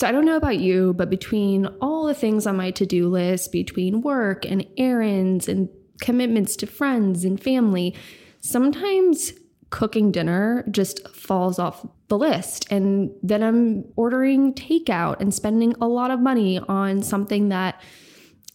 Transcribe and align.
So 0.00 0.06
I 0.06 0.12
don't 0.12 0.24
know 0.24 0.38
about 0.38 0.58
you, 0.58 0.94
but 0.94 1.10
between 1.10 1.66
all 1.82 2.06
the 2.06 2.14
things 2.14 2.46
on 2.46 2.56
my 2.56 2.70
to 2.70 2.86
do 2.86 3.06
list, 3.06 3.52
between 3.52 4.00
work 4.00 4.46
and 4.46 4.66
errands 4.78 5.46
and 5.46 5.68
commitments 6.00 6.56
to 6.56 6.66
friends 6.66 7.22
and 7.22 7.38
family, 7.38 7.94
sometimes 8.40 9.34
cooking 9.68 10.10
dinner 10.10 10.64
just 10.70 11.06
falls 11.14 11.58
off 11.58 11.86
the 12.08 12.16
list. 12.16 12.66
And 12.72 13.10
then 13.22 13.42
I'm 13.42 13.84
ordering 13.96 14.54
takeout 14.54 15.20
and 15.20 15.34
spending 15.34 15.74
a 15.82 15.86
lot 15.86 16.10
of 16.10 16.18
money 16.18 16.58
on 16.60 17.02
something 17.02 17.50
that 17.50 17.78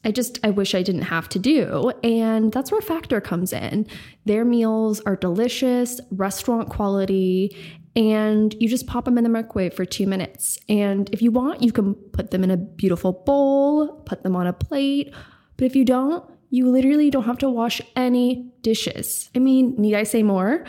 I 0.04 0.12
just, 0.12 0.40
I 0.44 0.50
wish 0.50 0.74
I 0.74 0.82
didn't 0.82 1.04
have 1.04 1.30
to 1.30 1.38
do. 1.38 1.92
And 2.04 2.52
that's 2.52 2.72
where 2.72 2.82
Factor 2.82 3.22
comes 3.22 3.54
in. 3.54 3.86
Their 4.26 4.46
meals 4.46 5.00
are 5.02 5.16
delicious, 5.16 6.02
restaurant 6.10 6.70
quality, 6.70 7.56
and 7.96 8.56
you 8.60 8.68
just 8.68 8.88
pop 8.88 9.06
them 9.06 9.18
in 9.18 9.24
the 9.24 9.30
microwave 9.30 9.74
for 9.74 9.86
two 9.86 10.08
minutes. 10.08 10.58
And 10.68 11.10
if 11.12 11.22
you 11.22 11.32
want, 11.32 11.62
you 11.62 11.72
can 11.72 11.96
put 11.96 12.32
them 12.32 12.44
in 12.44 12.52
a 12.52 12.58
beautiful 12.58 13.14
bowl, 13.14 14.02
put 14.06 14.24
them 14.24 14.36
on 14.36 14.48
a 14.48 14.54
plate. 14.54 15.14
But 15.58 15.66
if 15.66 15.76
you 15.76 15.86
don't, 15.86 16.30
you 16.50 16.70
literally 16.70 17.10
don't 17.10 17.24
have 17.24 17.38
to 17.40 17.50
wash 17.50 17.82
any 17.96 18.52
dishes. 18.62 19.30
I 19.36 19.40
mean, 19.40 19.76
need 19.78 19.96
I 19.96 20.04
say 20.04 20.24
more? 20.24 20.66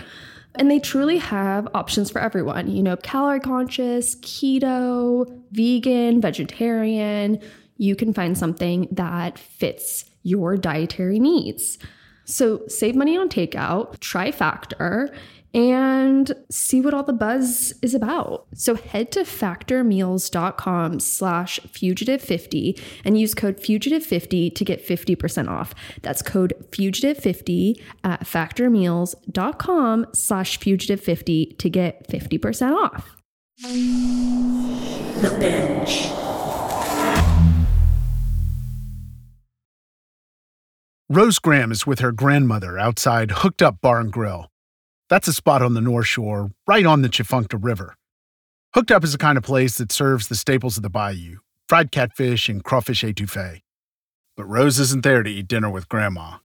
And 0.55 0.71
they 0.71 0.79
truly 0.79 1.19
have 1.19 1.69
options 1.75 2.11
for 2.11 2.21
everyone, 2.21 2.71
you 2.71 2.83
know, 2.83 2.97
calorie 2.97 3.41
conscious, 3.41 4.17
keto, 4.17 5.27
vegan, 5.53 6.21
vegetarian 6.21 7.41
you 7.79 7.97
can 7.97 8.13
find 8.13 8.37
something 8.37 8.89
that 8.91 9.39
fits 9.39 10.05
your 10.23 10.57
dietary 10.57 11.21
needs. 11.21 11.79
So 12.25 12.67
save 12.67 12.97
money 12.97 13.17
on 13.17 13.29
takeout, 13.29 14.01
try 14.01 14.33
Factor, 14.33 15.15
and 15.55 16.33
see 16.51 16.81
what 16.81 16.95
all 16.95 17.03
the 17.03 17.13
buzz 17.13 17.73
is 17.83 17.95
about. 17.95 18.47
So 18.55 18.75
head 18.75 19.13
to 19.13 19.21
factormeals.com 19.21 21.01
slash 21.01 21.61
fugitive50 21.61 22.81
and 23.05 23.19
use 23.19 23.35
code 23.35 23.59
fugitive50 23.59 24.55
to 24.55 24.65
get 24.65 24.87
50% 24.87 25.49
off. 25.49 25.75
That's 26.03 26.23
code 26.23 26.55
fugitive50 26.71 27.83
at 28.05 28.21
factormeals.com 28.21 30.07
slash 30.13 30.61
fugitive50 30.61 31.59
to 31.59 31.71
get 31.71 32.09
50% 32.09 32.75
off. 32.75 33.17
The 33.63 35.37
Binge. 35.41 36.13
Rose 41.09 41.39
Graham 41.39 41.71
is 41.71 41.87
with 41.87 42.01
her 42.01 42.11
grandmother 42.11 42.77
outside 42.79 43.31
Hooked 43.31 43.63
Up 43.63 43.81
Bar 43.81 44.01
and 44.01 44.13
Grill. 44.13 44.51
That's 45.09 45.29
a 45.29 45.33
spot 45.33 45.63
on 45.63 45.75
the 45.75 45.81
North 45.81 46.07
Shore, 46.07 46.51
right 46.67 46.85
on 46.85 47.03
the 47.03 47.09
Tchefuncte 47.09 47.57
River. 47.63 47.95
Hooked 48.75 48.91
Up 48.91 49.05
is 49.05 49.13
the 49.13 49.19
kind 49.19 49.39
of 49.39 49.45
place 49.45 49.79
that 49.79 49.93
serves 49.93 50.29
the 50.29 50.35
staples 50.35 50.77
of 50.77 50.83
the 50.83 50.91
bayou 50.91 51.39
fried 51.69 51.91
catfish 51.91 52.49
and 52.49 52.63
crawfish 52.63 53.03
etouffee. 53.03 53.61
But 54.37 54.45
Rose 54.45 54.79
isn't 54.79 55.03
there 55.03 55.23
to 55.23 55.31
eat 55.31 55.49
dinner 55.49 55.69
with 55.71 55.89
Grandma. 55.89 56.39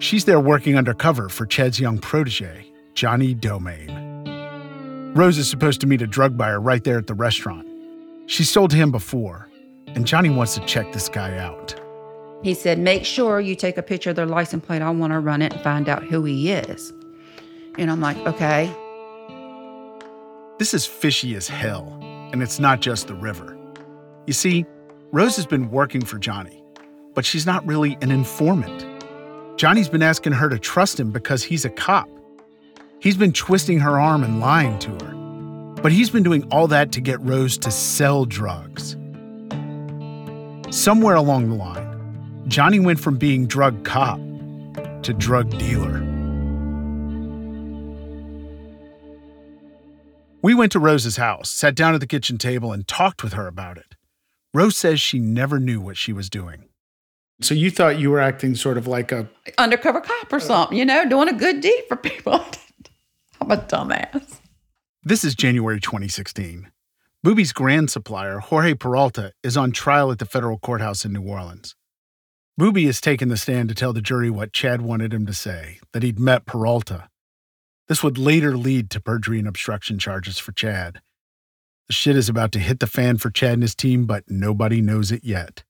She's 0.00 0.24
there 0.24 0.40
working 0.40 0.76
undercover 0.76 1.28
for 1.28 1.46
Chad's 1.46 1.78
young 1.78 1.98
protege, 1.98 2.72
Johnny 2.94 3.34
Domingue. 3.34 5.14
Rose 5.14 5.38
is 5.38 5.48
supposed 5.48 5.80
to 5.82 5.86
meet 5.86 6.02
a 6.02 6.06
drug 6.06 6.36
buyer 6.36 6.60
right 6.60 6.82
there 6.82 6.98
at 6.98 7.06
the 7.06 7.14
restaurant. 7.14 7.66
She's 8.26 8.50
sold 8.50 8.70
to 8.70 8.76
him 8.76 8.90
before, 8.90 9.48
and 9.86 10.06
Johnny 10.06 10.30
wants 10.30 10.54
to 10.54 10.64
check 10.66 10.92
this 10.92 11.08
guy 11.08 11.38
out. 11.38 11.74
He 12.42 12.54
said, 12.54 12.78
Make 12.78 13.04
sure 13.04 13.40
you 13.40 13.54
take 13.54 13.76
a 13.76 13.82
picture 13.82 14.10
of 14.10 14.16
their 14.16 14.26
license 14.26 14.64
plate. 14.64 14.82
I 14.82 14.90
want 14.90 15.12
to 15.12 15.20
run 15.20 15.42
it 15.42 15.52
and 15.52 15.62
find 15.62 15.88
out 15.88 16.04
who 16.04 16.24
he 16.24 16.50
is. 16.50 16.92
And 17.78 17.90
I'm 17.90 18.00
like, 18.00 18.16
Okay. 18.18 18.72
This 20.58 20.74
is 20.74 20.84
fishy 20.86 21.36
as 21.36 21.46
hell, 21.46 21.96
and 22.32 22.42
it's 22.42 22.58
not 22.58 22.80
just 22.80 23.06
the 23.06 23.14
river. 23.14 23.56
You 24.26 24.32
see, 24.32 24.66
Rose 25.12 25.36
has 25.36 25.46
been 25.46 25.70
working 25.70 26.04
for 26.04 26.18
Johnny, 26.18 26.64
but 27.14 27.24
she's 27.24 27.46
not 27.46 27.64
really 27.64 27.96
an 28.02 28.10
informant. 28.10 28.84
Johnny's 29.56 29.88
been 29.88 30.02
asking 30.02 30.32
her 30.32 30.48
to 30.48 30.58
trust 30.58 30.98
him 30.98 31.12
because 31.12 31.44
he's 31.44 31.64
a 31.64 31.70
cop. 31.70 32.08
He's 33.00 33.16
been 33.16 33.32
twisting 33.32 33.78
her 33.78 34.00
arm 34.00 34.24
and 34.24 34.40
lying 34.40 34.78
to 34.80 34.90
her. 34.90 35.14
But 35.80 35.92
he's 35.92 36.10
been 36.10 36.24
doing 36.24 36.42
all 36.50 36.66
that 36.68 36.90
to 36.92 37.00
get 37.00 37.20
Rose 37.20 37.56
to 37.58 37.70
sell 37.70 38.24
drugs. 38.24 38.96
Somewhere 40.70 41.14
along 41.14 41.48
the 41.48 41.54
line, 41.54 41.87
Johnny 42.48 42.80
went 42.80 42.98
from 42.98 43.18
being 43.18 43.46
drug 43.46 43.84
cop 43.84 44.18
to 45.02 45.12
drug 45.12 45.50
dealer. 45.58 46.02
We 50.40 50.54
went 50.54 50.72
to 50.72 50.78
Rose's 50.78 51.18
house, 51.18 51.50
sat 51.50 51.74
down 51.74 51.92
at 51.92 52.00
the 52.00 52.06
kitchen 52.06 52.38
table, 52.38 52.72
and 52.72 52.88
talked 52.88 53.22
with 53.22 53.34
her 53.34 53.46
about 53.46 53.76
it. 53.76 53.96
Rose 54.54 54.78
says 54.78 54.98
she 54.98 55.18
never 55.18 55.60
knew 55.60 55.78
what 55.78 55.98
she 55.98 56.12
was 56.12 56.30
doing. 56.30 56.64
So 57.42 57.54
you 57.54 57.70
thought 57.70 57.98
you 57.98 58.10
were 58.10 58.20
acting 58.20 58.54
sort 58.54 58.78
of 58.78 58.86
like 58.86 59.12
a 59.12 59.28
undercover 59.58 60.00
cop 60.00 60.32
or 60.32 60.40
something, 60.40 60.78
you 60.78 60.86
know, 60.86 61.06
doing 61.06 61.28
a 61.28 61.34
good 61.34 61.60
deed 61.60 61.84
for 61.86 61.96
people. 61.96 62.42
I'm 63.42 63.50
a 63.50 63.58
dumbass. 63.58 64.38
This 65.02 65.22
is 65.22 65.34
January 65.34 65.80
2016. 65.80 66.70
Boobie's 67.24 67.52
grand 67.52 67.90
supplier, 67.90 68.38
Jorge 68.38 68.72
Peralta, 68.72 69.32
is 69.42 69.56
on 69.56 69.70
trial 69.70 70.10
at 70.10 70.18
the 70.18 70.24
federal 70.24 70.58
courthouse 70.58 71.04
in 71.04 71.12
New 71.12 71.22
Orleans. 71.22 71.74
Boobie 72.58 72.86
has 72.86 73.00
taken 73.00 73.28
the 73.28 73.36
stand 73.36 73.68
to 73.68 73.74
tell 73.74 73.92
the 73.92 74.02
jury 74.02 74.28
what 74.30 74.52
Chad 74.52 74.82
wanted 74.82 75.14
him 75.14 75.26
to 75.26 75.32
say 75.32 75.78
that 75.92 76.02
he'd 76.02 76.18
met 76.18 76.44
Peralta. 76.44 77.08
This 77.86 78.02
would 78.02 78.18
later 78.18 78.56
lead 78.56 78.90
to 78.90 79.00
perjury 79.00 79.38
and 79.38 79.46
obstruction 79.46 79.96
charges 79.96 80.38
for 80.38 80.50
Chad. 80.50 81.00
The 81.86 81.92
shit 81.92 82.16
is 82.16 82.28
about 82.28 82.50
to 82.52 82.58
hit 82.58 82.80
the 82.80 82.88
fan 82.88 83.18
for 83.18 83.30
Chad 83.30 83.52
and 83.52 83.62
his 83.62 83.76
team, 83.76 84.06
but 84.06 84.24
nobody 84.26 84.80
knows 84.80 85.12
it 85.12 85.22
yet. 85.22 85.62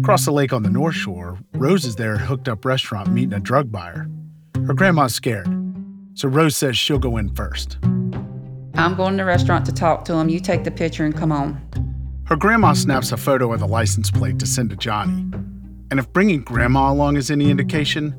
Across 0.00 0.24
the 0.24 0.32
lake 0.32 0.52
on 0.52 0.64
the 0.64 0.70
North 0.70 0.96
Shore, 0.96 1.38
Rose 1.52 1.84
is 1.84 1.94
there 1.94 2.16
at 2.16 2.22
a 2.22 2.24
Hooked 2.24 2.48
Up 2.48 2.64
Restaurant 2.64 3.12
meeting 3.12 3.32
a 3.32 3.38
drug 3.38 3.70
buyer. 3.70 4.08
Her 4.66 4.74
grandma's 4.74 5.14
scared, 5.14 5.46
so 6.14 6.26
Rose 6.26 6.56
says 6.56 6.76
she'll 6.76 6.98
go 6.98 7.16
in 7.16 7.32
first. 7.36 7.78
I'm 8.74 8.96
going 8.96 9.12
to 9.12 9.18
the 9.18 9.24
restaurant 9.24 9.64
to 9.66 9.72
talk 9.72 10.04
to 10.06 10.14
him. 10.14 10.28
You 10.28 10.40
take 10.40 10.64
the 10.64 10.72
picture 10.72 11.04
and 11.04 11.16
come 11.16 11.30
on. 11.30 11.93
Her 12.26 12.36
grandma 12.36 12.72
snaps 12.72 13.12
a 13.12 13.18
photo 13.18 13.52
of 13.52 13.60
the 13.60 13.68
license 13.68 14.10
plate 14.10 14.38
to 14.38 14.46
send 14.46 14.70
to 14.70 14.76
Johnny. 14.76 15.30
And 15.90 16.00
if 16.00 16.10
bringing 16.14 16.40
grandma 16.40 16.90
along 16.90 17.18
is 17.18 17.30
any 17.30 17.50
indication, 17.50 18.14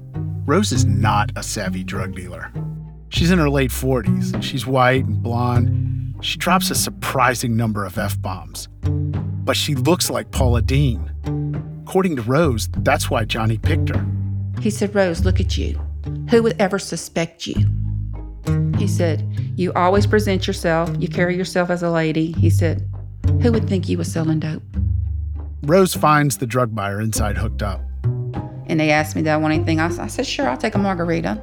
Rose 0.46 0.72
is 0.72 0.86
not 0.86 1.32
a 1.36 1.42
savvy 1.42 1.84
drug 1.84 2.16
dealer. 2.16 2.52
She's 3.10 3.32
in 3.32 3.40
her 3.40 3.50
late 3.50 3.72
40s. 3.72 4.44
She's 4.44 4.68
white 4.68 5.06
and 5.06 5.24
blonde. 5.24 6.16
She 6.22 6.38
drops 6.38 6.70
a 6.70 6.76
surprising 6.76 7.58
number 7.58 7.84
of 7.84 7.98
F 7.98 8.22
bombs. 8.22 8.68
But 8.84 9.58
she 9.58 9.74
looks 9.74 10.12
like 10.12 10.30
Paula 10.30 10.62
Deen. 10.62 11.82
According 11.88 12.18
to 12.18 12.22
Rose, 12.22 12.70
that's 12.78 13.10
why 13.10 13.26
Johnny 13.26 13.58
picked 13.58 13.90
her. 13.90 14.06
He 14.62 14.70
said, 14.70 14.94
Rose, 14.94 15.26
look 15.26 15.40
at 15.40 15.58
you. 15.58 15.80
Who 16.30 16.44
would 16.44 16.62
ever 16.62 16.78
suspect 16.78 17.48
you? 17.48 17.56
He 18.78 18.88
said, 18.88 19.28
You 19.56 19.74
always 19.74 20.06
present 20.06 20.46
yourself, 20.46 20.92
you 21.00 21.08
carry 21.08 21.36
yourself 21.36 21.72
as 21.72 21.82
a 21.82 21.90
lady. 21.90 22.34
He 22.34 22.52
said, 22.52 22.88
Who 23.42 23.52
would 23.52 23.68
think 23.68 23.88
you 23.90 23.98
was 23.98 24.12
selling 24.12 24.40
dope? 24.40 24.64
Rose 25.64 25.94
finds 25.94 26.38
the 26.38 26.48
drug 26.48 26.76
buyer 26.76 27.02
inside 27.02 27.38
hooked 27.38 27.62
up. 27.62 27.82
And 28.68 28.80
they 28.80 28.92
asked 28.92 29.16
me, 29.16 29.22
Did 29.22 29.32
I 29.32 29.38
want 29.38 29.54
anything? 29.54 29.80
I, 29.80 29.88
I 29.88 30.08
said, 30.08 30.26
Sure, 30.26 30.48
I'll 30.48 30.58
take 30.58 30.76
a 30.76 30.80
margarita. 30.80 31.42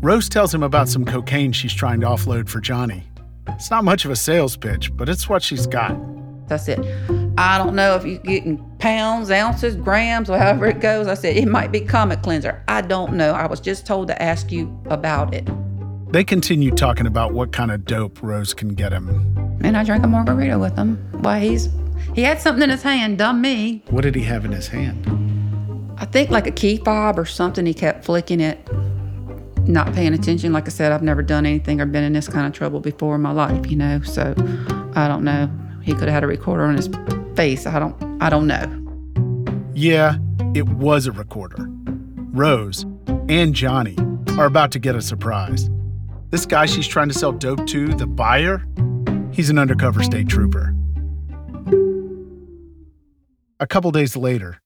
Rose 0.00 0.28
tells 0.28 0.54
him 0.54 0.62
about 0.62 0.88
some 0.88 1.04
cocaine 1.04 1.52
she's 1.52 1.72
trying 1.72 2.00
to 2.00 2.06
offload 2.06 2.48
for 2.48 2.60
Johnny. 2.60 3.04
It's 3.48 3.70
not 3.70 3.84
much 3.84 4.04
of 4.04 4.10
a 4.10 4.16
sales 4.16 4.56
pitch, 4.56 4.96
but 4.96 5.08
it's 5.08 5.28
what 5.28 5.42
she's 5.42 5.66
got. 5.66 5.96
I 6.50 6.56
said, 6.56 6.80
I 7.36 7.58
don't 7.58 7.74
know 7.74 7.94
if 7.96 8.04
you're 8.04 8.18
getting 8.18 8.58
pounds, 8.78 9.30
ounces, 9.30 9.76
grams, 9.76 10.30
or 10.30 10.38
however 10.38 10.66
it 10.66 10.80
goes. 10.80 11.06
I 11.06 11.14
said, 11.14 11.36
it 11.36 11.46
might 11.46 11.72
be 11.72 11.80
Comet 11.80 12.22
Cleanser. 12.22 12.62
I 12.68 12.80
don't 12.80 13.14
know. 13.14 13.32
I 13.32 13.46
was 13.46 13.60
just 13.60 13.86
told 13.86 14.08
to 14.08 14.22
ask 14.22 14.50
you 14.50 14.80
about 14.86 15.34
it. 15.34 15.48
They 16.10 16.24
continue 16.24 16.70
talking 16.70 17.06
about 17.06 17.34
what 17.34 17.52
kind 17.52 17.70
of 17.70 17.84
dope 17.84 18.22
Rose 18.22 18.54
can 18.54 18.70
get 18.70 18.92
him. 18.92 19.08
And 19.62 19.76
I 19.76 19.84
drank 19.84 20.04
a 20.04 20.06
margarita 20.06 20.58
with 20.58 20.74
him. 20.74 20.96
Why, 21.20 21.40
he's 21.40 21.68
he 22.14 22.22
had 22.22 22.40
something 22.40 22.62
in 22.62 22.70
his 22.70 22.82
hand, 22.82 23.18
dumb 23.18 23.42
me. 23.42 23.82
What 23.90 24.02
did 24.02 24.14
he 24.14 24.22
have 24.22 24.46
in 24.46 24.52
his 24.52 24.68
hand? 24.68 25.06
I 25.98 26.06
think 26.06 26.30
like 26.30 26.46
a 26.46 26.50
key 26.50 26.78
fob 26.78 27.18
or 27.18 27.26
something. 27.26 27.66
He 27.66 27.74
kept 27.74 28.06
flicking 28.06 28.40
it, 28.40 28.58
not 29.68 29.92
paying 29.92 30.14
attention. 30.14 30.52
Like 30.52 30.66
I 30.66 30.70
said, 30.70 30.92
I've 30.92 31.02
never 31.02 31.22
done 31.22 31.44
anything 31.44 31.78
or 31.80 31.86
been 31.86 32.04
in 32.04 32.14
this 32.14 32.28
kind 32.28 32.46
of 32.46 32.54
trouble 32.54 32.80
before 32.80 33.16
in 33.16 33.20
my 33.20 33.32
life, 33.32 33.70
you 33.70 33.76
know. 33.76 34.00
So 34.02 34.34
I 34.94 35.08
don't 35.08 35.24
know. 35.24 35.50
He 35.82 35.92
could 35.92 36.04
have 36.04 36.14
had 36.14 36.24
a 36.24 36.26
recorder 36.26 36.64
on 36.64 36.76
his 36.76 36.88
face. 37.36 37.66
I 37.66 37.78
don't. 37.78 38.22
I 38.22 38.30
don't 38.30 38.46
know. 38.46 38.64
Yeah, 39.74 40.16
it 40.54 40.66
was 40.68 41.06
a 41.06 41.12
recorder. 41.12 41.68
Rose 42.30 42.86
and 43.28 43.54
Johnny 43.54 43.96
are 44.38 44.46
about 44.46 44.72
to 44.72 44.78
get 44.78 44.96
a 44.96 45.02
surprise. 45.02 45.68
This 46.30 46.44
guy 46.44 46.66
she's 46.66 46.86
trying 46.86 47.08
to 47.08 47.14
sell 47.14 47.32
dope 47.32 47.66
to, 47.68 47.88
the 47.94 48.06
buyer, 48.06 48.62
he's 49.32 49.48
an 49.48 49.58
undercover 49.58 50.02
state 50.02 50.28
trooper. 50.28 50.74
A 53.60 53.66
couple 53.66 53.90
days 53.90 54.14
later, 54.14 54.60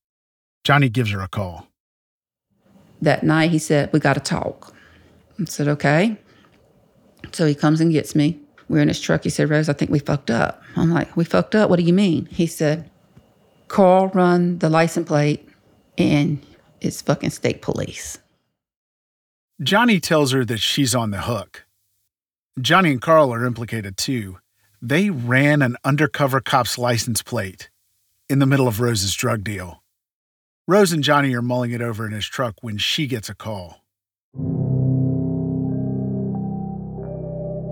Johnny 0.64 0.88
gives 0.88 1.10
her 1.12 1.20
a 1.20 1.28
call. 1.28 1.68
That 3.00 3.22
night, 3.22 3.50
he 3.52 3.58
said, 3.58 3.92
We 3.92 4.00
got 4.00 4.14
to 4.14 4.20
talk. 4.20 4.74
I 5.40 5.44
said, 5.44 5.68
Okay. 5.68 6.16
So 7.30 7.46
he 7.46 7.54
comes 7.54 7.80
and 7.80 7.92
gets 7.92 8.16
me. 8.16 8.40
We're 8.68 8.82
in 8.82 8.88
his 8.88 9.00
truck. 9.00 9.22
He 9.22 9.30
said, 9.30 9.48
Rose, 9.48 9.68
I 9.68 9.72
think 9.72 9.90
we 9.90 10.00
fucked 10.00 10.30
up. 10.30 10.62
I'm 10.76 10.90
like, 10.90 11.16
we 11.16 11.24
fucked 11.24 11.54
up? 11.54 11.70
What 11.70 11.78
do 11.78 11.84
you 11.84 11.92
mean? 11.92 12.26
He 12.26 12.46
said, 12.46 12.90
Carl 13.68 14.08
run 14.08 14.58
the 14.58 14.68
license 14.68 15.06
plate 15.06 15.48
and 15.96 16.44
it's 16.80 17.00
fucking 17.02 17.30
state 17.30 17.62
police. 17.62 18.18
Johnny 19.62 20.00
tells 20.00 20.32
her 20.32 20.44
that 20.44 20.58
she's 20.58 20.94
on 20.94 21.12
the 21.12 21.22
hook. 21.22 21.64
Johnny 22.60 22.90
and 22.90 23.00
Carl 23.00 23.32
are 23.32 23.46
implicated 23.46 23.96
too. 23.96 24.38
They 24.80 25.08
ran 25.10 25.62
an 25.62 25.76
undercover 25.84 26.40
cop's 26.40 26.78
license 26.78 27.22
plate 27.22 27.70
in 28.28 28.40
the 28.40 28.46
middle 28.46 28.66
of 28.66 28.80
Rose's 28.80 29.14
drug 29.14 29.44
deal. 29.44 29.82
Rose 30.66 30.92
and 30.92 31.04
Johnny 31.04 31.32
are 31.34 31.42
mulling 31.42 31.70
it 31.70 31.80
over 31.80 32.04
in 32.04 32.12
his 32.12 32.26
truck 32.26 32.56
when 32.62 32.76
she 32.76 33.06
gets 33.06 33.28
a 33.28 33.34
call. 33.34 33.84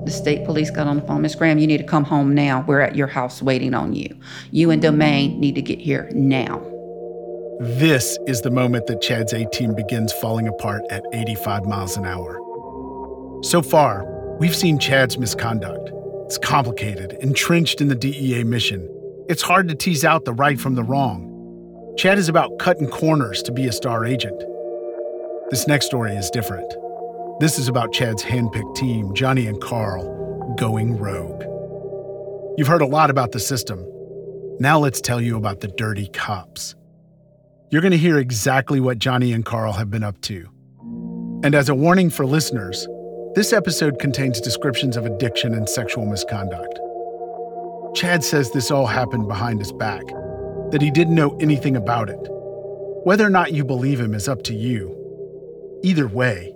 The 0.04 0.12
state 0.12 0.44
police 0.44 0.70
got 0.70 0.86
on 0.86 0.96
the 0.96 1.02
phone. 1.02 1.22
Miss 1.22 1.34
Graham, 1.34 1.58
you 1.58 1.66
need 1.66 1.78
to 1.78 1.84
come 1.84 2.04
home 2.04 2.34
now. 2.34 2.64
We're 2.68 2.80
at 2.80 2.94
your 2.94 3.08
house 3.08 3.42
waiting 3.42 3.74
on 3.74 3.94
you. 3.94 4.16
You 4.52 4.70
and 4.70 4.80
Domingue 4.80 5.40
need 5.40 5.56
to 5.56 5.62
get 5.62 5.80
here 5.80 6.08
now. 6.12 6.62
This 7.62 8.18
is 8.26 8.40
the 8.40 8.50
moment 8.50 8.86
that 8.86 9.02
Chad's 9.02 9.34
A 9.34 9.44
team 9.50 9.74
begins 9.74 10.14
falling 10.14 10.48
apart 10.48 10.82
at 10.88 11.04
85 11.12 11.66
miles 11.66 11.94
an 11.94 12.06
hour. 12.06 12.40
So 13.42 13.60
far, 13.60 14.06
we've 14.38 14.56
seen 14.56 14.78
Chad's 14.78 15.18
misconduct. 15.18 15.90
It's 16.24 16.38
complicated, 16.38 17.18
entrenched 17.20 17.82
in 17.82 17.88
the 17.88 17.94
DEA 17.94 18.44
mission. 18.44 18.88
It's 19.28 19.42
hard 19.42 19.68
to 19.68 19.74
tease 19.74 20.06
out 20.06 20.24
the 20.24 20.32
right 20.32 20.58
from 20.58 20.74
the 20.74 20.82
wrong. 20.82 21.94
Chad 21.98 22.16
is 22.16 22.30
about 22.30 22.58
cutting 22.58 22.88
corners 22.88 23.42
to 23.42 23.52
be 23.52 23.66
a 23.66 23.72
star 23.72 24.06
agent. 24.06 24.42
This 25.50 25.66
next 25.66 25.84
story 25.84 26.14
is 26.14 26.30
different. 26.30 26.72
This 27.40 27.58
is 27.58 27.68
about 27.68 27.92
Chad's 27.92 28.22
handpicked 28.22 28.74
team, 28.74 29.14
Johnny 29.14 29.46
and 29.46 29.60
Carl, 29.60 30.54
going 30.58 30.96
rogue. 30.96 31.42
You've 32.56 32.68
heard 32.68 32.80
a 32.80 32.86
lot 32.86 33.10
about 33.10 33.32
the 33.32 33.38
system. 33.38 33.86
Now 34.58 34.78
let's 34.78 35.02
tell 35.02 35.20
you 35.20 35.36
about 35.36 35.60
the 35.60 35.68
dirty 35.68 36.08
cops. 36.08 36.74
You're 37.70 37.82
going 37.82 37.92
to 37.92 37.98
hear 37.98 38.18
exactly 38.18 38.80
what 38.80 38.98
Johnny 38.98 39.32
and 39.32 39.44
Carl 39.44 39.72
have 39.74 39.92
been 39.92 40.02
up 40.02 40.20
to. 40.22 40.48
And 41.44 41.54
as 41.54 41.68
a 41.68 41.74
warning 41.74 42.10
for 42.10 42.26
listeners, 42.26 42.88
this 43.36 43.52
episode 43.52 44.00
contains 44.00 44.40
descriptions 44.40 44.96
of 44.96 45.06
addiction 45.06 45.54
and 45.54 45.68
sexual 45.68 46.04
misconduct. 46.04 46.80
Chad 47.94 48.24
says 48.24 48.50
this 48.50 48.72
all 48.72 48.86
happened 48.86 49.28
behind 49.28 49.60
his 49.60 49.70
back, 49.70 50.02
that 50.72 50.82
he 50.82 50.90
didn't 50.90 51.14
know 51.14 51.36
anything 51.38 51.76
about 51.76 52.10
it. 52.10 52.18
Whether 53.04 53.24
or 53.24 53.30
not 53.30 53.52
you 53.52 53.64
believe 53.64 54.00
him 54.00 54.14
is 54.14 54.26
up 54.26 54.42
to 54.44 54.54
you. 54.54 54.96
Either 55.84 56.08
way, 56.08 56.52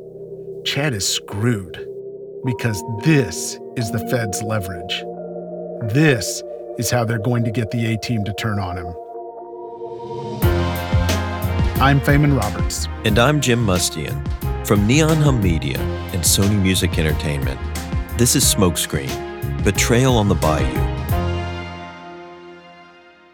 Chad 0.65 0.95
is 0.95 1.07
screwed 1.07 1.75
because 2.45 2.83
this 3.05 3.57
is 3.77 3.93
the 3.93 4.05
Fed's 4.11 4.43
leverage. 4.43 5.05
This 5.95 6.43
is 6.77 6.91
how 6.91 7.05
they're 7.05 7.19
going 7.21 7.45
to 7.45 7.53
get 7.53 7.71
the 7.71 7.87
A 7.87 7.99
team 7.99 8.25
to 8.25 8.35
turn 8.35 8.59
on 8.59 8.79
him. 8.79 8.93
I'm 11.85 12.01
Feynman 12.01 12.41
Roberts. 12.41 12.89
And 13.05 13.19
I'm 13.19 13.43
Jim 13.43 13.63
Mustian. 13.63 14.17
From 14.67 14.87
Neon 14.87 15.19
Hum 15.19 15.43
Media 15.43 15.79
and 16.15 16.23
Sony 16.23 16.59
Music 16.59 16.99
Entertainment, 16.99 17.61
this 18.17 18.35
is 18.35 18.43
Smokescreen 18.43 19.13
Betrayal 19.63 20.17
on 20.17 20.31
the 20.31 20.35
Bayou. 20.35 20.79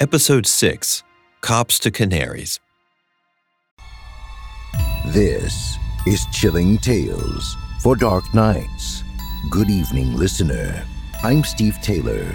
Episode 0.00 0.48
6 0.48 1.04
Cops 1.42 1.78
to 1.78 1.92
Canaries. 1.92 2.58
This 5.06 5.76
is 6.04 6.26
Chilling 6.32 6.78
Tales 6.78 7.56
for 7.80 7.94
Dark 7.94 8.34
Nights. 8.34 9.04
Good 9.48 9.70
evening, 9.70 10.16
listener. 10.16 10.84
I'm 11.22 11.44
Steve 11.44 11.78
Taylor, 11.82 12.26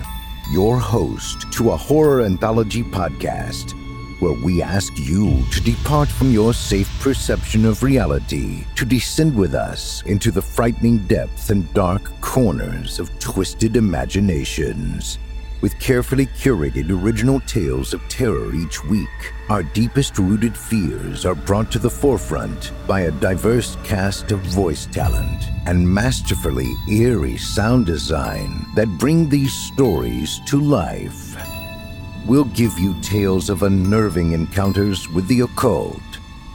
your 0.54 0.80
host 0.80 1.52
to 1.52 1.72
a 1.72 1.76
horror 1.76 2.22
anthology 2.22 2.84
podcast 2.84 3.74
where 4.20 4.34
we 4.44 4.62
ask 4.62 4.98
you 4.98 5.44
to 5.52 5.62
depart 5.62 6.10
from 6.10 6.32
your 6.32 6.54
safe 6.54 6.90
perception 7.00 7.66
of 7.66 7.84
reality 7.84 8.64
to 8.76 8.86
descend 8.86 9.36
with 9.36 9.54
us 9.54 10.02
into 10.04 10.32
the 10.32 10.42
frightening 10.42 11.00
depths 11.08 11.50
and 11.50 11.72
dark 11.74 12.12
corners 12.22 13.00
of 13.00 13.18
twisted 13.20 13.76
imaginations. 13.76 15.20
With 15.62 15.80
carefully 15.80 16.28
curated 16.28 16.92
original 16.92 17.40
tales 17.42 17.94
of 17.94 18.08
terror 18.08 18.54
each 18.54 18.84
week, 18.86 19.34
our 19.50 19.64
deepest 19.64 20.20
rooted 20.20 20.56
fears 20.56 21.26
are 21.26 21.34
brought 21.34 21.72
to 21.72 21.80
the 21.80 21.90
forefront 21.90 22.72
by 22.86 23.02
a 23.02 23.12
diverse 23.12 23.78
cast 23.84 24.32
of 24.32 24.40
voice 24.42 24.86
talent 24.86 25.46
and 25.66 25.88
masterfully 25.88 26.72
eerie 26.92 27.38
sound 27.38 27.86
design 27.86 28.66
that 28.76 29.00
bring 29.00 29.30
these 29.30 29.54
stories 29.54 30.40
to 30.46 30.60
life. 30.60 31.55
We'll 32.26 32.46
give 32.46 32.80
you 32.80 33.00
tales 33.02 33.52
of 33.52 33.62
unnerving 33.62 34.32
encounters 34.32 35.08
with 35.08 35.28
the 35.28 35.42
occult, 35.42 36.02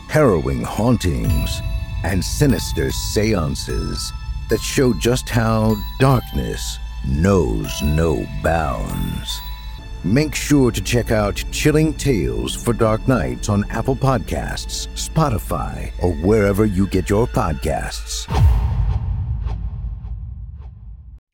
harrowing 0.08 0.64
hauntings, 0.64 1.60
and 2.02 2.24
sinister 2.24 2.90
seances 2.90 4.12
that 4.48 4.60
show 4.60 4.92
just 4.94 5.28
how 5.28 5.76
darkness 6.00 6.78
knows 7.06 7.70
no 7.82 8.26
bounds. 8.42 9.40
Make 10.02 10.34
sure 10.34 10.72
to 10.72 10.80
check 10.80 11.12
out 11.12 11.44
Chilling 11.52 11.94
Tales 11.94 12.52
for 12.52 12.72
Dark 12.72 13.06
Nights 13.06 13.48
on 13.48 13.64
Apple 13.70 13.94
Podcasts, 13.94 14.88
Spotify, 14.96 15.92
or 16.02 16.12
wherever 16.14 16.64
you 16.64 16.88
get 16.88 17.08
your 17.08 17.28
podcasts. 17.28 18.26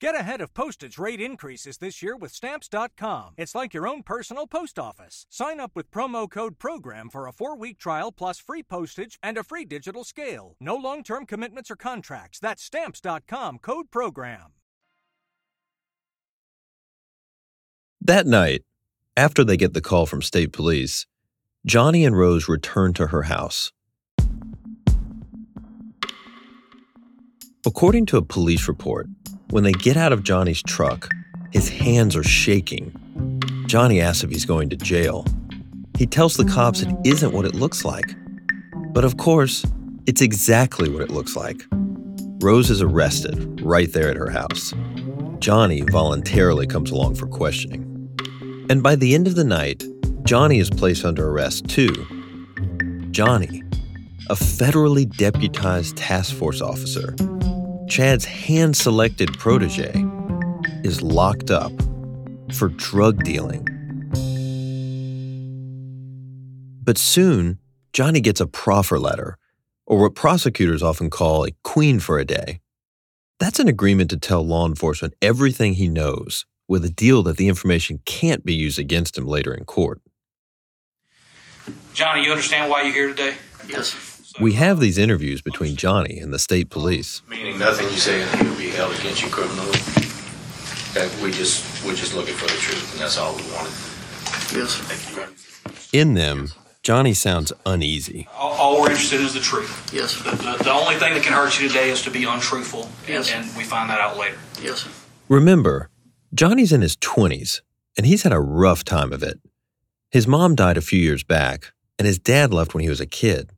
Get 0.07 0.15
ahead 0.15 0.41
of 0.41 0.55
postage 0.55 0.99
rate 0.99 1.21
increases 1.21 1.79
this 1.79 2.01
year 2.01 2.17
with 2.17 2.31
Stamps.com. 2.31 3.35
It's 3.37 3.57
like 3.57 3.75
your 3.75 3.89
own 3.89 4.05
personal 4.05 4.47
post 4.47 4.79
office. 4.79 5.27
Sign 5.31 5.59
up 5.59 5.73
with 5.75 5.91
promo 5.91 6.31
code 6.31 6.61
PROGRAM 6.61 7.11
for 7.11 7.27
a 7.27 7.33
four 7.33 7.57
week 7.57 7.77
trial 7.77 8.13
plus 8.13 8.39
free 8.39 8.63
postage 8.63 9.19
and 9.21 9.37
a 9.37 9.43
free 9.43 9.65
digital 9.65 10.05
scale. 10.05 10.55
No 10.61 10.77
long 10.77 11.03
term 11.03 11.27
commitments 11.27 11.73
or 11.73 11.75
contracts. 11.75 12.39
That's 12.39 12.63
Stamps.com 12.63 13.59
code 13.59 13.91
PROGRAM. 13.91 14.53
That 18.01 18.29
night, 18.29 18.63
after 19.17 19.43
they 19.43 19.57
get 19.57 19.75
the 19.75 19.81
call 19.81 20.07
from 20.07 20.23
state 20.23 20.53
police, 20.53 21.09
Johnny 21.67 22.05
and 22.05 22.17
Rose 22.17 22.49
return 22.49 22.93
to 22.93 23.09
her 23.09 23.23
house. 23.23 23.73
According 27.67 28.07
to 28.07 28.19
a 28.19 28.23
police 28.23 28.69
report, 28.69 29.09
when 29.51 29.65
they 29.65 29.73
get 29.73 29.97
out 29.97 30.13
of 30.13 30.23
Johnny's 30.23 30.63
truck, 30.63 31.09
his 31.53 31.69
hands 31.69 32.17
are 32.17 32.25
shaking. 32.25 32.93
Johnny 33.67 34.01
asks 34.01 34.25
if 34.25 34.31
he's 34.31 34.45
going 34.45 34.71
to 34.71 34.77
jail. 34.77 35.25
He 35.97 36.07
tells 36.07 36.37
the 36.37 36.45
cops 36.45 36.83
it 36.83 36.95
isn't 37.05 37.33
what 37.33 37.45
it 37.45 37.55
looks 37.55 37.85
like. 37.85 38.15
But 38.93 39.05
of 39.05 39.17
course, 39.17 39.65
it's 40.07 40.21
exactly 40.21 40.89
what 40.89 41.03
it 41.03 41.11
looks 41.11 41.37
like. 41.37 41.63
Rose 42.41 42.71
is 42.71 42.83
arrested 42.83 43.61
right 43.63 43.93
there 43.93 44.11
at 44.11 44.17
her 44.17 44.31
house. 44.31 44.73
Johnny 45.39 45.83
voluntarily 45.83 46.67
comes 46.67 46.91
along 46.91 47.15
for 47.15 47.27
questioning. 47.27 47.83
And 48.69 48.83
by 48.83 48.97
the 48.97 49.15
end 49.15 49.27
of 49.27 49.37
the 49.37 49.45
night, 49.45 49.85
Johnny 50.25 50.59
is 50.59 50.71
placed 50.71 51.05
under 51.05 51.29
arrest 51.29 51.69
too. 51.69 51.95
Johnny, 53.11 53.63
a 54.29 54.35
federally 54.35 55.09
deputized 55.17 55.97
task 55.97 56.35
force 56.35 56.61
officer, 56.61 57.15
Chad's 57.89 58.25
hand 58.25 58.77
selected 58.77 59.39
protege, 59.39 60.05
is 60.83 61.03
locked 61.03 61.51
up 61.51 61.73
for 62.53 62.69
drug 62.69 63.23
dealing. 63.23 63.67
But 66.83 66.99
soon, 66.99 67.59
Johnny 67.93 68.21
gets 68.21 68.41
a 68.41 68.47
proffer 68.47 68.99
letter, 68.99 69.39
or 69.87 70.01
what 70.01 70.15
prosecutors 70.15 70.83
often 70.83 71.11
call 71.11 71.45
a 71.45 71.53
queen 71.63 72.01
for 72.01 72.19
a 72.19 72.25
day. 72.25 72.61
That's 73.39 73.61
an 73.61 73.69
agreement 73.69 74.11
to 74.11 74.17
tell 74.17 74.45
law 74.45 74.67
enforcement 74.67 75.15
everything 75.23 75.75
he 75.75 75.89
knows 75.89 76.45
with 76.69 76.85
a 76.85 76.91
deal 76.91 77.23
that 77.25 77.37
the 77.37 77.49
information 77.49 78.01
can't 78.05 78.45
be 78.45 78.55
used 78.55 78.79
against 78.79 79.17
him 79.17 79.27
later 79.27 79.55
in 79.55 79.65
court. 79.65 80.01
Johnny, 81.95 82.25
you 82.25 82.31
understand 82.31 82.71
why 82.71 82.83
you're 82.83 82.93
here 82.93 83.09
today? 83.09 83.35
Yes. 83.69 84.16
We 84.41 84.53
have 84.53 84.81
these 84.81 84.99
interviews 84.99 85.41
between 85.41 85.77
Johnny 85.77 86.19
and 86.19 86.33
the 86.33 86.39
state 86.39 86.69
police. 86.71 87.23
Meaning 87.29 87.59
nothing 87.59 87.87
you 87.89 87.97
say 87.97 88.21
in 88.23 88.29
here 88.39 88.49
will 88.51 88.59
be 88.59 88.69
held 88.69 88.95
against 88.99 89.23
you 89.23 89.29
criminally. 89.31 89.79
That 90.93 91.11
we 91.23 91.31
just 91.31 91.85
we're 91.85 91.95
just 91.95 92.15
looking 92.15 92.35
for 92.35 92.45
the 92.47 92.59
truth, 92.59 92.93
and 92.93 93.01
that's 93.01 93.17
all 93.19 93.35
we 93.37 93.43
wanted. 93.53 93.73
Yes. 94.55 94.77
Thank 94.77 95.17
you. 95.93 95.99
In 95.99 96.15
them, 96.15 96.49
Johnny 96.83 97.15
sounds 97.15 97.53
uneasy. 97.65 98.29
All, 98.37 98.53
all 98.53 98.81
we're 98.83 98.91
interested 98.91 99.21
in 99.21 99.27
is 99.27 99.35
the 99.35 99.41
truth. 99.41 99.91
Yes. 99.93 100.17
The, 100.23 100.31
the, 100.31 100.65
the 100.65 100.73
only 100.73 100.97
thing 100.97 101.15
that 101.15 101.23
can 101.23 101.33
hurt 101.33 101.59
you 101.61 101.69
today 101.69 101.91
is 101.91 102.03
to 102.03 102.11
be 102.11 102.25
untruthful, 102.25 102.83
and, 102.83 103.09
Yes. 103.09 103.33
and 103.33 103.45
we 103.57 103.65
find 103.65 103.89
that 103.91 104.01
out 104.01 104.17
later. 104.19 104.39
Yes. 104.61 104.87
Remember, 105.29 105.89
Johnny's 106.35 106.73
in 106.73 106.83
his 106.83 106.97
20s, 106.97 107.61
and 107.97 108.07
he's 108.07 108.23
had 108.23 108.33
a 108.33 108.41
rough 108.41 108.85
time 108.85 109.13
of 109.13 109.23
it. 109.23 109.41
His 110.11 110.27
mom 110.27 110.55
died 110.55 110.77
a 110.77 110.83
few 110.83 111.01
years 111.01 111.25
back, 111.25 111.73
and 111.99 112.07
his 112.07 112.19
dad 112.19 112.53
left 112.53 112.75
when 112.75 112.83
he 112.83 112.89
was 112.91 113.01
a 113.01 113.07
kid. 113.07 113.51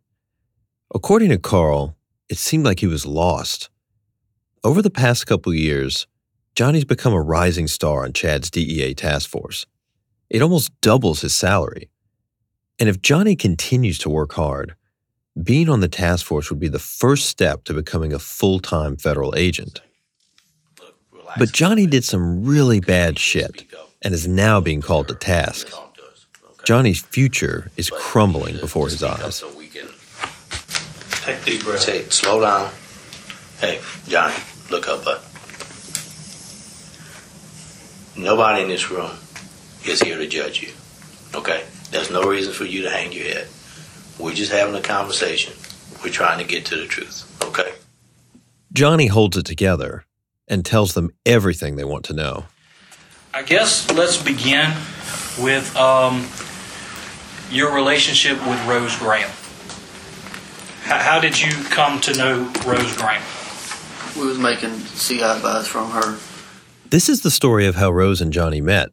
According 0.94 1.28
to 1.28 1.38
Carl, 1.38 1.96
it 2.30 2.38
seemed 2.38 2.64
like 2.64 2.80
he 2.80 2.86
was 2.86 3.04
lost. 3.04 3.68
Over 4.64 4.80
the 4.80 4.90
past 4.90 5.26
couple 5.26 5.52
years, 5.52 6.06
Johnny's 6.54 6.86
become 6.86 7.12
a 7.12 7.20
rising 7.20 7.68
star 7.68 8.04
on 8.04 8.14
Chad's 8.14 8.50
DEA 8.50 8.94
task 8.94 9.28
force. 9.28 9.66
It 10.30 10.40
almost 10.40 10.72
doubles 10.80 11.20
his 11.20 11.34
salary. 11.34 11.90
And 12.78 12.88
if 12.88 13.02
Johnny 13.02 13.36
continues 13.36 13.98
to 13.98 14.08
work 14.08 14.32
hard, 14.32 14.76
being 15.42 15.68
on 15.68 15.80
the 15.80 15.88
task 15.88 16.24
force 16.24 16.48
would 16.50 16.58
be 16.58 16.68
the 16.68 16.78
first 16.78 17.26
step 17.26 17.64
to 17.64 17.74
becoming 17.74 18.14
a 18.14 18.18
full 18.18 18.58
time 18.58 18.96
federal 18.96 19.34
agent. 19.36 19.82
But 21.36 21.52
Johnny 21.52 21.86
did 21.86 22.04
some 22.04 22.44
really 22.44 22.80
bad 22.80 23.18
shit 23.18 23.66
and 24.00 24.14
is 24.14 24.26
now 24.26 24.60
being 24.60 24.80
called 24.80 25.08
to 25.08 25.14
task. 25.14 25.68
Johnny's 26.64 27.00
future 27.00 27.70
is 27.76 27.90
crumbling 27.90 28.58
before 28.58 28.88
his 28.88 29.02
eyes. 29.02 29.44
So 31.28 31.34
we 31.34 31.36
can 31.36 31.44
take 31.44 31.44
deep 31.44 31.64
breath. 31.64 31.80
Say, 31.80 32.02
slow 32.04 32.40
down. 32.40 32.70
Hey, 33.60 33.80
Johnny, 34.06 34.34
look 34.70 34.88
up, 34.88 35.04
bud. 35.04 35.20
Nobody 38.16 38.62
in 38.62 38.68
this 38.68 38.90
room 38.90 39.10
is 39.84 40.00
here 40.00 40.18
to 40.18 40.26
judge 40.26 40.62
you. 40.62 40.72
Okay? 41.34 41.64
There's 41.90 42.10
no 42.10 42.22
reason 42.22 42.52
for 42.52 42.64
you 42.64 42.82
to 42.82 42.90
hang 42.90 43.12
your 43.12 43.24
head. 43.24 43.48
We're 44.18 44.34
just 44.34 44.52
having 44.52 44.74
a 44.74 44.80
conversation. 44.80 45.54
We're 46.02 46.10
trying 46.10 46.38
to 46.38 46.44
get 46.44 46.66
to 46.66 46.76
the 46.76 46.86
truth. 46.86 47.24
Okay? 47.44 47.72
Johnny 48.72 49.06
holds 49.06 49.36
it 49.36 49.46
together 49.46 50.04
and 50.48 50.64
tells 50.64 50.94
them 50.94 51.12
everything 51.24 51.76
they 51.76 51.84
want 51.84 52.04
to 52.06 52.12
know. 52.12 52.46
I 53.34 53.42
guess 53.42 53.90
let's 53.92 54.20
begin 54.20 54.70
with 55.38 55.76
um, 55.76 56.26
your 57.50 57.74
relationship 57.74 58.38
with 58.46 58.66
Rose 58.66 58.96
Graham. 58.96 59.30
How, 60.88 60.98
how 60.98 61.20
did 61.20 61.38
you 61.38 61.50
come 61.64 62.00
to 62.00 62.14
know 62.14 62.50
Rose 62.66 62.96
Graham? 62.96 63.22
We 64.18 64.26
was 64.26 64.38
making 64.38 64.70
CI 64.96 65.20
advice 65.20 65.66
from 65.66 65.90
her. 65.90 66.18
This 66.88 67.10
is 67.10 67.20
the 67.20 67.30
story 67.30 67.66
of 67.66 67.74
how 67.74 67.90
Rose 67.90 68.22
and 68.22 68.32
Johnny 68.32 68.62
met. 68.62 68.88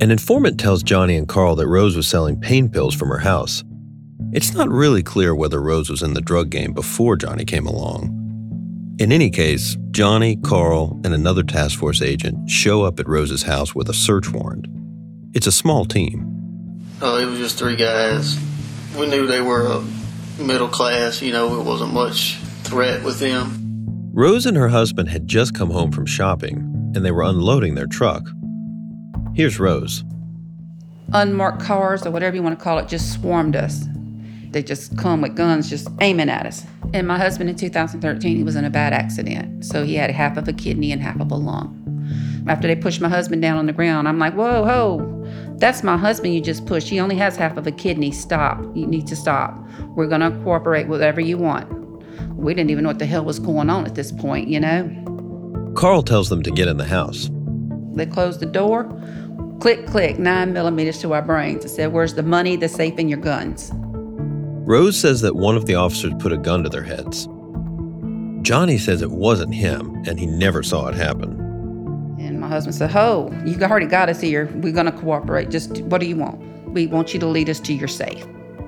An 0.00 0.12
informant 0.12 0.60
tells 0.60 0.84
Johnny 0.84 1.16
and 1.16 1.26
Carl 1.26 1.56
that 1.56 1.66
Rose 1.66 1.96
was 1.96 2.06
selling 2.06 2.40
pain 2.40 2.68
pills 2.68 2.94
from 2.94 3.08
her 3.08 3.18
house. 3.18 3.64
It's 4.32 4.54
not 4.54 4.68
really 4.68 5.02
clear 5.02 5.34
whether 5.34 5.60
Rose 5.60 5.90
was 5.90 6.00
in 6.00 6.14
the 6.14 6.20
drug 6.20 6.48
game 6.48 6.72
before 6.72 7.16
Johnny 7.16 7.44
came 7.44 7.66
along. 7.66 8.12
In 9.00 9.10
any 9.10 9.30
case, 9.30 9.76
Johnny, 9.90 10.36
Carl, 10.36 11.00
and 11.02 11.12
another 11.12 11.42
task 11.42 11.76
force 11.76 12.02
agent 12.02 12.48
show 12.48 12.84
up 12.84 13.00
at 13.00 13.08
Rose's 13.08 13.42
house 13.42 13.74
with 13.74 13.88
a 13.88 13.94
search 13.94 14.30
warrant. 14.30 14.68
It's 15.34 15.48
a 15.48 15.52
small 15.52 15.84
team. 15.84 16.24
Oh, 17.02 17.18
it 17.18 17.24
was 17.24 17.40
just 17.40 17.58
three 17.58 17.74
guys. 17.74 18.38
We 18.98 19.06
knew 19.06 19.26
they 19.26 19.42
were 19.42 19.66
uh, 19.66 19.84
middle 20.38 20.68
class. 20.68 21.20
You 21.20 21.32
know, 21.32 21.60
it 21.60 21.64
wasn't 21.64 21.92
much 21.92 22.36
threat 22.62 23.02
with 23.04 23.18
them. 23.18 23.62
Rose 24.12 24.46
and 24.46 24.56
her 24.56 24.68
husband 24.68 25.10
had 25.10 25.28
just 25.28 25.54
come 25.54 25.70
home 25.70 25.92
from 25.92 26.06
shopping, 26.06 26.56
and 26.94 27.04
they 27.04 27.10
were 27.10 27.22
unloading 27.22 27.74
their 27.74 27.86
truck. 27.86 28.26
Here's 29.34 29.60
Rose. 29.60 30.02
Unmarked 31.12 31.60
cars 31.60 32.06
or 32.06 32.10
whatever 32.10 32.34
you 32.36 32.42
want 32.42 32.58
to 32.58 32.62
call 32.62 32.78
it 32.78 32.88
just 32.88 33.12
swarmed 33.12 33.54
us. 33.54 33.84
They 34.50 34.62
just 34.62 34.96
come 34.96 35.20
with 35.20 35.36
guns 35.36 35.68
just 35.68 35.88
aiming 36.00 36.30
at 36.30 36.46
us. 36.46 36.64
And 36.94 37.06
my 37.06 37.18
husband 37.18 37.50
in 37.50 37.56
2013, 37.56 38.36
he 38.36 38.42
was 38.42 38.56
in 38.56 38.64
a 38.64 38.70
bad 38.70 38.94
accident. 38.94 39.66
So 39.66 39.84
he 39.84 39.96
had 39.96 40.10
half 40.10 40.38
of 40.38 40.48
a 40.48 40.54
kidney 40.54 40.92
and 40.92 41.02
half 41.02 41.20
of 41.20 41.30
a 41.30 41.36
lung. 41.36 42.44
After 42.48 42.66
they 42.66 42.76
pushed 42.76 43.02
my 43.02 43.10
husband 43.10 43.42
down 43.42 43.58
on 43.58 43.66
the 43.66 43.74
ground, 43.74 44.08
I'm 44.08 44.18
like, 44.18 44.32
whoa, 44.32 44.62
whoa, 44.62 44.96
that's 45.58 45.82
my 45.82 45.96
husband 45.96 46.34
you 46.34 46.40
just 46.40 46.66
pushed. 46.66 46.88
He 46.88 47.00
only 47.00 47.16
has 47.16 47.36
half 47.36 47.56
of 47.56 47.66
a 47.66 47.72
kidney. 47.72 48.10
Stop. 48.10 48.58
You 48.76 48.86
need 48.86 49.06
to 49.06 49.16
stop. 49.16 49.58
We're 49.94 50.06
going 50.06 50.20
to 50.20 50.30
cooperate 50.42 50.88
with 50.88 51.00
whatever 51.00 51.20
you 51.20 51.38
want. 51.38 51.66
We 52.36 52.52
didn't 52.52 52.70
even 52.70 52.84
know 52.84 52.90
what 52.90 52.98
the 52.98 53.06
hell 53.06 53.24
was 53.24 53.38
going 53.38 53.70
on 53.70 53.86
at 53.86 53.94
this 53.94 54.12
point, 54.12 54.48
you 54.48 54.60
know? 54.60 55.72
Carl 55.74 56.02
tells 56.02 56.28
them 56.28 56.42
to 56.42 56.50
get 56.50 56.68
in 56.68 56.76
the 56.76 56.84
house. 56.84 57.30
They 57.94 58.06
closed 58.06 58.40
the 58.40 58.46
door. 58.46 58.84
Click, 59.60 59.86
click, 59.86 60.18
nine 60.18 60.52
millimeters 60.52 61.00
to 61.00 61.14
our 61.14 61.22
brains. 61.22 61.64
It 61.64 61.70
said, 61.70 61.92
Where's 61.92 62.14
the 62.14 62.22
money, 62.22 62.56
the 62.56 62.68
safe, 62.68 62.94
and 62.98 63.08
your 63.08 63.18
guns? 63.18 63.70
Rose 63.74 64.98
says 64.98 65.22
that 65.22 65.36
one 65.36 65.56
of 65.56 65.64
the 65.64 65.76
officers 65.76 66.12
put 66.18 66.32
a 66.32 66.36
gun 66.36 66.62
to 66.64 66.68
their 66.68 66.82
heads. 66.82 67.28
Johnny 68.42 68.76
says 68.78 69.00
it 69.00 69.10
wasn't 69.10 69.54
him 69.54 70.02
and 70.06 70.20
he 70.20 70.26
never 70.26 70.62
saw 70.62 70.88
it 70.88 70.94
happen. 70.94 71.45
My 72.46 72.50
husband 72.50 72.76
said, 72.76 72.92
Oh, 72.94 73.28
you 73.44 73.60
already 73.60 73.86
got 73.86 74.08
us 74.08 74.20
here. 74.20 74.48
We're 74.54 74.72
going 74.72 74.86
to 74.86 74.92
cooperate. 74.92 75.50
Just 75.50 75.82
what 75.82 76.00
do 76.00 76.06
you 76.06 76.14
want? 76.14 76.40
We 76.68 76.86
want 76.86 77.12
you 77.12 77.18
to 77.18 77.26
lead 77.26 77.50
us 77.50 77.58
to 77.58 77.74
your 77.74 77.88
safe. 77.88 78.24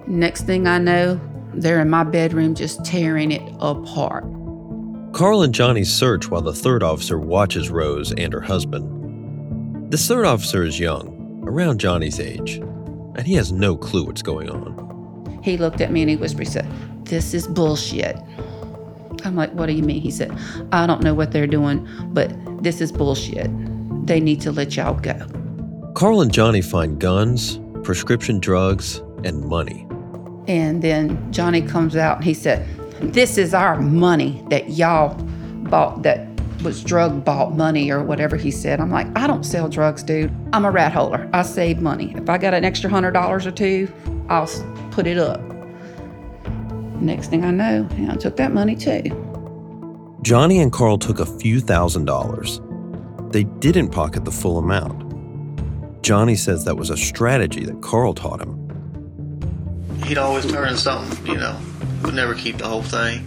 Next 0.09 0.47
thing 0.47 0.67
I 0.67 0.79
know, 0.79 1.21
they're 1.55 1.81
in 1.81 1.89
my 1.89 2.03
bedroom 2.03 2.57
just 2.57 2.85
tearing 2.85 3.31
it 3.31 3.43
apart. 3.61 4.25
Carl 5.13 5.43
and 5.43 5.55
Johnny 5.55 5.85
search 5.85 6.29
while 6.29 6.43
the 6.43 6.53
third 6.53 6.83
officer 6.83 7.21
watches 7.21 7.71
Rose 7.71 8.13
and 8.13 8.33
her 8.33 8.41
husband. 8.41 9.93
This 9.93 10.09
third 10.09 10.27
officer 10.27 10.65
is 10.65 10.81
young, 10.81 11.45
around 11.47 11.79
Johnny's 11.79 12.19
age, 12.19 12.57
and 12.57 13.25
he 13.25 13.35
has 13.35 13.53
no 13.53 13.77
clue 13.77 14.05
what's 14.05 14.23
going 14.23 14.51
on. 14.51 15.41
He 15.45 15.57
looked 15.57 15.81
at 15.81 15.93
me 15.93 16.01
and 16.01 16.11
he 16.11 16.17
whispered, 16.17 16.49
he 16.49 16.53
said, 16.53 16.69
This 17.05 17.33
is 17.33 17.47
bullshit. 17.47 18.17
I'm 19.25 19.37
like, 19.37 19.53
What 19.53 19.67
do 19.67 19.73
you 19.73 19.85
mean? 19.85 20.01
He 20.01 20.11
said, 20.11 20.37
I 20.73 20.89
don't 20.89 21.05
know 21.05 21.15
what 21.15 21.31
they're 21.31 21.47
doing, 21.47 21.89
but 22.09 22.33
this 22.63 22.81
is 22.81 22.91
bullshit. 22.91 23.49
They 24.09 24.21
need 24.21 24.41
to 24.41 24.53
let 24.53 24.75
y'all 24.75 24.95
go. 24.95 25.19
Carl 25.95 26.23
and 26.23 26.33
Johnny 26.33 26.63
find 26.63 26.99
guns, 26.99 27.61
prescription 27.83 28.41
drugs, 28.41 29.03
and 29.23 29.45
money. 29.45 29.87
And 30.47 30.81
then 30.81 31.31
Johnny 31.31 31.61
comes 31.61 31.95
out 31.95 32.17
and 32.17 32.25
he 32.25 32.33
said, 32.33 32.67
This 33.13 33.37
is 33.37 33.53
our 33.53 33.79
money 33.79 34.43
that 34.49 34.71
y'all 34.71 35.15
bought, 35.69 36.05
that 36.05 36.27
was 36.63 36.83
drug 36.83 37.23
bought 37.23 37.55
money 37.55 37.91
or 37.91 38.03
whatever 38.03 38.37
he 38.37 38.51
said. 38.51 38.81
I'm 38.81 38.91
like, 38.91 39.07
I 39.15 39.27
don't 39.27 39.45
sell 39.45 39.69
drugs, 39.69 40.03
dude. 40.03 40.35
I'm 40.55 40.65
a 40.65 40.71
rat 40.71 40.93
holder. 40.93 41.29
I 41.35 41.43
save 41.43 41.83
money. 41.83 42.15
If 42.17 42.31
I 42.31 42.39
got 42.39 42.55
an 42.55 42.65
extra 42.65 42.89
hundred 42.89 43.13
dollars 43.13 43.47
or 43.47 43.51
two, 43.51 43.93
I'll 44.31 44.49
put 44.91 45.07
it 45.07 45.19
up. 45.19 45.43
Next 46.95 47.29
thing 47.29 47.45
I 47.45 47.51
know, 47.51 47.87
I 48.09 48.17
took 48.17 48.37
that 48.37 48.53
money 48.53 48.75
too. 48.75 49.03
Johnny 50.23 50.61
and 50.61 50.73
Carl 50.73 50.97
took 50.97 51.21
a 51.21 51.27
few 51.27 51.61
thousand 51.61 52.07
dollars. 52.07 52.63
They 53.31 53.45
didn't 53.45 53.91
pocket 53.91 54.25
the 54.25 54.33
full 54.33 54.59
amount. 54.59 55.05
Johnny 56.03 56.37
says 56.37 56.65
that 56.65 56.77
was 56.77 56.91
a 56.91 56.97
strategy 56.97 57.65
that 57.65 57.83
Carl 57.83 58.15
taught 58.15 58.41
him. 58.41 58.55
He'd 60.05 60.19
always 60.19 60.51
turn 60.51 60.77
something, 60.77 61.27
you 61.27 61.37
know, 61.37 61.59
would 62.05 62.15
never 62.15 62.35
keep 62.35 62.57
the 62.57 62.67
whole 62.67 62.83
thing. 62.83 63.27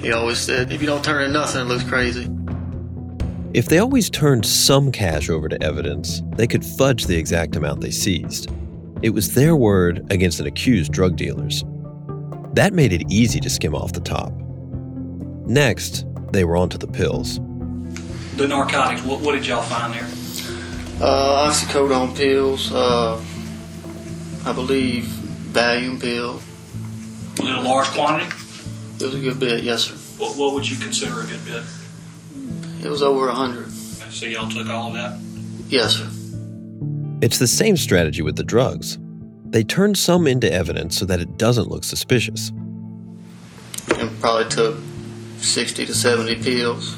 He 0.00 0.12
always 0.12 0.38
said, 0.38 0.72
if 0.72 0.80
you 0.80 0.86
don't 0.86 1.04
turn 1.04 1.22
in 1.22 1.32
nothing, 1.32 1.60
it 1.62 1.64
looks 1.64 1.84
crazy. 1.84 2.28
If 3.54 3.66
they 3.66 3.78
always 3.78 4.10
turned 4.10 4.44
some 4.44 4.90
cash 4.90 5.30
over 5.30 5.48
to 5.48 5.62
evidence, 5.62 6.22
they 6.36 6.46
could 6.46 6.64
fudge 6.64 7.06
the 7.06 7.16
exact 7.16 7.56
amount 7.56 7.80
they 7.80 7.90
seized. 7.90 8.50
It 9.02 9.10
was 9.10 9.34
their 9.34 9.54
word 9.54 10.04
against 10.10 10.40
an 10.40 10.46
accused 10.46 10.92
drug 10.92 11.16
dealer's. 11.16 11.64
That 12.54 12.72
made 12.72 12.92
it 12.92 13.04
easy 13.08 13.38
to 13.40 13.50
skim 13.50 13.74
off 13.74 13.92
the 13.92 14.00
top. 14.00 14.32
Next, 15.46 16.04
they 16.32 16.44
were 16.44 16.56
onto 16.56 16.78
the 16.78 16.88
pills. 16.88 17.40
The 18.38 18.46
narcotics, 18.46 19.02
what, 19.02 19.20
what 19.20 19.32
did 19.32 19.44
y'all 19.44 19.62
find 19.62 19.92
there? 19.92 20.06
Uh, 21.04 21.50
oxycodone 21.50 22.16
pills, 22.16 22.72
uh, 22.72 23.20
I 24.46 24.52
believe 24.52 25.06
Valium 25.50 26.00
pill. 26.00 26.34
Was 27.40 27.48
it 27.48 27.56
a 27.56 27.60
large 27.60 27.88
quantity? 27.88 28.26
It 29.00 29.02
was 29.02 29.14
a 29.16 29.18
good 29.18 29.40
bit, 29.40 29.64
yes, 29.64 29.86
sir. 29.86 29.94
What, 30.22 30.36
what 30.36 30.54
would 30.54 30.70
you 30.70 30.76
consider 30.76 31.20
a 31.20 31.26
good 31.26 31.44
bit? 31.44 31.64
It 32.84 32.88
was 32.88 33.02
over 33.02 33.26
a 33.26 33.34
hundred. 33.34 33.72
So 33.72 34.26
y'all 34.26 34.48
took 34.48 34.68
all 34.68 34.86
of 34.86 34.94
that? 34.94 35.18
Yes, 35.68 35.96
sir. 35.96 36.08
It's 37.20 37.40
the 37.40 37.48
same 37.48 37.76
strategy 37.76 38.22
with 38.22 38.36
the 38.36 38.44
drugs. 38.44 38.98
They 39.46 39.64
turn 39.64 39.96
some 39.96 40.28
into 40.28 40.48
evidence 40.52 40.96
so 40.96 41.06
that 41.06 41.18
it 41.18 41.38
doesn't 41.38 41.70
look 41.70 41.82
suspicious. 41.82 42.50
And 43.96 44.20
probably 44.20 44.48
took 44.48 44.76
60 45.38 45.86
to 45.86 45.92
70 45.92 46.36
pills, 46.36 46.96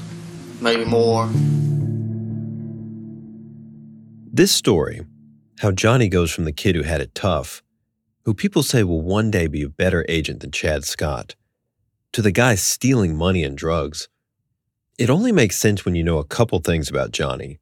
maybe 0.60 0.84
more. 0.84 1.28
This 4.32 4.52
story, 4.52 5.02
how 5.58 5.72
Johnny 5.72 6.08
goes 6.08 6.30
from 6.30 6.44
the 6.44 6.52
kid 6.52 6.76
who 6.76 6.82
had 6.82 7.00
it 7.00 7.14
tough, 7.14 7.62
who 8.24 8.34
people 8.34 8.62
say 8.62 8.82
will 8.82 9.02
one 9.02 9.30
day 9.30 9.46
be 9.46 9.62
a 9.62 9.68
better 9.68 10.04
agent 10.08 10.40
than 10.40 10.50
Chad 10.50 10.84
Scott, 10.84 11.34
to 12.12 12.22
the 12.22 12.32
guy 12.32 12.54
stealing 12.54 13.16
money 13.16 13.44
and 13.44 13.56
drugs, 13.56 14.08
it 14.98 15.10
only 15.10 15.32
makes 15.32 15.56
sense 15.56 15.84
when 15.84 15.94
you 15.94 16.02
know 16.02 16.18
a 16.18 16.24
couple 16.24 16.58
things 16.60 16.90
about 16.90 17.12
Johnny. 17.12 17.58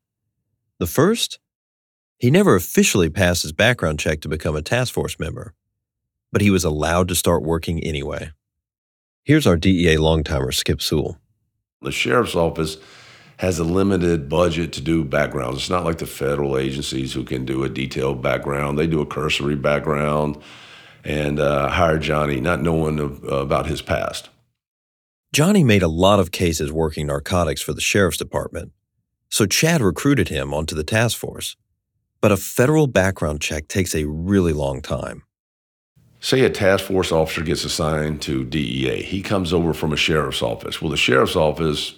The 0.79 0.87
first, 0.87 1.39
he 2.19 2.31
never 2.31 2.55
officially 2.57 3.11
passed 3.11 3.43
his 3.43 3.53
background 3.53 4.01
check 4.01 4.21
to 4.23 4.29
become 4.29 4.57
a 4.57 4.63
task 4.63 4.93
force 4.93 5.19
member, 5.19 5.55
but 6.33 6.41
he 6.43 6.51
was 6.51 6.65
allowed 6.65 7.09
to 7.09 7.15
start 7.15 7.43
working 7.43 7.83
anyway. 7.83 8.33
Here's 9.23 9.47
our 9.47 9.57
DEA 9.57 9.97
longtimer, 9.97 10.53
Skip 10.53 10.83
Sewell. 10.83 11.19
The 11.81 11.93
sheriff's 11.93 12.35
office 12.35 12.77
has 13.39 13.59
a 13.59 13.65
limited 13.65 14.29
budget 14.29 14.73
to 14.73 14.81
do 14.81 15.05
backgrounds. 15.05 15.59
It's 15.59 15.71
not 15.71 15.85
like 15.85 15.99
the 15.99 16.07
federal 16.07 16.59
agencies 16.59 17.13
who 17.13 17.23
can 17.23 17.45
do 17.45 17.63
a 17.63 17.69
detailed 17.69 18.21
background. 18.21 18.79
They 18.79 18.89
do 18.89 19.01
a 19.01 19.07
cursory 19.07 19.55
background 19.55 20.39
and 21.05 21.39
uh, 21.39 21.69
hire 21.69 21.99
Johnny, 21.99 22.41
not 22.41 22.61
knowing 22.61 22.99
about 23.29 23.67
his 23.67 23.81
past. 23.81 24.29
Johnny 25.33 25.63
made 25.63 25.83
a 25.83 25.89
lot 25.89 26.19
of 26.19 26.33
cases 26.33 26.73
working 26.73 27.07
narcotics 27.07 27.63
for 27.63 27.73
the 27.73 27.81
sheriff's 27.81 28.17
department, 28.17 28.73
so 29.31 29.47
Chad 29.47 29.81
recruited 29.81 30.29
him 30.29 30.53
onto 30.53 30.75
the 30.75 30.83
task 30.83 31.17
force. 31.17 31.55
But 32.21 32.33
a 32.33 32.37
federal 32.37 32.89
background 32.89 33.41
check 33.41 33.69
takes 33.69 33.95
a 33.95 34.07
really 34.07 34.53
long 34.53 34.83
time. 34.83 35.23
Say 36.21 36.41
a 36.41 36.51
task 36.51 36.87
force 36.87 37.13
officer 37.13 37.43
gets 37.43 37.65
assigned 37.65 38.23
to 38.23 38.45
DEA. 38.45 39.03
He 39.03 39.23
comes 39.23 39.53
over 39.53 39.73
from 39.73 39.93
a 39.93 39.97
sheriff's 39.97 40.43
office. 40.43 40.83
Well, 40.83 40.91
the 40.91 40.97
sheriff's 40.97 41.37
office, 41.37 41.95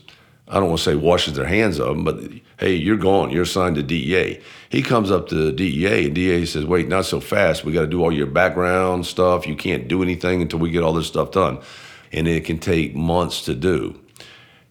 I 0.47 0.61
don't 0.61 0.69
want 0.69 0.79
to 0.79 0.85
say 0.85 0.95
washes 0.95 1.35
their 1.35 1.47
hands 1.47 1.81
of 1.81 1.97
him, 1.97 2.05
but 2.05 2.21
hey, 2.59 2.75
you're 2.75 2.99
gone. 2.99 3.31
You're 3.31 3.45
assigned 3.45 3.77
to 3.77 3.83
DEA. 3.83 4.43
He 4.69 4.83
comes 4.83 5.11
up 5.11 5.29
to 5.31 5.53
DEA, 5.53 6.07
and 6.07 6.15
DEA 6.15 6.45
says, 6.45 6.67
wait, 6.67 6.87
not 6.87 7.07
so 7.07 7.19
fast. 7.19 7.65
We 7.65 7.73
got 7.73 7.81
to 7.81 7.87
do 7.87 8.03
all 8.03 8.13
your 8.13 8.27
background 8.27 9.07
stuff. 9.07 9.47
You 9.47 9.57
can't 9.57 9.89
do 9.89 10.03
anything 10.03 10.43
until 10.43 10.59
we 10.59 10.71
get 10.71 10.83
all 10.83 10.93
this 10.93 11.07
stuff 11.07 11.31
done. 11.31 11.59
And 12.13 12.29
it 12.29 12.45
can 12.45 12.59
take 12.59 12.95
months 12.95 13.43
to 13.47 13.55
do. 13.55 13.99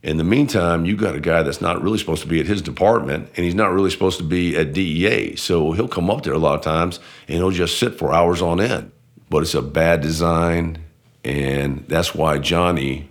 In 0.04 0.18
the 0.18 0.24
meantime, 0.24 0.86
you 0.86 0.96
got 0.96 1.16
a 1.16 1.20
guy 1.20 1.42
that's 1.42 1.60
not 1.60 1.82
really 1.82 1.98
supposed 1.98 2.22
to 2.22 2.28
be 2.28 2.40
at 2.40 2.46
his 2.46 2.62
department, 2.62 3.32
and 3.36 3.44
he's 3.46 3.56
not 3.56 3.74
really 3.74 3.90
supposed 3.90 4.20
to 4.20 4.24
be 4.24 4.56
at 4.56 4.74
DEA. 4.74 5.36
So 5.38 5.72
he'll 5.72 5.88
come 5.88 6.10
up 6.12 6.22
there 6.22 6.34
a 6.34 6.38
lot 6.38 6.56
of 6.56 6.62
times, 6.62 7.00
and 7.28 7.38
he'll 7.38 7.50
just 7.50 7.80
sit 7.80 7.98
for 7.98 8.14
hours 8.14 8.44
on 8.44 8.62
end. 8.62 8.92
But 9.30 9.44
it's 9.44 9.54
a 9.54 9.62
bad 9.62 10.02
design, 10.02 10.84
and 11.24 11.86
that's 11.88 12.16
why 12.16 12.40
Johnny 12.40 13.10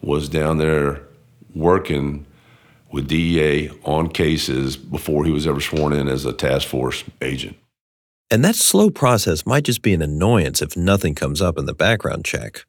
was 0.00 0.28
down 0.28 0.58
there 0.58 1.02
working 1.54 2.26
with 2.90 3.08
DEA 3.08 3.70
on 3.84 4.08
cases 4.08 4.76
before 4.76 5.24
he 5.24 5.30
was 5.30 5.46
ever 5.46 5.60
sworn 5.60 5.92
in 5.92 6.08
as 6.08 6.24
a 6.24 6.32
task 6.32 6.68
force 6.68 7.04
agent. 7.20 7.56
And 8.30 8.44
that 8.44 8.56
slow 8.56 8.90
process 8.90 9.46
might 9.46 9.64
just 9.64 9.82
be 9.82 9.94
an 9.94 10.02
annoyance 10.02 10.60
if 10.60 10.76
nothing 10.76 11.14
comes 11.14 11.40
up 11.40 11.58
in 11.58 11.66
the 11.66 11.74
background 11.74 12.24
check. 12.24 12.64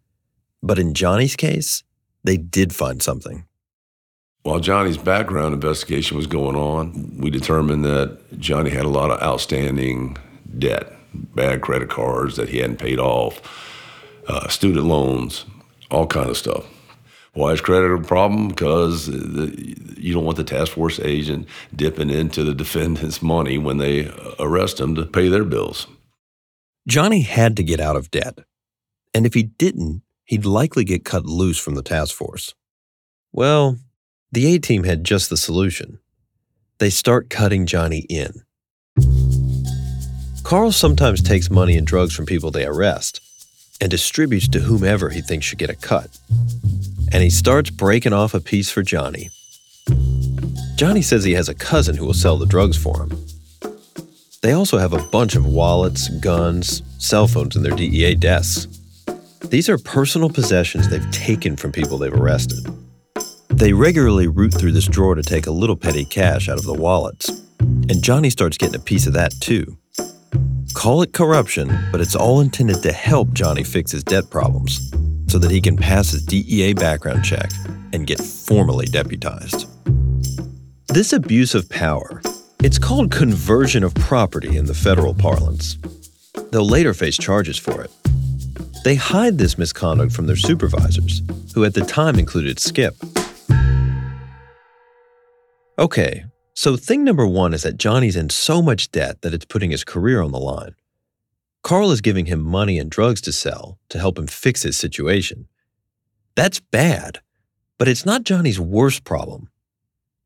But 0.63 0.79
in 0.79 0.93
Johnny's 0.93 1.35
case, 1.35 1.83
they 2.23 2.37
did 2.37 2.73
find 2.73 3.01
something. 3.01 3.45
While 4.43 4.61
Johnny's 4.61 4.97
background 4.97 5.53
investigation 5.53 6.15
was 6.15 6.27
going 6.27 6.55
on, 6.55 7.17
we 7.17 7.29
determined 7.29 7.83
that 7.85 8.39
Johnny 8.39 8.69
had 8.69 8.85
a 8.85 8.89
lot 8.89 9.11
of 9.11 9.21
outstanding 9.21 10.17
debt, 10.57 10.93
bad 11.13 11.61
credit 11.61 11.89
cards 11.89 12.35
that 12.35 12.49
he 12.49 12.59
hadn't 12.59 12.77
paid 12.77 12.99
off, 12.99 13.41
uh, 14.27 14.47
student 14.47 14.85
loans, 14.85 15.45
all 15.89 16.07
kind 16.07 16.29
of 16.29 16.37
stuff. 16.37 16.65
Why 17.33 17.51
is 17.51 17.61
credit 17.61 17.91
a 17.93 18.01
problem? 18.01 18.47
Because 18.47 19.07
you 19.07 20.13
don't 20.13 20.25
want 20.25 20.37
the 20.37 20.43
task 20.43 20.73
force 20.73 20.99
agent 20.99 21.47
dipping 21.75 22.09
into 22.09 22.43
the 22.43 22.53
defendant's 22.55 23.21
money 23.21 23.57
when 23.57 23.77
they 23.77 24.11
arrest 24.39 24.77
them 24.77 24.95
to 24.95 25.05
pay 25.05 25.29
their 25.29 25.43
bills. 25.43 25.87
Johnny 26.87 27.21
had 27.21 27.55
to 27.57 27.63
get 27.63 27.79
out 27.79 27.95
of 27.95 28.09
debt. 28.09 28.39
And 29.13 29.25
if 29.25 29.33
he 29.33 29.43
didn't, 29.43 30.01
he'd 30.25 30.45
likely 30.45 30.83
get 30.83 31.05
cut 31.05 31.25
loose 31.25 31.59
from 31.59 31.75
the 31.75 31.83
task 31.83 32.15
force. 32.15 32.53
Well, 33.31 33.77
the 34.31 34.53
A 34.53 34.59
team 34.59 34.83
had 34.83 35.03
just 35.03 35.29
the 35.29 35.37
solution. 35.37 35.99
They 36.79 36.89
start 36.89 37.29
cutting 37.29 37.65
Johnny 37.65 38.05
in. 38.09 38.43
Carl 40.49 40.71
sometimes 40.71 41.21
takes 41.21 41.51
money 41.51 41.77
and 41.77 41.85
drugs 41.85 42.11
from 42.11 42.25
people 42.25 42.49
they 42.49 42.65
arrest 42.65 43.21
and 43.79 43.91
distributes 43.91 44.47
to 44.47 44.59
whomever 44.59 45.11
he 45.11 45.21
thinks 45.21 45.45
should 45.45 45.59
get 45.59 45.69
a 45.69 45.75
cut. 45.75 46.17
And 47.11 47.21
he 47.21 47.29
starts 47.29 47.69
breaking 47.69 48.13
off 48.13 48.33
a 48.33 48.39
piece 48.39 48.71
for 48.71 48.81
Johnny. 48.81 49.29
Johnny 50.75 51.03
says 51.03 51.23
he 51.23 51.33
has 51.33 51.49
a 51.49 51.53
cousin 51.53 51.95
who 51.95 52.03
will 52.03 52.15
sell 52.15 52.35
the 52.35 52.47
drugs 52.47 52.75
for 52.75 53.03
him. 53.03 53.23
They 54.41 54.53
also 54.53 54.79
have 54.79 54.91
a 54.91 55.07
bunch 55.09 55.35
of 55.35 55.45
wallets, 55.45 56.09
guns, 56.17 56.81
cell 56.97 57.27
phones 57.27 57.55
in 57.55 57.61
their 57.61 57.75
DEA 57.75 58.15
desks. 58.15 58.65
These 59.49 59.69
are 59.69 59.77
personal 59.77 60.31
possessions 60.31 60.89
they've 60.89 61.11
taken 61.11 61.57
from 61.57 61.71
people 61.71 61.99
they've 61.99 62.11
arrested. 62.11 62.65
They 63.49 63.73
regularly 63.73 64.25
root 64.25 64.55
through 64.55 64.71
this 64.71 64.87
drawer 64.87 65.13
to 65.13 65.21
take 65.21 65.45
a 65.45 65.51
little 65.51 65.75
petty 65.75 66.05
cash 66.05 66.49
out 66.49 66.57
of 66.57 66.65
the 66.65 66.73
wallets, 66.73 67.29
and 67.59 68.01
Johnny 68.01 68.31
starts 68.31 68.57
getting 68.57 68.81
a 68.81 68.83
piece 68.83 69.05
of 69.05 69.13
that 69.13 69.31
too. 69.39 69.77
Call 70.73 71.01
it 71.01 71.13
corruption, 71.13 71.69
but 71.91 72.01
it's 72.01 72.15
all 72.15 72.41
intended 72.41 72.82
to 72.84 72.91
help 72.91 73.34
Johnny 73.34 73.63
fix 73.63 73.91
his 73.91 74.03
debt 74.03 74.29
problems 74.29 74.91
so 75.27 75.38
that 75.39 75.51
he 75.51 75.62
can 75.62 75.77
pass 75.77 76.12
his 76.12 76.23
DEA 76.23 76.73
background 76.73 77.23
check 77.23 77.49
and 77.93 78.08
get 78.08 78.19
formally 78.19 78.86
deputized. 78.86 79.67
This 80.88 81.13
abuse 81.13 81.55
of 81.55 81.69
power, 81.69 82.21
it's 82.63 82.79
called 82.79 83.12
conversion 83.12 83.84
of 83.84 83.93
property 83.95 84.58
in 84.58 84.65
the 84.65 84.73
federal 84.73 85.13
parlance. 85.13 85.77
They'll 86.51 86.67
later 86.67 86.93
face 86.93 87.17
charges 87.17 87.58
for 87.58 87.82
it. 87.82 87.91
They 88.84 88.95
hide 88.95 89.38
this 89.38 89.58
misconduct 89.58 90.13
from 90.13 90.27
their 90.27 90.36
supervisors, 90.36 91.21
who 91.53 91.65
at 91.65 91.73
the 91.73 91.82
time 91.82 92.17
included 92.17 92.60
Skip, 92.60 92.95
Okay, 95.79 96.25
so 96.60 96.76
thing 96.76 97.06
number 97.06 97.26
one 97.26 97.54
is 97.54 97.63
that 97.63 97.78
Johnny's 97.78 98.17
in 98.17 98.30
so 98.30 98.62
much 98.62 98.91
debt 98.91 99.22
that 99.22 99.34
it's 99.34 99.45
putting 99.45 99.72
his 99.72 99.86
career 99.86 100.22
on 100.22 100.34
the 100.34 100.39
line. 100.41 100.76
Carl 101.63 101.89
is 101.89 102.02
giving 102.02 102.26
him 102.26 102.41
money 102.41 102.78
and 102.78 102.91
drugs 102.91 103.22
to 103.22 103.32
sell 103.32 103.80
to 103.88 103.98
help 103.98 104.19
him 104.19 104.28
fix 104.28 104.63
his 104.63 104.78
situation. 104.78 105.48
That's 106.36 106.60
bad, 106.60 107.22
but 107.78 107.88
it's 107.88 108.06
not 108.06 108.26
Johnny's 108.26 108.60
worst 108.60 109.06
problem. 109.06 109.48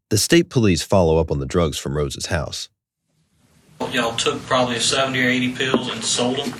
The 0.09 0.17
state 0.17 0.49
police 0.49 0.81
follow 0.81 1.19
up 1.19 1.29
on 1.29 1.37
the 1.37 1.45
drugs 1.45 1.77
from 1.77 1.95
Rose's 1.95 2.25
house. 2.25 2.67
Y'all 3.91 4.15
took 4.15 4.41
probably 4.47 4.79
70 4.79 5.23
or 5.23 5.29
80 5.29 5.53
pills 5.53 5.91
and 5.91 6.03
sold 6.03 6.37
them? 6.37 6.59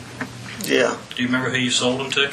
Yeah. 0.66 0.96
Do 1.16 1.24
you 1.24 1.28
remember 1.28 1.50
who 1.50 1.58
you 1.58 1.72
sold 1.72 2.00
them 2.00 2.12
to? 2.12 2.32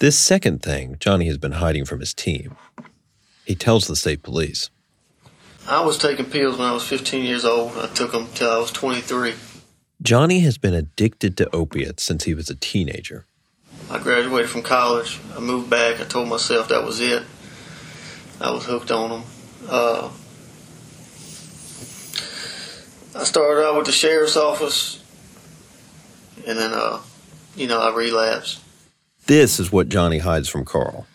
This 0.00 0.18
second 0.18 0.64
thing 0.64 0.96
Johnny 0.98 1.26
has 1.26 1.38
been 1.38 1.52
hiding 1.52 1.84
from 1.84 2.00
his 2.00 2.12
team. 2.12 2.56
He 3.44 3.54
tells 3.54 3.86
the 3.86 3.94
state 3.94 4.24
police. 4.24 4.68
I 5.66 5.80
was 5.80 5.96
taking 5.96 6.26
pills 6.26 6.58
when 6.58 6.68
I 6.68 6.72
was 6.72 6.86
15 6.86 7.24
years 7.24 7.44
old. 7.44 7.76
I 7.78 7.86
took 7.88 8.12
them 8.12 8.26
till 8.34 8.50
I 8.50 8.58
was 8.58 8.72
23. 8.72 9.34
Johnny 10.02 10.40
has 10.40 10.58
been 10.58 10.74
addicted 10.74 11.36
to 11.36 11.54
opiates 11.54 12.02
since 12.02 12.24
he 12.24 12.34
was 12.34 12.50
a 12.50 12.56
teenager. 12.56 13.26
I 13.88 13.98
graduated 13.98 14.50
from 14.50 14.62
college. 14.62 15.20
I 15.36 15.40
moved 15.40 15.70
back. 15.70 16.00
I 16.00 16.04
told 16.04 16.28
myself 16.28 16.68
that 16.68 16.82
was 16.82 16.98
it. 17.00 17.22
I 18.40 18.50
was 18.50 18.64
hooked 18.64 18.90
on 18.90 19.10
them. 19.10 19.22
Uh, 19.68 20.10
I 23.14 23.24
started 23.24 23.64
out 23.64 23.76
with 23.76 23.86
the 23.86 23.92
sheriff's 23.92 24.36
office, 24.36 25.00
and 26.46 26.58
then, 26.58 26.72
uh, 26.72 27.00
you 27.54 27.68
know, 27.68 27.78
I 27.78 27.94
relapsed. 27.94 28.60
This 29.26 29.60
is 29.60 29.70
what 29.70 29.88
Johnny 29.88 30.18
hides 30.18 30.48
from 30.48 30.64
Carl. 30.64 31.06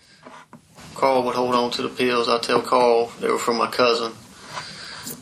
Carl 0.95 1.23
would 1.23 1.36
hold 1.36 1.53
on 1.53 1.71
to 1.71 1.81
the 1.81 1.89
pills. 1.89 2.29
I 2.29 2.39
tell 2.39 2.62
Carl 2.62 3.12
they 3.19 3.27
were 3.27 3.38
from 3.38 3.57
my 3.57 3.67
cousin, 3.69 4.13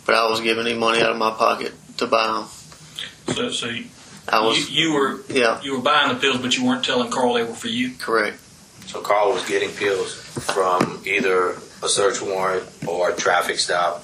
but 0.05 0.15
I 0.15 0.29
was 0.29 0.41
giving 0.41 0.67
him 0.67 0.79
money 0.79 1.01
out 1.01 1.11
of 1.11 1.17
my 1.17 1.31
pocket 1.31 1.73
to 1.97 2.07
buy 2.07 2.27
them. 2.27 3.35
So, 3.35 3.49
so 3.49 3.67
you, 3.67 3.85
I 4.27 4.45
was, 4.45 4.69
you, 4.69 4.89
you 4.89 4.93
were 4.93 5.19
yeah, 5.29 5.61
you 5.61 5.75
were 5.75 5.81
buying 5.81 6.13
the 6.13 6.19
pills, 6.19 6.37
but 6.37 6.57
you 6.57 6.65
weren't 6.65 6.85
telling 6.85 7.11
Carl 7.11 7.33
they 7.33 7.43
were 7.43 7.53
for 7.53 7.67
you. 7.67 7.93
correct. 7.95 8.39
So 8.87 9.01
Carl 9.01 9.33
was 9.33 9.47
getting 9.47 9.71
pills 9.71 10.13
from 10.13 11.01
either 11.05 11.51
a 11.83 11.89
search 11.89 12.21
warrant 12.21 12.63
or 12.87 13.09
a 13.09 13.15
traffic 13.15 13.57
stop, 13.57 14.03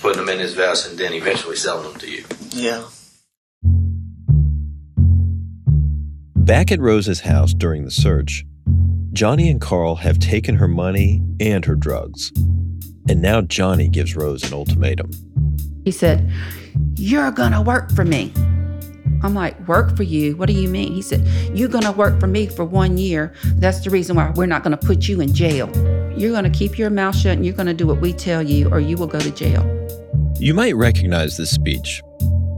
putting 0.00 0.18
them 0.24 0.28
in 0.28 0.38
his 0.38 0.54
vest, 0.54 0.88
and 0.90 0.98
then 0.98 1.14
eventually 1.14 1.56
selling 1.56 1.90
them 1.90 2.00
to 2.00 2.10
you. 2.10 2.24
Yeah. 2.50 2.84
Back 6.36 6.70
at 6.70 6.80
Rose's 6.80 7.20
house 7.20 7.52
during 7.52 7.84
the 7.84 7.90
search, 7.90 8.44
Johnny 9.12 9.50
and 9.50 9.60
Carl 9.60 9.96
have 9.96 10.18
taken 10.18 10.56
her 10.56 10.68
money 10.68 11.22
and 11.40 11.64
her 11.64 11.74
drugs. 11.74 12.32
And 13.08 13.22
now 13.22 13.40
Johnny 13.40 13.88
gives 13.88 14.14
Rose 14.14 14.44
an 14.44 14.52
ultimatum. 14.52 15.10
He 15.84 15.90
said, 15.90 16.30
You're 16.96 17.30
gonna 17.30 17.62
work 17.62 17.90
for 17.92 18.04
me. 18.04 18.32
I'm 19.22 19.34
like, 19.34 19.66
Work 19.66 19.96
for 19.96 20.02
you? 20.02 20.36
What 20.36 20.46
do 20.46 20.52
you 20.52 20.68
mean? 20.68 20.92
He 20.92 21.02
said, 21.02 21.26
You're 21.56 21.68
gonna 21.68 21.92
work 21.92 22.20
for 22.20 22.26
me 22.26 22.46
for 22.46 22.64
one 22.64 22.98
year. 22.98 23.32
That's 23.56 23.80
the 23.80 23.90
reason 23.90 24.16
why 24.16 24.30
we're 24.36 24.46
not 24.46 24.62
gonna 24.62 24.76
put 24.76 25.08
you 25.08 25.20
in 25.20 25.32
jail. 25.32 25.70
You're 26.16 26.32
gonna 26.32 26.50
keep 26.50 26.78
your 26.78 26.90
mouth 26.90 27.16
shut 27.16 27.36
and 27.36 27.46
you're 27.46 27.54
gonna 27.54 27.74
do 27.74 27.86
what 27.86 28.00
we 28.00 28.12
tell 28.12 28.42
you, 28.42 28.68
or 28.70 28.80
you 28.80 28.96
will 28.96 29.06
go 29.06 29.20
to 29.20 29.30
jail. 29.30 29.64
You 30.38 30.52
might 30.54 30.76
recognize 30.76 31.36
this 31.36 31.50
speech. 31.50 32.02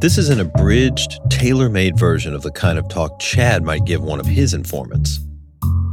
This 0.00 0.16
is 0.16 0.30
an 0.30 0.40
abridged, 0.40 1.20
tailor 1.28 1.68
made 1.68 1.98
version 1.98 2.34
of 2.34 2.42
the 2.42 2.50
kind 2.50 2.78
of 2.78 2.88
talk 2.88 3.20
Chad 3.20 3.62
might 3.62 3.84
give 3.84 4.02
one 4.02 4.18
of 4.18 4.26
his 4.26 4.54
informants. 4.54 5.20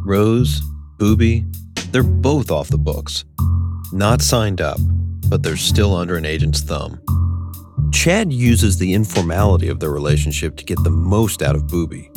Rose, 0.06 0.62
Booby, 0.98 1.46
they're 1.92 2.04
both 2.04 2.50
off 2.50 2.70
the 2.70 2.78
books. 2.78 3.26
Not 3.94 4.22
signed 4.22 4.60
up, 4.60 4.80
but 5.30 5.44
they're 5.44 5.56
still 5.56 5.96
under 5.96 6.18
an 6.18 6.26
agent's 6.26 6.60
thumb. 6.60 7.00
Chad 7.94 8.34
uses 8.34 8.78
the 8.78 8.94
informality 8.94 9.70
of 9.70 9.80
their 9.80 9.92
relationship 9.92 10.58
to 10.58 10.66
get 10.66 10.84
the 10.84 10.90
most 10.90 11.42
out 11.42 11.56
of 11.56 11.68
Booby. 11.68 12.12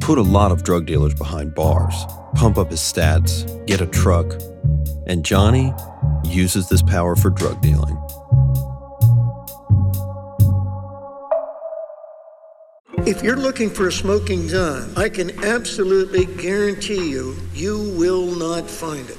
Put 0.00 0.16
a 0.16 0.22
lot 0.22 0.50
of 0.50 0.64
drug 0.64 0.86
dealers 0.86 1.12
behind 1.12 1.54
bars, 1.54 1.94
pump 2.34 2.56
up 2.56 2.70
his 2.70 2.80
stats, 2.80 3.44
get 3.66 3.82
a 3.82 3.86
truck. 3.86 4.32
And 5.06 5.22
Johnny 5.22 5.74
uses 6.24 6.70
this 6.70 6.80
power 6.80 7.14
for 7.16 7.28
drug 7.28 7.60
dealing. 7.60 7.98
If 13.06 13.22
you're 13.22 13.36
looking 13.36 13.68
for 13.68 13.88
a 13.88 13.92
smoking 13.92 14.48
gun, 14.48 14.90
I 14.96 15.10
can 15.10 15.44
absolutely 15.44 16.24
guarantee 16.24 17.10
you, 17.10 17.36
you 17.52 17.92
will 17.98 18.34
not 18.34 18.70
find 18.70 19.10
it. 19.10 19.18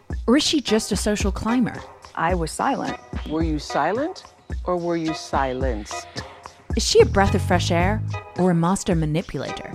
Or 0.27 0.37
is 0.37 0.43
she 0.43 0.61
just 0.61 0.91
a 0.91 0.95
social 0.95 1.31
climber? 1.31 1.75
I 2.15 2.35
was 2.35 2.51
silent. 2.51 2.97
Were 3.29 3.43
you 3.43 3.59
silent 3.59 4.23
or 4.65 4.77
were 4.77 4.97
you 4.97 5.13
silenced? 5.13 6.07
Is 6.77 6.87
she 6.87 7.01
a 7.01 7.05
breath 7.05 7.35
of 7.35 7.41
fresh 7.41 7.71
air 7.71 8.01
or 8.37 8.51
a 8.51 8.55
master 8.55 8.95
manipulator? 8.95 9.73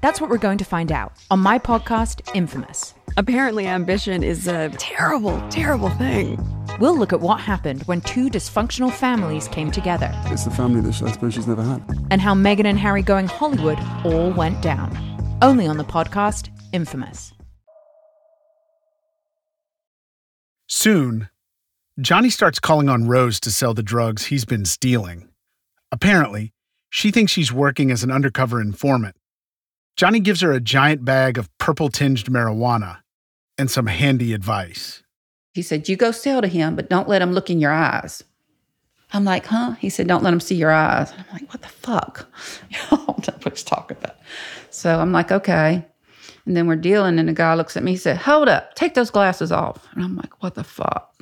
That's 0.00 0.20
what 0.20 0.30
we're 0.30 0.38
going 0.38 0.58
to 0.58 0.64
find 0.64 0.92
out 0.92 1.12
on 1.30 1.40
my 1.40 1.58
podcast, 1.58 2.34
Infamous. 2.34 2.94
Apparently, 3.16 3.66
ambition 3.66 4.22
is 4.22 4.46
a 4.46 4.68
terrible, 4.78 5.42
terrible 5.50 5.90
thing. 5.90 6.38
We'll 6.78 6.96
look 6.96 7.12
at 7.12 7.20
what 7.20 7.40
happened 7.40 7.82
when 7.82 8.00
two 8.00 8.30
dysfunctional 8.30 8.92
families 8.92 9.48
came 9.48 9.72
together. 9.72 10.10
It's 10.26 10.44
the 10.44 10.50
family 10.52 10.80
that 10.82 11.02
I 11.02 11.10
suppose 11.10 11.34
she's 11.34 11.48
never 11.48 11.62
had. 11.62 11.82
And 12.10 12.20
how 12.20 12.34
Meghan 12.34 12.66
and 12.66 12.78
Harry 12.78 13.02
going 13.02 13.26
Hollywood 13.26 13.78
all 14.04 14.30
went 14.32 14.62
down. 14.62 14.96
Only 15.42 15.66
on 15.66 15.78
the 15.78 15.84
podcast, 15.84 16.50
Infamous. 16.72 17.32
Soon, 20.68 21.30
Johnny 21.98 22.28
starts 22.28 22.60
calling 22.60 22.90
on 22.90 23.08
Rose 23.08 23.40
to 23.40 23.50
sell 23.50 23.72
the 23.72 23.82
drugs 23.82 24.26
he's 24.26 24.44
been 24.44 24.66
stealing. 24.66 25.28
Apparently, 25.90 26.52
she 26.90 27.10
thinks 27.10 27.32
she's 27.32 27.50
working 27.50 27.90
as 27.90 28.04
an 28.04 28.10
undercover 28.10 28.60
informant. 28.60 29.16
Johnny 29.96 30.20
gives 30.20 30.42
her 30.42 30.52
a 30.52 30.60
giant 30.60 31.06
bag 31.06 31.38
of 31.38 31.48
purple 31.56 31.88
tinged 31.88 32.26
marijuana 32.26 32.98
and 33.56 33.70
some 33.70 33.86
handy 33.86 34.34
advice. 34.34 35.02
He 35.54 35.62
said, 35.62 35.88
You 35.88 35.96
go 35.96 36.12
sell 36.12 36.42
to 36.42 36.48
him, 36.48 36.76
but 36.76 36.90
don't 36.90 37.08
let 37.08 37.22
him 37.22 37.32
look 37.32 37.48
in 37.48 37.60
your 37.60 37.72
eyes. 37.72 38.22
I'm 39.12 39.24
like, 39.24 39.46
Huh? 39.46 39.72
He 39.80 39.88
said, 39.88 40.06
Don't 40.06 40.22
let 40.22 40.34
him 40.34 40.40
see 40.40 40.54
your 40.54 40.70
eyes. 40.70 41.10
I'm 41.12 41.24
like, 41.32 41.50
What 41.50 41.62
the 41.62 41.68
fuck? 41.68 42.30
That's 42.90 43.44
what 43.44 43.54
he's 43.54 43.62
talking 43.64 43.96
about. 43.96 44.16
So 44.68 45.00
I'm 45.00 45.12
like, 45.12 45.32
Okay. 45.32 45.86
And 46.48 46.56
then 46.56 46.66
we're 46.66 46.76
dealing, 46.76 47.18
and 47.18 47.28
the 47.28 47.34
guy 47.34 47.52
looks 47.52 47.76
at 47.76 47.82
me. 47.82 47.90
He 47.90 47.96
said, 47.98 48.16
Hold 48.16 48.48
up, 48.48 48.74
take 48.74 48.94
those 48.94 49.10
glasses 49.10 49.52
off. 49.52 49.86
And 49.92 50.02
I'm 50.02 50.16
like, 50.16 50.42
What 50.42 50.54
the 50.54 50.64
fuck? 50.64 51.14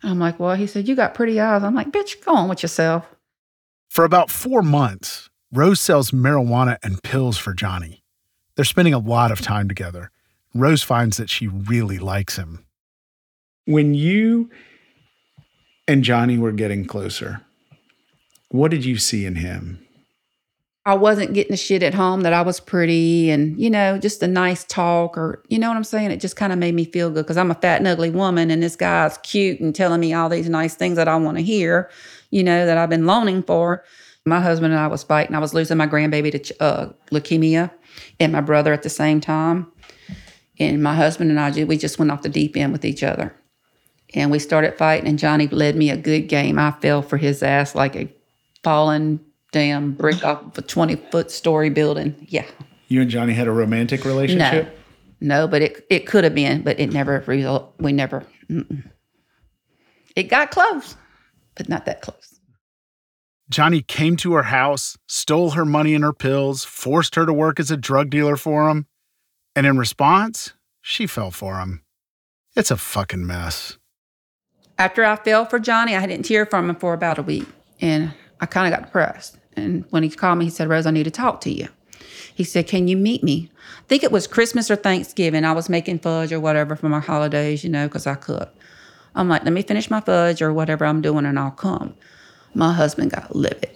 And 0.00 0.12
I'm 0.12 0.20
like, 0.20 0.38
Well, 0.38 0.54
he 0.54 0.68
said, 0.68 0.86
You 0.86 0.94
got 0.94 1.12
pretty 1.12 1.40
eyes. 1.40 1.64
I'm 1.64 1.74
like, 1.74 1.90
Bitch, 1.90 2.24
go 2.24 2.36
on 2.36 2.48
with 2.48 2.62
yourself. 2.62 3.04
For 3.90 4.04
about 4.04 4.30
four 4.30 4.62
months, 4.62 5.28
Rose 5.52 5.80
sells 5.80 6.12
marijuana 6.12 6.76
and 6.84 7.02
pills 7.02 7.36
for 7.36 7.52
Johnny. 7.52 8.04
They're 8.54 8.64
spending 8.64 8.94
a 8.94 8.98
lot 8.98 9.32
of 9.32 9.40
time 9.40 9.66
together. 9.66 10.12
Rose 10.54 10.84
finds 10.84 11.16
that 11.16 11.30
she 11.30 11.48
really 11.48 11.98
likes 11.98 12.36
him. 12.36 12.64
When 13.64 13.94
you 13.94 14.50
and 15.88 16.04
Johnny 16.04 16.38
were 16.38 16.52
getting 16.52 16.84
closer, 16.84 17.40
what 18.50 18.70
did 18.70 18.84
you 18.84 18.98
see 18.98 19.26
in 19.26 19.34
him? 19.34 19.83
I 20.86 20.94
wasn't 20.94 21.32
getting 21.32 21.52
the 21.52 21.56
shit 21.56 21.82
at 21.82 21.94
home 21.94 22.20
that 22.22 22.34
I 22.34 22.42
was 22.42 22.60
pretty 22.60 23.30
and, 23.30 23.58
you 23.58 23.70
know, 23.70 23.96
just 23.96 24.22
a 24.22 24.28
nice 24.28 24.64
talk 24.64 25.16
or, 25.16 25.42
you 25.48 25.58
know 25.58 25.68
what 25.68 25.78
I'm 25.78 25.84
saying? 25.84 26.10
It 26.10 26.20
just 26.20 26.36
kind 26.36 26.52
of 26.52 26.58
made 26.58 26.74
me 26.74 26.84
feel 26.84 27.08
good 27.10 27.24
because 27.24 27.38
I'm 27.38 27.50
a 27.50 27.54
fat 27.54 27.78
and 27.78 27.88
ugly 27.88 28.10
woman 28.10 28.50
and 28.50 28.62
this 28.62 28.76
guy's 28.76 29.16
cute 29.18 29.60
and 29.60 29.74
telling 29.74 30.00
me 30.00 30.12
all 30.12 30.28
these 30.28 30.48
nice 30.48 30.74
things 30.74 30.96
that 30.96 31.08
I 31.08 31.16
want 31.16 31.38
to 31.38 31.42
hear, 31.42 31.90
you 32.30 32.44
know, 32.44 32.66
that 32.66 32.76
I've 32.76 32.90
been 32.90 33.06
longing 33.06 33.42
for. 33.42 33.82
My 34.26 34.40
husband 34.40 34.74
and 34.74 34.80
I 34.80 34.86
was 34.88 35.02
fighting. 35.02 35.34
I 35.34 35.38
was 35.38 35.54
losing 35.54 35.78
my 35.78 35.86
grandbaby 35.86 36.42
to 36.42 36.62
uh, 36.62 36.92
leukemia 37.10 37.70
and 38.20 38.32
my 38.32 38.40
brother 38.42 38.72
at 38.72 38.82
the 38.82 38.90
same 38.90 39.20
time. 39.20 39.70
And 40.58 40.82
my 40.82 40.94
husband 40.94 41.30
and 41.30 41.40
I, 41.40 41.64
we 41.64 41.78
just 41.78 41.98
went 41.98 42.10
off 42.10 42.22
the 42.22 42.28
deep 42.28 42.56
end 42.56 42.72
with 42.72 42.84
each 42.84 43.02
other. 43.02 43.34
And 44.14 44.30
we 44.30 44.38
started 44.38 44.78
fighting, 44.78 45.08
and 45.08 45.18
Johnny 45.18 45.48
led 45.48 45.76
me 45.76 45.90
a 45.90 45.96
good 45.96 46.28
game. 46.28 46.58
I 46.58 46.70
fell 46.70 47.02
for 47.02 47.16
his 47.16 47.42
ass 47.42 47.74
like 47.74 47.96
a 47.96 48.08
fallen 48.62 49.20
damn 49.54 49.92
brick 49.92 50.24
off 50.24 50.42
of 50.42 50.58
a 50.58 50.62
20 50.62 50.96
foot 50.96 51.30
story 51.30 51.70
building. 51.70 52.26
Yeah. 52.28 52.44
You 52.88 53.02
and 53.02 53.10
Johnny 53.10 53.34
had 53.34 53.46
a 53.46 53.52
romantic 53.52 54.04
relationship? 54.04 54.76
No, 55.20 55.42
no 55.42 55.48
but 55.48 55.62
it, 55.62 55.86
it 55.88 56.06
could 56.08 56.24
have 56.24 56.34
been, 56.34 56.62
but 56.62 56.80
it 56.80 56.92
never 56.92 57.22
result. 57.28 57.72
We 57.78 57.92
never, 57.92 58.26
mm-mm. 58.50 58.90
it 60.16 60.24
got 60.24 60.50
close, 60.50 60.96
but 61.54 61.68
not 61.68 61.86
that 61.86 62.02
close. 62.02 62.40
Johnny 63.48 63.80
came 63.80 64.16
to 64.16 64.32
her 64.34 64.42
house, 64.42 64.98
stole 65.06 65.50
her 65.50 65.64
money 65.64 65.94
and 65.94 66.02
her 66.02 66.12
pills, 66.12 66.64
forced 66.64 67.14
her 67.14 67.24
to 67.24 67.32
work 67.32 67.60
as 67.60 67.70
a 67.70 67.76
drug 67.76 68.10
dealer 68.10 68.36
for 68.36 68.68
him, 68.68 68.86
and 69.54 69.66
in 69.66 69.78
response, 69.78 70.54
she 70.80 71.06
fell 71.06 71.30
for 71.30 71.60
him. 71.60 71.84
It's 72.56 72.72
a 72.72 72.76
fucking 72.76 73.24
mess. 73.24 73.78
After 74.78 75.04
I 75.04 75.14
fell 75.14 75.44
for 75.44 75.60
Johnny, 75.60 75.94
I 75.94 76.06
didn't 76.06 76.26
hear 76.26 76.44
from 76.44 76.68
him 76.68 76.76
for 76.76 76.92
about 76.92 77.18
a 77.18 77.22
week, 77.22 77.46
and 77.80 78.12
I 78.40 78.46
kind 78.46 78.66
of 78.66 78.76
got 78.76 78.86
depressed. 78.86 79.38
And 79.56 79.84
when 79.90 80.02
he 80.02 80.10
called 80.10 80.38
me, 80.38 80.46
he 80.46 80.50
said, 80.50 80.68
Rose, 80.68 80.86
I 80.86 80.90
need 80.90 81.04
to 81.04 81.10
talk 81.10 81.40
to 81.42 81.50
you. 81.50 81.68
He 82.34 82.44
said, 82.44 82.66
Can 82.66 82.88
you 82.88 82.96
meet 82.96 83.22
me? 83.22 83.50
I 83.78 83.82
think 83.86 84.02
it 84.02 84.12
was 84.12 84.26
Christmas 84.26 84.70
or 84.70 84.76
Thanksgiving. 84.76 85.44
I 85.44 85.52
was 85.52 85.68
making 85.68 86.00
fudge 86.00 86.32
or 86.32 86.40
whatever 86.40 86.74
for 86.74 86.88
my 86.88 87.00
holidays, 87.00 87.62
you 87.62 87.70
know, 87.70 87.86
because 87.86 88.06
I 88.06 88.14
cook. 88.16 88.52
I'm 89.14 89.28
like, 89.28 89.44
Let 89.44 89.52
me 89.52 89.62
finish 89.62 89.90
my 89.90 90.00
fudge 90.00 90.42
or 90.42 90.52
whatever 90.52 90.84
I'm 90.84 91.00
doing, 91.00 91.26
and 91.26 91.38
I'll 91.38 91.52
come. 91.52 91.94
My 92.54 92.72
husband 92.72 93.12
got 93.12 93.34
livid. 93.34 93.70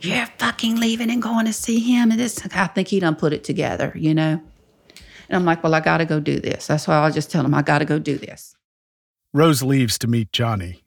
You're 0.00 0.26
fucking 0.38 0.76
leaving 0.76 1.10
and 1.10 1.20
going 1.20 1.46
to 1.46 1.52
see 1.52 1.80
him. 1.80 2.10
And 2.10 2.20
this, 2.20 2.46
I 2.54 2.68
think 2.68 2.88
he 2.88 3.00
done 3.00 3.16
put 3.16 3.32
it 3.32 3.42
together, 3.42 3.92
you 3.94 4.14
know? 4.14 4.40
And 5.28 5.36
I'm 5.36 5.44
like, 5.44 5.62
Well, 5.62 5.74
I 5.74 5.80
got 5.80 5.98
to 5.98 6.04
go 6.06 6.20
do 6.20 6.40
this. 6.40 6.66
That's 6.66 6.88
why 6.88 6.96
I'll 6.96 7.12
just 7.12 7.30
tell 7.30 7.44
him, 7.44 7.54
I 7.54 7.62
got 7.62 7.78
to 7.80 7.84
go 7.84 7.98
do 7.98 8.16
this. 8.16 8.56
Rose 9.34 9.62
leaves 9.62 9.98
to 9.98 10.06
meet 10.06 10.32
Johnny. 10.32 10.82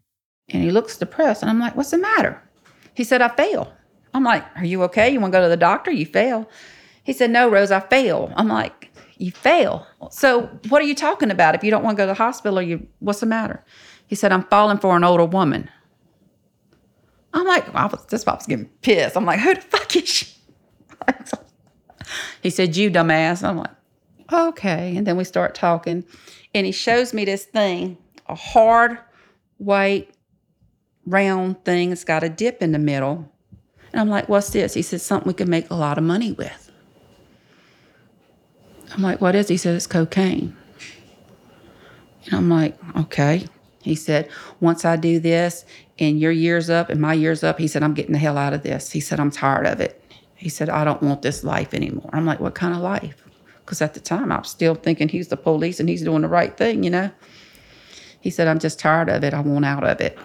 And 0.49 0.63
he 0.63 0.71
looks 0.71 0.97
depressed. 0.97 1.43
And 1.43 1.51
I'm 1.51 1.59
like, 1.59 1.75
What's 1.75 1.91
the 1.91 1.97
matter? 1.99 2.41
He 2.93 3.03
said, 3.03 3.21
I 3.21 3.29
fail. 3.29 3.71
I'm 4.13 4.23
like, 4.23 4.45
Are 4.55 4.65
you 4.65 4.83
okay? 4.83 5.09
You 5.09 5.19
want 5.19 5.33
to 5.33 5.37
go 5.37 5.43
to 5.43 5.49
the 5.49 5.57
doctor? 5.57 5.91
You 5.91 6.05
fail. 6.05 6.49
He 7.03 7.13
said, 7.13 7.31
No, 7.31 7.49
Rose, 7.49 7.71
I 7.71 7.79
fail. 7.79 8.31
I'm 8.35 8.47
like, 8.47 8.91
You 9.17 9.31
fail. 9.31 9.85
So 10.09 10.47
what 10.69 10.81
are 10.81 10.85
you 10.85 10.95
talking 10.95 11.31
about? 11.31 11.55
If 11.55 11.63
you 11.63 11.71
don't 11.71 11.83
want 11.83 11.97
to 11.97 12.01
go 12.01 12.05
to 12.05 12.11
the 12.11 12.23
hospital, 12.23 12.59
or 12.59 12.61
you 12.61 12.87
what's 12.99 13.19
the 13.19 13.25
matter? 13.25 13.63
He 14.07 14.15
said, 14.15 14.31
I'm 14.31 14.43
falling 14.43 14.77
for 14.77 14.95
an 14.95 15.03
older 15.03 15.25
woman. 15.25 15.69
I'm 17.33 17.45
like, 17.45 17.73
I 17.73 17.85
was 17.85 18.05
this 18.07 18.25
was 18.25 18.45
getting 18.45 18.65
pissed. 18.81 19.15
I'm 19.15 19.25
like, 19.25 19.39
who 19.39 19.53
the 19.53 19.61
fuck 19.61 19.95
is 19.95 20.07
she? 20.07 20.35
he 22.43 22.49
said, 22.49 22.75
You 22.75 22.91
dumbass. 22.91 23.43
I'm 23.47 23.57
like, 23.57 23.71
okay. 24.31 24.95
And 24.95 25.07
then 25.07 25.17
we 25.17 25.23
start 25.23 25.55
talking. 25.55 26.03
And 26.53 26.65
he 26.65 26.71
shows 26.71 27.13
me 27.13 27.25
this 27.25 27.45
thing, 27.45 27.97
a 28.27 28.35
hard, 28.35 28.97
white, 29.57 30.13
round 31.05 31.63
thing. 31.63 31.91
It's 31.91 32.03
got 32.03 32.23
a 32.23 32.29
dip 32.29 32.61
in 32.61 32.71
the 32.71 32.79
middle. 32.79 33.30
And 33.91 33.99
I'm 33.99 34.09
like, 34.09 34.29
what's 34.29 34.49
this? 34.51 34.73
He 34.73 34.81
said, 34.81 35.01
something 35.01 35.27
we 35.27 35.33
can 35.33 35.49
make 35.49 35.69
a 35.69 35.75
lot 35.75 35.97
of 35.97 36.03
money 36.03 36.31
with. 36.31 36.71
I'm 38.93 39.01
like, 39.01 39.21
what 39.21 39.35
is? 39.35 39.47
He 39.47 39.57
said, 39.57 39.75
it's 39.75 39.87
cocaine. 39.87 40.55
And 42.25 42.33
I'm 42.33 42.49
like, 42.49 42.77
okay. 42.97 43.47
He 43.81 43.95
said, 43.95 44.29
once 44.59 44.85
I 44.85 44.95
do 44.95 45.19
this 45.19 45.65
and 45.97 46.19
your 46.19 46.31
year's 46.31 46.69
up 46.69 46.89
and 46.89 47.01
my 47.01 47.13
year's 47.13 47.43
up, 47.43 47.57
he 47.57 47.67
said, 47.67 47.83
I'm 47.83 47.93
getting 47.93 48.13
the 48.13 48.19
hell 48.19 48.37
out 48.37 48.53
of 48.53 48.63
this. 48.63 48.91
He 48.91 48.99
said, 48.99 49.19
I'm 49.19 49.31
tired 49.31 49.65
of 49.65 49.79
it. 49.79 50.03
He 50.35 50.49
said, 50.49 50.69
I 50.69 50.83
don't 50.83 51.01
want 51.01 51.21
this 51.21 51.43
life 51.43 51.73
anymore. 51.73 52.09
I'm 52.13 52.25
like, 52.25 52.39
what 52.39 52.55
kind 52.55 52.73
of 52.75 52.81
life? 52.81 53.23
Because 53.65 53.81
at 53.81 53.93
the 53.93 53.99
time 53.99 54.31
I 54.31 54.39
was 54.39 54.49
still 54.49 54.75
thinking 54.75 55.09
he's 55.09 55.29
the 55.29 55.37
police 55.37 55.79
and 55.79 55.87
he's 55.87 56.03
doing 56.03 56.21
the 56.21 56.27
right 56.27 56.55
thing, 56.55 56.83
you 56.83 56.89
know? 56.89 57.11
He 58.19 58.29
said, 58.29 58.47
I'm 58.47 58.59
just 58.59 58.79
tired 58.79 59.09
of 59.09 59.23
it. 59.23 59.33
I 59.33 59.39
want 59.39 59.65
out 59.65 59.83
of 59.83 60.01
it. 60.01 60.17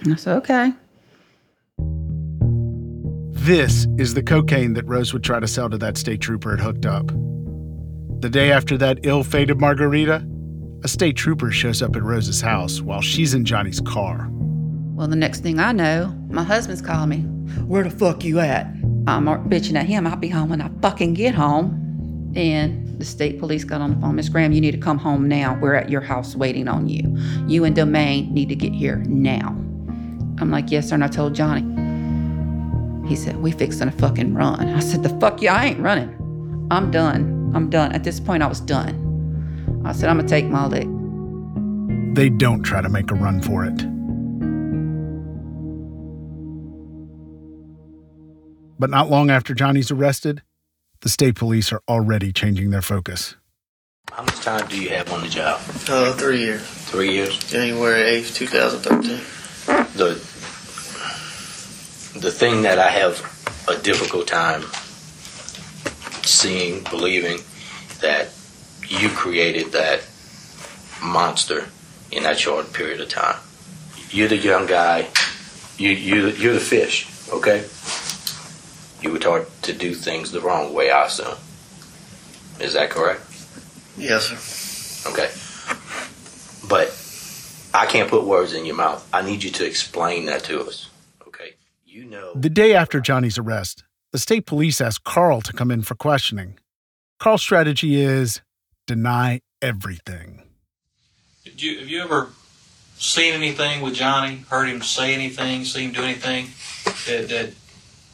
And 0.00 0.12
I 0.12 0.16
said, 0.16 0.36
okay. 0.38 0.72
This 3.44 3.86
is 3.98 4.14
the 4.14 4.22
cocaine 4.22 4.72
that 4.72 4.88
Rose 4.88 5.12
would 5.12 5.22
try 5.22 5.38
to 5.38 5.46
sell 5.46 5.68
to 5.68 5.76
that 5.76 5.98
state 5.98 6.22
trooper 6.22 6.54
it 6.54 6.60
hooked 6.60 6.86
up. 6.86 7.08
The 8.22 8.30
day 8.30 8.50
after 8.50 8.78
that 8.78 9.00
ill 9.02 9.22
fated 9.22 9.60
margarita, 9.60 10.26
a 10.82 10.88
state 10.88 11.14
trooper 11.14 11.50
shows 11.50 11.82
up 11.82 11.94
at 11.94 12.02
Rose's 12.02 12.40
house 12.40 12.80
while 12.80 13.02
she's 13.02 13.34
in 13.34 13.44
Johnny's 13.44 13.82
car. 13.82 14.30
Well, 14.30 15.08
the 15.08 15.16
next 15.16 15.40
thing 15.40 15.58
I 15.58 15.72
know, 15.72 16.18
my 16.30 16.42
husband's 16.42 16.80
calling 16.80 17.10
me. 17.10 17.18
Where 17.64 17.84
the 17.84 17.90
fuck 17.90 18.24
you 18.24 18.40
at? 18.40 18.64
I'm 19.06 19.26
bitching 19.26 19.76
at 19.76 19.84
him. 19.84 20.06
I'll 20.06 20.16
be 20.16 20.28
home 20.28 20.48
when 20.48 20.62
I 20.62 20.70
fucking 20.80 21.12
get 21.12 21.34
home. 21.34 22.32
And 22.34 22.98
the 22.98 23.04
state 23.04 23.38
police 23.38 23.62
got 23.62 23.82
on 23.82 23.94
the 23.94 24.00
phone. 24.00 24.16
Miss 24.16 24.30
Graham, 24.30 24.52
you 24.52 24.62
need 24.62 24.72
to 24.72 24.78
come 24.78 24.96
home 24.96 25.28
now. 25.28 25.58
We're 25.60 25.74
at 25.74 25.90
your 25.90 26.00
house 26.00 26.34
waiting 26.34 26.66
on 26.66 26.88
you. 26.88 27.14
You 27.46 27.64
and 27.64 27.76
Domingue 27.76 28.32
need 28.32 28.48
to 28.48 28.56
get 28.56 28.72
here 28.72 29.02
now. 29.06 29.48
I'm 30.40 30.50
like, 30.50 30.70
yes, 30.70 30.88
sir. 30.88 30.94
And 30.94 31.04
I 31.04 31.08
told 31.08 31.34
Johnny. 31.34 31.73
He 33.06 33.16
said, 33.16 33.36
We 33.36 33.52
fixing 33.52 33.88
a 33.88 33.92
fucking 33.92 34.34
run. 34.34 34.68
I 34.68 34.80
said, 34.80 35.02
The 35.02 35.10
fuck 35.20 35.42
yeah, 35.42 35.54
I 35.54 35.66
ain't 35.66 35.80
running. 35.80 36.68
I'm 36.70 36.90
done. 36.90 37.52
I'm 37.54 37.70
done. 37.70 37.92
At 37.92 38.04
this 38.04 38.18
point, 38.18 38.42
I 38.42 38.46
was 38.46 38.60
done. 38.60 39.82
I 39.84 39.92
said, 39.92 40.08
I'm 40.08 40.16
gonna 40.16 40.28
take 40.28 40.46
my 40.46 40.66
lick. 40.66 40.88
They 42.14 42.30
don't 42.30 42.62
try 42.62 42.80
to 42.80 42.88
make 42.88 43.10
a 43.10 43.14
run 43.14 43.42
for 43.42 43.64
it. 43.64 43.76
But 48.78 48.90
not 48.90 49.10
long 49.10 49.30
after 49.30 49.54
Johnny's 49.54 49.90
arrested, 49.90 50.42
the 51.00 51.08
state 51.08 51.36
police 51.36 51.72
are 51.72 51.82
already 51.88 52.32
changing 52.32 52.70
their 52.70 52.82
focus. 52.82 53.36
How 54.10 54.22
much 54.22 54.40
time 54.40 54.66
do 54.68 54.80
you 54.80 54.90
have 54.90 55.12
on 55.12 55.22
the 55.22 55.28
job? 55.28 55.60
Uh, 55.88 56.12
three 56.14 56.40
years. 56.40 56.62
Three 56.62 57.12
years. 57.12 57.38
January 57.38 58.20
8th, 58.20 58.34
2013. 58.34 59.18
The 59.96 60.14
the 62.14 62.30
thing 62.30 62.62
that 62.62 62.78
I 62.78 62.90
have 62.90 63.20
a 63.68 63.76
difficult 63.76 64.26
time 64.28 64.62
seeing, 66.24 66.84
believing 66.84 67.40
that 68.00 68.28
you 68.88 69.08
created 69.08 69.72
that 69.72 70.06
monster 71.02 71.66
in 72.10 72.22
that 72.22 72.38
short 72.38 72.72
period 72.72 73.00
of 73.00 73.08
time. 73.08 73.36
You're 74.10 74.28
the 74.28 74.36
young 74.36 74.66
guy. 74.66 75.08
You 75.76 75.90
you 75.90 76.28
you're 76.28 76.54
the 76.54 76.60
fish. 76.60 77.08
Okay. 77.32 77.64
You 79.02 79.12
were 79.12 79.18
taught 79.18 79.62
to 79.62 79.72
do 79.72 79.94
things 79.94 80.30
the 80.30 80.40
wrong 80.40 80.72
way. 80.72 80.90
I 80.90 81.06
assume. 81.06 81.36
Is 82.60 82.74
that 82.74 82.90
correct? 82.90 83.22
Yes, 83.98 84.28
sir. 84.28 85.10
Okay. 85.10 85.30
But 86.68 86.88
I 87.74 87.86
can't 87.86 88.08
put 88.08 88.24
words 88.24 88.54
in 88.54 88.64
your 88.64 88.76
mouth. 88.76 89.06
I 89.12 89.22
need 89.22 89.42
you 89.42 89.50
to 89.50 89.66
explain 89.66 90.26
that 90.26 90.44
to 90.44 90.62
us. 90.62 90.88
Okay. 91.94 92.04
You 92.04 92.10
know. 92.10 92.32
The 92.34 92.50
day 92.50 92.74
after 92.74 93.00
Johnny's 93.00 93.38
arrest, 93.38 93.84
the 94.12 94.18
state 94.18 94.46
police 94.46 94.80
ask 94.80 95.02
Carl 95.04 95.40
to 95.42 95.52
come 95.52 95.70
in 95.70 95.82
for 95.82 95.94
questioning. 95.94 96.58
Carl's 97.18 97.42
strategy 97.42 98.00
is 98.00 98.42
deny 98.86 99.40
everything. 99.62 100.42
Did 101.44 101.62
you 101.62 101.78
have 101.78 101.88
you 101.88 102.02
ever 102.02 102.28
seen 102.96 103.34
anything 103.34 103.80
with 103.80 103.94
Johnny? 103.94 104.44
Heard 104.48 104.68
him 104.68 104.82
say 104.82 105.14
anything? 105.14 105.64
Seen 105.64 105.88
him 105.88 105.92
do 105.94 106.02
anything 106.02 106.46
that 107.06 107.28
that 107.28 107.50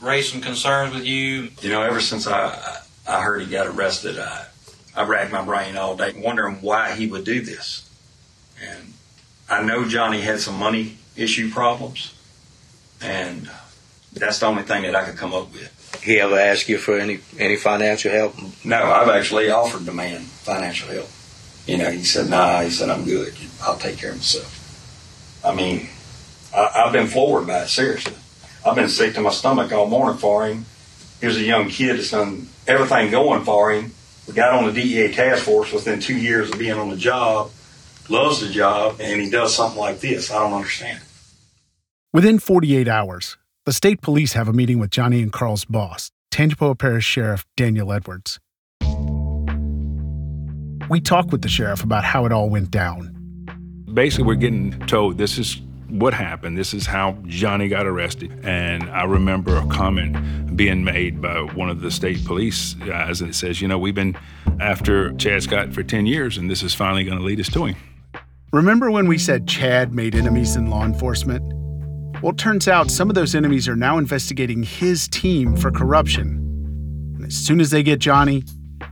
raised 0.00 0.32
some 0.32 0.40
concerns 0.40 0.94
with 0.94 1.04
you? 1.04 1.48
You 1.62 1.70
know, 1.70 1.82
ever 1.82 2.00
since 2.00 2.26
I 2.26 2.78
I 3.08 3.22
heard 3.22 3.42
he 3.42 3.50
got 3.50 3.66
arrested, 3.66 4.18
I 4.18 4.46
I 4.94 5.04
racked 5.04 5.32
my 5.32 5.44
brain 5.44 5.76
all 5.76 5.96
day 5.96 6.12
wondering 6.16 6.56
why 6.56 6.92
he 6.92 7.06
would 7.06 7.24
do 7.24 7.40
this. 7.40 7.88
And 8.62 8.92
I 9.48 9.62
know 9.62 9.88
Johnny 9.88 10.20
had 10.20 10.40
some 10.40 10.58
money 10.58 10.98
issue 11.16 11.50
problems, 11.50 12.14
and 13.00 13.50
that's 14.12 14.38
the 14.38 14.46
only 14.46 14.62
thing 14.62 14.82
that 14.82 14.94
I 14.94 15.04
could 15.04 15.16
come 15.16 15.32
up 15.32 15.52
with. 15.52 16.00
He 16.02 16.18
ever 16.20 16.38
asked 16.38 16.68
you 16.68 16.78
for 16.78 16.98
any 16.98 17.20
any 17.38 17.56
financial 17.56 18.10
help? 18.12 18.34
No, 18.64 18.82
I've 18.82 19.08
actually 19.08 19.50
offered 19.50 19.84
the 19.84 19.92
man 19.92 20.22
financial 20.22 20.88
help. 20.88 21.08
You 21.66 21.78
know, 21.78 21.90
he 21.90 22.04
said, 22.04 22.30
"Nah," 22.30 22.62
he 22.62 22.70
said, 22.70 22.88
"I'm 22.88 23.04
good. 23.04 23.34
I'll 23.62 23.76
take 23.76 23.98
care 23.98 24.10
of 24.10 24.16
myself." 24.16 24.56
I 25.44 25.54
mean, 25.54 25.88
I, 26.54 26.84
I've 26.84 26.92
been 26.92 27.06
floored 27.06 27.46
by 27.46 27.64
it. 27.64 27.68
Seriously, 27.68 28.14
I've 28.64 28.74
been 28.74 28.88
sick 28.88 29.14
to 29.14 29.20
my 29.20 29.30
stomach 29.30 29.72
all 29.72 29.86
morning 29.86 30.18
for 30.18 30.46
him. 30.46 30.64
Here's 31.20 31.36
a 31.36 31.42
young 31.42 31.68
kid 31.68 31.98
that's 31.98 32.10
done 32.10 32.48
everything 32.66 33.10
going 33.10 33.44
for 33.44 33.72
him. 33.72 33.92
We 34.26 34.34
got 34.34 34.54
on 34.54 34.66
the 34.66 34.72
DEA 34.72 35.12
task 35.12 35.44
force 35.44 35.72
within 35.72 36.00
two 36.00 36.16
years 36.16 36.50
of 36.50 36.58
being 36.58 36.78
on 36.78 36.88
the 36.88 36.96
job, 36.96 37.50
loves 38.08 38.40
the 38.40 38.48
job, 38.48 39.00
and 39.00 39.20
he 39.20 39.28
does 39.28 39.54
something 39.54 39.78
like 39.78 40.00
this. 40.00 40.30
I 40.30 40.38
don't 40.38 40.52
understand. 40.52 41.00
Within 42.12 42.38
48 42.38 42.88
hours, 42.88 43.36
the 43.66 43.72
state 43.72 44.00
police 44.00 44.32
have 44.32 44.48
a 44.48 44.52
meeting 44.52 44.78
with 44.78 44.90
Johnny 44.90 45.20
and 45.20 45.32
Carl's 45.32 45.64
boss, 45.64 46.10
Tangipahoa 46.32 46.78
Parish 46.78 47.04
Sheriff 47.04 47.44
Daniel 47.56 47.92
Edwards. 47.92 48.38
We 50.88 51.00
talk 51.00 51.30
with 51.30 51.42
the 51.42 51.48
sheriff 51.48 51.84
about 51.84 52.02
how 52.02 52.24
it 52.26 52.32
all 52.32 52.48
went 52.48 52.70
down. 52.70 53.16
Basically, 53.92 54.24
we're 54.24 54.34
getting 54.36 54.78
told 54.86 55.18
this 55.18 55.38
is 55.38 55.60
what 55.88 56.14
happened. 56.14 56.56
This 56.56 56.72
is 56.72 56.86
how 56.86 57.18
Johnny 57.26 57.68
got 57.68 57.86
arrested. 57.86 58.32
And 58.44 58.88
I 58.90 59.04
remember 59.04 59.56
a 59.56 59.66
comment 59.66 60.56
being 60.56 60.82
made 60.82 61.20
by 61.20 61.42
one 61.42 61.68
of 61.68 61.80
the 61.80 61.90
state 61.90 62.24
police 62.24 62.74
guys, 62.74 63.20
and 63.20 63.30
it 63.30 63.34
says, 63.34 63.60
you 63.60 63.68
know, 63.68 63.78
we've 63.78 63.94
been 63.94 64.16
after 64.58 65.12
Chad 65.14 65.42
Scott 65.42 65.72
for 65.72 65.82
10 65.82 66.06
years, 66.06 66.38
and 66.38 66.50
this 66.50 66.62
is 66.62 66.74
finally 66.74 67.04
going 67.04 67.18
to 67.18 67.24
lead 67.24 67.38
us 67.40 67.50
to 67.50 67.66
him. 67.66 67.76
Remember 68.52 68.90
when 68.90 69.06
we 69.06 69.18
said 69.18 69.46
Chad 69.46 69.94
made 69.94 70.14
enemies 70.14 70.56
in 70.56 70.70
law 70.70 70.84
enforcement? 70.84 71.59
Well, 72.22 72.32
it 72.32 72.38
turns 72.38 72.68
out 72.68 72.90
some 72.90 73.08
of 73.08 73.14
those 73.14 73.34
enemies 73.34 73.66
are 73.66 73.76
now 73.76 73.96
investigating 73.96 74.62
his 74.62 75.08
team 75.08 75.56
for 75.56 75.70
corruption. 75.70 76.36
And 77.16 77.24
as 77.24 77.34
soon 77.34 77.60
as 77.60 77.70
they 77.70 77.82
get 77.82 77.98
Johnny, 77.98 78.44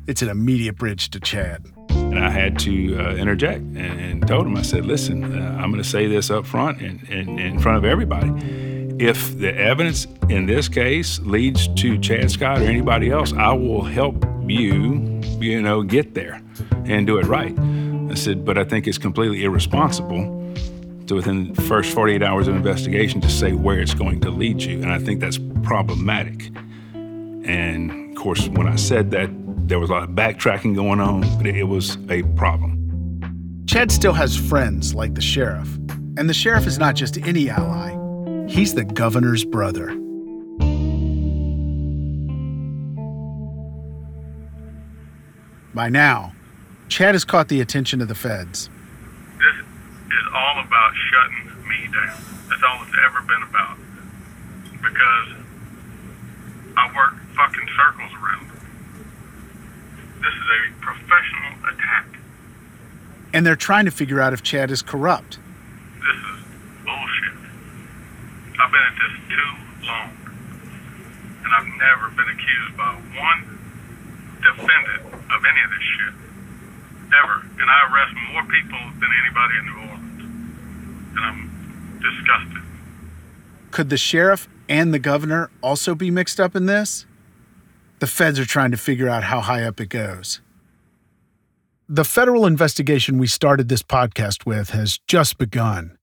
it's 0.07 0.23
an 0.23 0.31
immediate 0.31 0.77
bridge 0.77 1.11
to 1.11 1.21
Chad. 1.21 1.67
And 1.91 2.19
I 2.19 2.31
had 2.31 2.59
to 2.61 2.97
uh, 2.99 3.17
interject 3.17 3.59
and, 3.59 3.79
and, 3.79 4.27
told 4.27 4.47
him, 4.47 4.57
I 4.57 4.63
said, 4.63 4.87
listen, 4.87 5.25
uh, 5.25 5.59
I'm 5.61 5.71
going 5.71 5.83
to 5.83 5.89
say 5.89 6.07
this 6.07 6.31
up 6.31 6.47
front 6.47 6.81
and, 6.81 7.07
and, 7.11 7.39
in 7.39 7.59
front 7.59 7.77
of 7.77 7.85
everybody. 7.85 8.31
If 8.99 9.39
the 9.39 9.55
evidence 9.55 10.07
in 10.31 10.47
this 10.47 10.67
case 10.67 11.19
leads 11.21 11.69
to 11.69 11.99
Chad 11.99 12.31
Scott 12.31 12.63
or 12.63 12.65
anybody 12.65 13.11
else, 13.11 13.35
I 13.35 13.53
will 13.53 13.83
help 13.83 14.25
you, 14.47 15.21
you 15.39 15.61
know, 15.61 15.83
get 15.83 16.15
there 16.15 16.41
and 16.87 17.07
do 17.07 17.19
it 17.19 17.27
right. 17.27 17.57
I 18.11 18.15
said, 18.15 18.47
but 18.47 18.57
I 18.57 18.65
think 18.65 18.87
it's 18.87 18.97
completely 18.97 19.45
irresponsible 19.45 20.38
to 21.09 21.15
within 21.15 21.53
the 21.53 21.63
first 21.63 21.93
48 21.93 22.23
hours 22.23 22.49
of 22.49 22.55
investigation 22.55 23.21
to 23.21 23.29
say 23.29 23.53
where 23.53 23.81
it's 23.81 23.95
going 23.95 24.21
to 24.21 24.31
lead 24.31 24.63
you. 24.63 24.81
And 24.83 24.93
I 24.93 24.99
think 24.99 25.21
that's 25.21 25.39
problematic. 25.63 26.51
And 26.95 28.11
of 28.11 28.23
course, 28.23 28.49
when 28.49 28.69
I 28.69 28.77
said 28.77 29.11
that, 29.11 29.31
there 29.69 29.79
was 29.79 29.91
a 29.91 29.95
lot 29.95 30.03
of 30.03 30.11
backtracking 30.11 30.75
going 30.75 31.01
on, 31.01 31.21
but 31.37 31.47
it 31.47 31.65
was 31.65 31.99
a 32.09 32.23
problem. 32.37 33.65
Chad 33.67 33.91
still 33.91 34.15
has 34.15 34.37
friends 34.37 34.95
like 34.95 35.15
the 35.15 35.21
sheriff. 35.21 35.75
And 36.17 36.29
the 36.29 36.35
sheriff 36.35 36.67
is 36.67 36.79
not 36.79 36.95
just 36.95 37.19
any 37.19 37.51
ally, 37.51 37.95
he's 38.49 38.75
the 38.75 38.85
governor's 38.85 39.45
brother. 39.45 39.89
By 45.75 45.91
now, 45.91 46.33
Chad 46.89 47.15
has 47.15 47.25
caught 47.25 47.49
the 47.49 47.61
attention 47.61 48.01
of 48.01 48.09
the 48.09 48.15
feds. 48.15 48.71
All 50.35 50.61
about 50.61 50.93
shutting 51.11 51.69
me 51.69 51.89
down. 51.93 52.21
That's 52.49 52.63
all 52.63 52.83
it's 52.83 52.97
ever 53.07 53.23
been 53.23 53.43
about. 53.43 53.79
Because 54.83 55.29
I 56.77 56.95
work 56.95 57.15
fucking 57.35 57.69
circles 57.75 58.13
around 58.13 58.49
them. 58.49 58.61
This 60.23 60.35
is 60.35 60.49
a 60.49 60.85
professional 60.85 61.53
attack. 61.73 62.07
And 63.33 63.47
they're 63.47 63.57
trying 63.57 63.85
to 63.87 63.91
figure 63.91 64.21
out 64.21 64.33
if 64.33 64.43
Chad 64.43 64.71
is 64.71 64.83
corrupt. 64.83 65.39
This 65.99 66.17
is 66.17 66.45
bullshit. 66.85 67.37
I've 68.61 68.71
been 68.71 68.83
at 68.83 68.97
this 68.97 69.15
too 69.29 69.51
long. 69.87 70.11
And 71.45 71.51
I've 71.55 71.67
never 71.79 72.11
been 72.11 72.29
accused 72.29 72.77
by 72.77 72.95
one 73.17 73.59
defendant 74.43 75.15
of 75.33 75.41
any 75.45 75.61
of 75.65 75.71
this 75.71 75.87
shit. 75.97 76.15
Ever. 77.25 77.43
And 77.59 77.69
I 77.71 77.79
arrest 77.91 78.15
more 78.33 78.45
people 78.45 78.79
than 79.01 79.11
anybody 79.25 79.55
in 79.59 79.65
New 79.67 79.79
Orleans. 79.89 79.98
And 81.19 81.27
I'm 81.27 82.01
disgusted. 82.01 82.63
Could 83.73 83.91
the 83.91 83.97
sheriff 83.97 84.49
and 84.69 84.95
the 84.95 84.99
governor 84.99 85.51
also 85.63 85.95
be 85.95 86.11
mixed 86.11 86.39
up 86.39 86.55
in 86.55 86.67
this? 86.67 87.07
The 87.99 88.07
feds 88.07 88.39
are 88.39 88.45
trying 88.45 88.71
to 88.71 88.77
figure 88.77 89.09
out 89.09 89.25
how 89.25 89.41
high 89.41 89.65
up 89.65 89.81
it 89.81 89.89
goes. 89.89 90.41
The 91.89 92.05
federal 92.05 92.47
investigation 92.47 93.19
we 93.19 93.27
started 93.27 93.69
this 93.69 93.83
podcast 93.83 94.47
with 94.47 94.71
has 94.71 94.99
just 95.07 95.39
begun. 95.39 95.97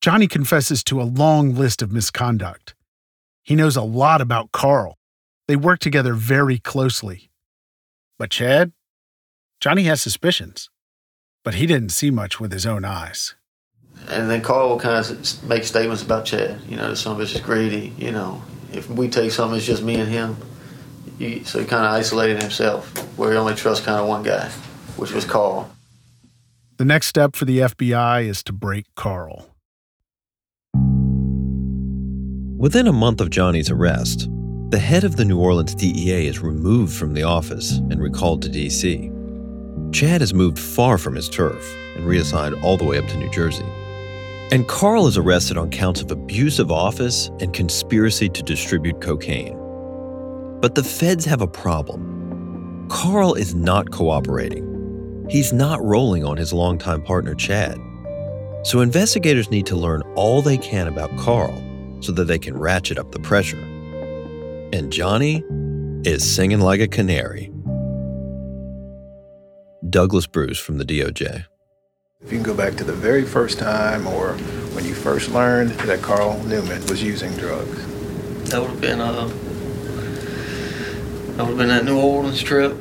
Johnny 0.00 0.26
confesses 0.28 0.84
to 0.84 1.00
a 1.00 1.04
long 1.04 1.54
list 1.54 1.82
of 1.82 1.90
misconduct. 1.90 2.74
He 3.42 3.54
knows 3.54 3.76
a 3.76 3.82
lot 3.82 4.20
about 4.20 4.52
Carl. 4.52 4.98
They 5.48 5.56
work 5.56 5.78
together 5.78 6.14
very 6.14 6.58
closely. 6.58 7.30
But 8.18 8.30
Chad? 8.30 8.72
Johnny 9.60 9.84
has 9.84 10.02
suspicions, 10.02 10.68
but 11.44 11.54
he 11.54 11.66
didn't 11.66 11.90
see 11.90 12.10
much 12.10 12.38
with 12.38 12.52
his 12.52 12.66
own 12.66 12.84
eyes. 12.84 13.35
And 14.08 14.30
then 14.30 14.40
Carl 14.42 14.68
will 14.68 14.80
kind 14.80 15.04
of 15.04 15.44
make 15.44 15.64
statements 15.64 16.02
about 16.02 16.24
Chad. 16.24 16.60
You 16.68 16.76
know, 16.76 16.94
some 16.94 17.12
of 17.12 17.20
it's 17.20 17.32
just 17.32 17.44
greedy. 17.44 17.92
You 17.98 18.12
know, 18.12 18.42
if 18.72 18.88
we 18.88 19.08
take 19.08 19.32
something, 19.32 19.56
it's 19.56 19.66
just 19.66 19.82
me 19.82 19.96
and 19.96 20.08
him. 20.08 20.36
He, 21.18 21.44
so 21.44 21.58
he 21.58 21.64
kind 21.64 21.84
of 21.84 21.92
isolated 21.92 22.42
himself, 22.42 22.96
where 23.18 23.32
he 23.32 23.38
only 23.38 23.54
trusts 23.54 23.84
kind 23.84 23.98
of 23.98 24.06
one 24.06 24.22
guy, 24.22 24.48
which 24.96 25.12
was 25.12 25.24
Carl. 25.24 25.70
The 26.76 26.84
next 26.84 27.06
step 27.06 27.34
for 27.34 27.46
the 27.46 27.60
FBI 27.60 28.26
is 28.26 28.42
to 28.44 28.52
break 28.52 28.84
Carl. 28.94 29.48
Within 32.58 32.86
a 32.86 32.92
month 32.92 33.20
of 33.20 33.30
Johnny's 33.30 33.70
arrest, 33.70 34.28
the 34.70 34.78
head 34.78 35.04
of 35.04 35.16
the 35.16 35.24
New 35.24 35.38
Orleans 35.38 35.74
DEA 35.74 36.26
is 36.26 36.40
removed 36.40 36.94
from 36.94 37.14
the 37.14 37.22
office 37.22 37.78
and 37.78 38.00
recalled 38.00 38.42
to 38.42 38.48
D.C. 38.48 39.10
Chad 39.92 40.20
has 40.20 40.34
moved 40.34 40.58
far 40.58 40.98
from 40.98 41.14
his 41.14 41.28
turf 41.28 41.74
and 41.96 42.04
reassigned 42.04 42.56
all 42.62 42.76
the 42.76 42.84
way 42.84 42.98
up 42.98 43.06
to 43.06 43.16
New 43.16 43.30
Jersey. 43.30 43.64
And 44.52 44.68
Carl 44.68 45.08
is 45.08 45.18
arrested 45.18 45.58
on 45.58 45.70
counts 45.70 46.00
of 46.00 46.12
abuse 46.12 46.60
of 46.60 46.70
office 46.70 47.30
and 47.40 47.52
conspiracy 47.52 48.28
to 48.28 48.42
distribute 48.44 49.00
cocaine. 49.00 49.58
But 50.60 50.76
the 50.76 50.84
feds 50.84 51.24
have 51.24 51.40
a 51.40 51.48
problem. 51.48 52.86
Carl 52.88 53.34
is 53.34 53.56
not 53.56 53.90
cooperating. 53.90 55.26
He's 55.28 55.52
not 55.52 55.84
rolling 55.84 56.24
on 56.24 56.36
his 56.36 56.52
longtime 56.52 57.02
partner, 57.02 57.34
Chad. 57.34 57.76
So 58.62 58.80
investigators 58.80 59.50
need 59.50 59.66
to 59.66 59.76
learn 59.76 60.02
all 60.14 60.42
they 60.42 60.58
can 60.58 60.86
about 60.86 61.16
Carl 61.18 61.60
so 62.00 62.12
that 62.12 62.24
they 62.24 62.38
can 62.38 62.56
ratchet 62.56 62.98
up 62.98 63.10
the 63.10 63.18
pressure. 63.18 63.60
And 64.72 64.92
Johnny 64.92 65.42
is 66.04 66.22
singing 66.22 66.60
like 66.60 66.80
a 66.80 66.86
canary. 66.86 67.52
Douglas 69.90 70.28
Bruce 70.28 70.58
from 70.58 70.78
the 70.78 70.84
DOJ. 70.84 71.46
If 72.26 72.32
you 72.32 72.38
can 72.38 72.44
go 72.44 72.54
back 72.54 72.74
to 72.78 72.84
the 72.84 72.92
very 72.92 73.24
first 73.24 73.60
time 73.60 74.04
or 74.04 74.32
when 74.74 74.84
you 74.84 74.94
first 74.94 75.30
learned 75.30 75.70
that 75.70 76.02
Carl 76.02 76.42
Newman 76.42 76.84
was 76.86 77.00
using 77.00 77.30
drugs. 77.36 77.86
That 78.50 78.60
would 78.60 78.70
have 78.70 78.80
been 78.80 79.00
uh, 79.00 79.28
that 81.36 81.44
would 81.44 81.50
have 81.50 81.56
been 81.56 81.68
that 81.68 81.84
New 81.84 81.96
Orleans 82.00 82.42
trip. 82.42 82.76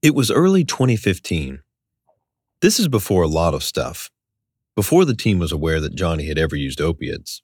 It 0.00 0.14
was 0.14 0.30
early 0.30 0.64
2015. 0.64 1.60
This 2.62 2.80
is 2.80 2.88
before 2.88 3.22
a 3.22 3.28
lot 3.28 3.52
of 3.52 3.62
stuff. 3.62 4.08
Before 4.74 5.04
the 5.04 5.14
team 5.14 5.38
was 5.38 5.52
aware 5.52 5.78
that 5.80 5.94
Johnny 5.94 6.26
had 6.26 6.38
ever 6.38 6.56
used 6.56 6.80
opiates, 6.80 7.42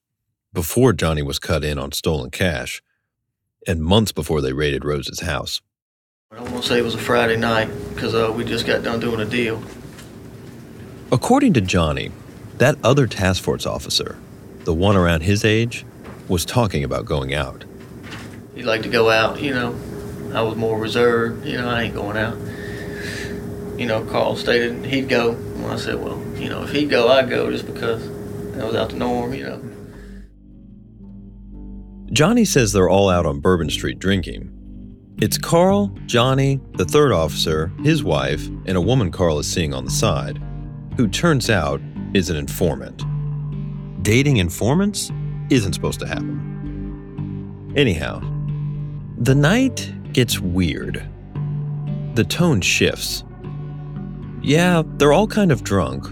before 0.55 0.95
Johnny 0.95 1.21
was 1.23 1.39
cut 1.39 1.65
in 1.65 1.79
on 1.79 1.93
stolen 1.93 2.31
cash, 2.31 2.83
and 3.67 3.85
months 3.85 4.11
before 4.11 4.41
they 4.41 4.55
raided 4.55 4.87
Rose's 4.87 5.21
house. 5.21 5.61
I 6.33 6.37
don't 6.37 6.51
want 6.51 6.63
to 6.63 6.69
say 6.71 6.79
it 6.79 6.83
was 6.83 6.95
a 6.95 6.99
Friday 6.99 7.37
night 7.37 7.69
because 7.93 8.15
uh, 8.15 8.33
we 8.35 8.43
just 8.43 8.67
got 8.67 8.83
done 8.83 9.01
doing 9.01 9.21
a 9.21 9.27
deal. 9.27 9.63
According 11.13 11.53
to 11.55 11.61
Johnny, 11.61 12.11
that 12.59 12.77
other 12.83 13.07
task 13.07 13.43
force 13.43 13.67
officer, 13.67 14.19
the 14.65 14.75
one 14.75 14.97
around 14.97 15.23
his 15.23 15.45
age, 15.45 15.85
was 16.29 16.45
talking 16.45 16.83
about 16.83 17.05
going 17.05 17.35
out. 17.35 17.65
He 18.55 18.63
liked 18.63 18.85
to 18.85 18.89
go 18.89 19.11
out, 19.11 19.41
you 19.41 19.53
know. 19.53 19.79
I 20.33 20.43
was 20.43 20.57
more 20.57 20.79
reserved, 20.79 21.45
you 21.45 21.57
know. 21.57 21.69
I 21.69 21.83
ain't 21.83 21.95
going 21.95 22.17
out. 22.17 22.37
You 23.79 23.87
know, 23.87 24.05
Carl 24.07 24.37
stated 24.37 24.85
he'd 24.87 25.09
go. 25.09 25.33
Well, 25.57 25.73
I 25.73 25.77
said, 25.77 26.03
well, 26.03 26.21
you 26.37 26.49
know, 26.49 26.63
if 26.63 26.71
he'd 26.71 26.91
go, 26.91 27.09
I'd 27.09 27.29
go 27.29 27.51
just 27.51 27.67
because 27.67 28.09
that 28.53 28.67
was 28.67 28.75
out 28.75 28.91
the 28.91 28.97
norm, 28.97 29.35
you 29.35 29.45
know. 29.45 29.61
Johnny 32.13 32.45
says 32.45 32.73
they're 32.73 32.89
all 32.89 33.11
out 33.11 33.27
on 33.27 33.41
Bourbon 33.41 33.71
Street 33.71 33.99
drinking. 33.99 34.51
It's 35.21 35.39
Carl, 35.39 35.97
Johnny, 36.07 36.61
the 36.75 36.85
third 36.85 37.13
officer, 37.13 37.73
his 37.83 38.05
wife, 38.05 38.47
and 38.67 38.77
a 38.77 38.81
woman 38.81 39.11
Carl 39.11 39.39
is 39.39 39.51
seeing 39.51 39.75
on 39.75 39.85
the 39.85 39.91
side, 39.91 40.41
who 40.97 41.09
turns 41.09 41.51
out 41.51 41.81
is 42.15 42.31
an 42.31 42.37
informant. 42.37 43.03
Dating 44.03 44.37
informants 44.37 45.11
isn't 45.51 45.73
supposed 45.73 46.01
to 46.01 46.07
happen. 46.07 47.73
Anyhow, 47.77 48.21
the 49.19 49.35
night 49.35 49.93
gets 50.13 50.39
weird. 50.39 51.03
The 52.15 52.25
tone 52.25 52.61
shifts. 52.61 53.25
Yeah, 54.43 54.83
they're 54.99 55.13
all 55.13 55.27
kind 55.27 55.51
of 55.51 55.65
drunk, 55.65 56.07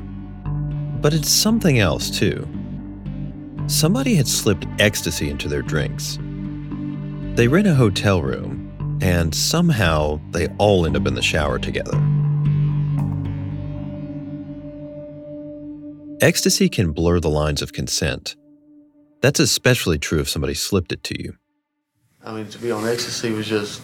but 1.00 1.14
it's 1.14 1.28
something 1.28 1.78
else 1.78 2.10
too. 2.10 2.48
Somebody 3.66 4.14
had 4.14 4.26
slipped 4.26 4.66
ecstasy 4.80 5.30
into 5.30 5.48
their 5.48 5.62
drinks. 5.62 6.18
They 7.36 7.46
rent 7.46 7.66
a 7.66 7.74
hotel 7.74 8.22
room, 8.22 8.98
and 9.00 9.34
somehow 9.34 10.20
they 10.30 10.48
all 10.58 10.86
end 10.86 10.96
up 10.96 11.06
in 11.06 11.14
the 11.14 11.22
shower 11.22 11.58
together. 11.58 11.96
Ecstasy 16.22 16.68
can 16.68 16.92
blur 16.92 17.18
the 17.18 17.28
lines 17.28 17.62
of 17.62 17.72
consent. 17.72 18.36
That's 19.22 19.40
especially 19.40 19.98
true 19.98 20.20
if 20.20 20.28
somebody 20.28 20.54
slipped 20.54 20.92
it 20.92 21.02
to 21.02 21.20
you. 21.20 21.34
I 22.24 22.32
mean, 22.32 22.46
to 22.50 22.58
be 22.58 22.70
on 22.70 22.86
ecstasy 22.86 23.32
was 23.32 23.48
just, 23.48 23.82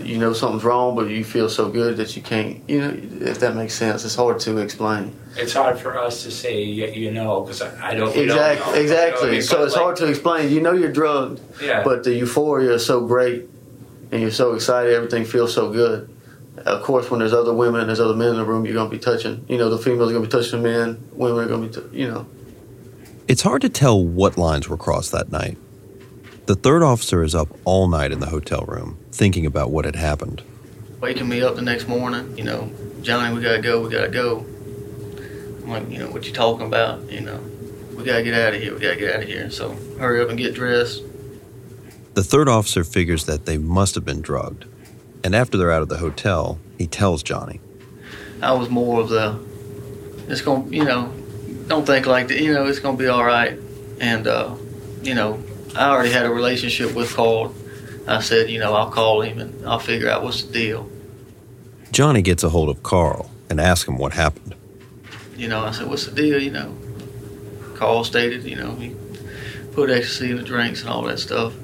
you 0.00 0.18
know, 0.18 0.32
something's 0.32 0.64
wrong, 0.64 0.96
but 0.96 1.08
you 1.10 1.22
feel 1.22 1.48
so 1.48 1.68
good 1.68 1.96
that 1.98 2.16
you 2.16 2.22
can't, 2.22 2.68
you 2.68 2.80
know, 2.80 2.90
if 3.30 3.38
that 3.38 3.54
makes 3.54 3.74
sense. 3.74 4.04
It's 4.04 4.16
hard 4.16 4.40
to 4.40 4.58
explain. 4.58 5.14
It's 5.36 5.52
hard 5.52 5.78
for 5.78 5.96
us 5.96 6.24
to 6.24 6.32
say 6.32 6.60
you 6.64 7.12
know 7.12 7.42
because 7.42 7.62
I, 7.62 7.90
I 7.90 7.94
don't. 7.94 8.08
we 8.08 8.26
don't 8.26 8.36
Exactly. 8.36 8.72
know. 8.72 8.80
Exactly. 8.80 9.20
You 9.20 9.26
know 9.26 9.28
I 9.28 9.32
mean? 9.34 9.42
so 9.42 9.56
But, 9.58 9.64
it's 9.66 9.74
like, 9.74 9.82
hard 9.84 9.96
to 9.98 10.06
explain. 10.08 10.50
You 10.52 10.60
know 10.60 10.72
you're 10.72 10.90
drugged, 10.92 11.40
Yeah. 11.62 11.84
but 11.84 12.02
the 12.02 12.14
euphoria 12.14 12.72
is 12.74 12.84
so 12.84 13.06
great, 13.06 13.48
and 14.10 14.20
you're 14.20 14.32
so 14.32 14.54
excited. 14.54 14.92
Everything 14.92 15.24
feels 15.24 15.54
so 15.54 15.70
good. 15.72 16.10
Of 16.56 16.82
course, 16.82 17.10
when 17.10 17.20
there's 17.20 17.32
other 17.32 17.52
women 17.52 17.80
and 17.80 17.88
there's 17.88 18.00
other 18.00 18.14
men 18.14 18.28
in 18.28 18.36
the 18.36 18.44
room, 18.44 18.64
you're 18.64 18.74
gonna 18.74 18.88
be 18.88 18.98
touching. 18.98 19.44
You 19.48 19.58
know, 19.58 19.68
the 19.70 19.78
females 19.78 20.10
are 20.10 20.12
gonna 20.14 20.26
be 20.26 20.30
touching 20.30 20.62
the 20.62 20.68
men. 20.68 21.08
Women 21.12 21.44
are 21.44 21.48
gonna 21.48 21.66
be, 21.66 21.74
t- 21.74 21.98
you 21.98 22.08
know. 22.08 22.26
It's 23.26 23.42
hard 23.42 23.62
to 23.62 23.68
tell 23.68 24.02
what 24.04 24.38
lines 24.38 24.68
were 24.68 24.76
crossed 24.76 25.12
that 25.12 25.32
night. 25.32 25.58
The 26.46 26.54
third 26.54 26.82
officer 26.82 27.22
is 27.22 27.34
up 27.34 27.48
all 27.64 27.88
night 27.88 28.12
in 28.12 28.20
the 28.20 28.26
hotel 28.26 28.64
room, 28.68 28.98
thinking 29.10 29.46
about 29.46 29.70
what 29.70 29.84
had 29.84 29.96
happened. 29.96 30.42
waking 31.00 31.28
me 31.28 31.42
up 31.42 31.54
the 31.56 31.62
next 31.62 31.86
morning. 31.88 32.36
You 32.38 32.44
know, 32.44 32.70
Johnny, 33.02 33.34
we 33.34 33.42
gotta 33.42 33.60
go. 33.60 33.80
We 33.82 33.90
gotta 33.90 34.08
go. 34.08 34.46
I'm 35.62 35.68
like, 35.70 35.90
you 35.90 35.98
know, 35.98 36.08
what 36.10 36.26
you 36.26 36.32
talking 36.32 36.66
about? 36.66 37.10
You 37.10 37.20
know, 37.20 37.40
we 37.96 38.04
gotta 38.04 38.22
get 38.22 38.34
out 38.34 38.54
of 38.54 38.62
here. 38.62 38.74
We 38.74 38.80
gotta 38.80 38.96
get 38.96 39.14
out 39.16 39.22
of 39.22 39.28
here. 39.28 39.50
So 39.50 39.74
hurry 39.98 40.20
up 40.22 40.28
and 40.28 40.38
get 40.38 40.54
dressed. 40.54 41.02
The 42.14 42.22
third 42.22 42.48
officer 42.48 42.84
figures 42.84 43.24
that 43.26 43.44
they 43.44 43.58
must 43.58 43.94
have 43.96 44.04
been 44.04 44.20
drugged. 44.22 44.66
And 45.24 45.34
after 45.34 45.56
they're 45.56 45.72
out 45.72 45.82
of 45.82 45.88
the 45.88 45.96
hotel, 45.96 46.58
he 46.78 46.86
tells 46.86 47.22
Johnny. 47.22 47.60
I 48.42 48.52
was 48.52 48.68
more 48.68 49.00
of 49.00 49.08
the, 49.08 49.40
it's 50.28 50.42
gonna, 50.42 50.68
you 50.68 50.84
know, 50.84 51.12
don't 51.66 51.86
think 51.86 52.04
like 52.04 52.28
that. 52.28 52.40
You 52.40 52.52
know, 52.52 52.66
it's 52.66 52.78
gonna 52.78 52.98
be 52.98 53.08
all 53.08 53.24
right. 53.24 53.58
And 54.00 54.26
uh, 54.26 54.54
you 55.02 55.14
know, 55.14 55.42
I 55.74 55.88
already 55.88 56.10
had 56.10 56.26
a 56.26 56.30
relationship 56.30 56.94
with 56.94 57.14
Carl. 57.14 57.54
I 58.06 58.20
said, 58.20 58.50
you 58.50 58.58
know, 58.58 58.74
I'll 58.74 58.90
call 58.90 59.22
him 59.22 59.40
and 59.40 59.66
I'll 59.66 59.78
figure 59.78 60.10
out 60.10 60.22
what's 60.22 60.42
the 60.42 60.52
deal. 60.52 60.90
Johnny 61.90 62.20
gets 62.20 62.44
a 62.44 62.50
hold 62.50 62.68
of 62.68 62.82
Carl 62.82 63.30
and 63.48 63.60
asks 63.60 63.88
him 63.88 63.96
what 63.96 64.12
happened. 64.12 64.54
You 65.36 65.48
know, 65.48 65.64
I 65.64 65.70
said, 65.70 65.88
what's 65.88 66.06
the 66.06 66.14
deal? 66.14 66.40
You 66.40 66.50
know, 66.50 66.76
Carl 67.76 68.04
stated, 68.04 68.44
you 68.44 68.56
know, 68.56 68.74
he 68.74 68.94
put 69.72 69.88
ecstasy 69.88 70.30
in 70.30 70.36
the 70.36 70.42
drinks 70.42 70.82
and 70.82 70.90
all 70.90 71.02
that 71.04 71.18
stuff. 71.18 71.54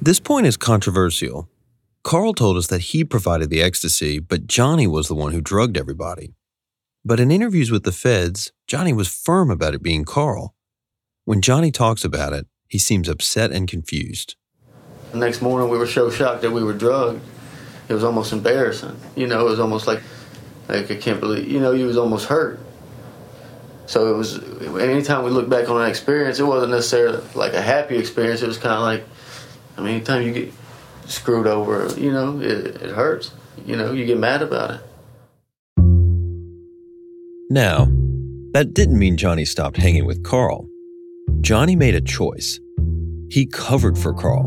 This 0.00 0.18
point 0.18 0.46
is 0.46 0.56
controversial. 0.56 1.48
Carl 2.04 2.34
told 2.34 2.56
us 2.56 2.66
that 2.66 2.80
he 2.80 3.04
provided 3.04 3.48
the 3.48 3.62
ecstasy, 3.62 4.18
but 4.18 4.48
Johnny 4.48 4.88
was 4.88 5.06
the 5.06 5.14
one 5.14 5.32
who 5.32 5.40
drugged 5.40 5.76
everybody. 5.76 6.34
But 7.04 7.20
in 7.20 7.30
interviews 7.30 7.70
with 7.70 7.84
the 7.84 7.92
feds, 7.92 8.52
Johnny 8.66 8.92
was 8.92 9.08
firm 9.08 9.50
about 9.50 9.74
it 9.74 9.82
being 9.82 10.04
Carl. 10.04 10.54
When 11.24 11.40
Johnny 11.40 11.70
talks 11.70 12.04
about 12.04 12.32
it, 12.32 12.46
he 12.68 12.78
seems 12.78 13.08
upset 13.08 13.52
and 13.52 13.68
confused. 13.68 14.34
The 15.12 15.18
next 15.18 15.42
morning, 15.42 15.68
we 15.68 15.78
were 15.78 15.86
so 15.86 16.10
shocked 16.10 16.42
that 16.42 16.50
we 16.50 16.64
were 16.64 16.72
drugged. 16.72 17.20
It 17.88 17.94
was 17.94 18.02
almost 18.02 18.32
embarrassing. 18.32 18.96
You 19.14 19.28
know, 19.28 19.46
it 19.46 19.50
was 19.50 19.60
almost 19.60 19.86
like, 19.86 20.02
like 20.68 20.90
I 20.90 20.96
can't 20.96 21.20
believe. 21.20 21.48
You 21.48 21.60
know, 21.60 21.72
you 21.72 21.86
was 21.86 21.98
almost 21.98 22.26
hurt. 22.26 22.58
So 23.86 24.12
it 24.12 24.16
was. 24.16 24.38
Anytime 24.80 25.24
we 25.24 25.30
look 25.30 25.48
back 25.48 25.68
on 25.68 25.78
that 25.80 25.88
experience, 25.88 26.40
it 26.40 26.44
wasn't 26.44 26.72
necessarily 26.72 27.22
like 27.34 27.52
a 27.52 27.60
happy 27.60 27.96
experience. 27.98 28.42
It 28.42 28.46
was 28.46 28.58
kind 28.58 28.74
of 28.74 28.80
like, 28.80 29.04
I 29.76 29.82
mean, 29.82 29.96
anytime 29.96 30.22
you 30.22 30.32
get 30.32 30.52
screwed 31.06 31.46
over, 31.46 31.88
you 31.98 32.12
know, 32.12 32.40
it, 32.40 32.66
it 32.82 32.90
hurts. 32.90 33.32
You 33.64 33.76
know, 33.76 33.92
you 33.92 34.06
get 34.06 34.18
mad 34.18 34.42
about 34.42 34.70
it. 34.70 34.80
Now, 37.50 37.86
that 38.52 38.72
didn't 38.72 38.98
mean 38.98 39.16
Johnny 39.16 39.44
stopped 39.44 39.76
hanging 39.76 40.06
with 40.06 40.24
Carl. 40.24 40.66
Johnny 41.40 41.76
made 41.76 41.94
a 41.94 42.00
choice. 42.00 42.58
He 43.30 43.46
covered 43.46 43.98
for 43.98 44.12
Carl, 44.12 44.46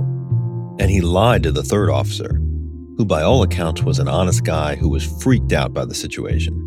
and 0.79 0.89
he 0.89 1.01
lied 1.01 1.43
to 1.43 1.51
the 1.51 1.63
third 1.63 1.89
officer, 1.89 2.35
who 2.97 3.05
by 3.05 3.21
all 3.21 3.43
accounts 3.43 3.83
was 3.83 3.99
an 3.99 4.07
honest 4.07 4.43
guy 4.43 4.75
who 4.75 4.89
was 4.89 5.05
freaked 5.23 5.53
out 5.53 5.73
by 5.73 5.85
the 5.85 5.95
situation. 5.95 6.61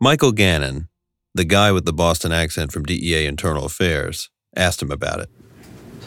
Michael 0.00 0.32
Gannon, 0.32 0.88
the 1.34 1.44
guy 1.44 1.70
with 1.70 1.84
the 1.84 1.92
Boston 1.92 2.32
accent 2.32 2.72
from 2.72 2.84
DEA 2.84 3.26
Internal 3.26 3.64
Affairs, 3.64 4.30
asked 4.56 4.82
him 4.82 4.90
about 4.90 5.20
it. 5.20 5.30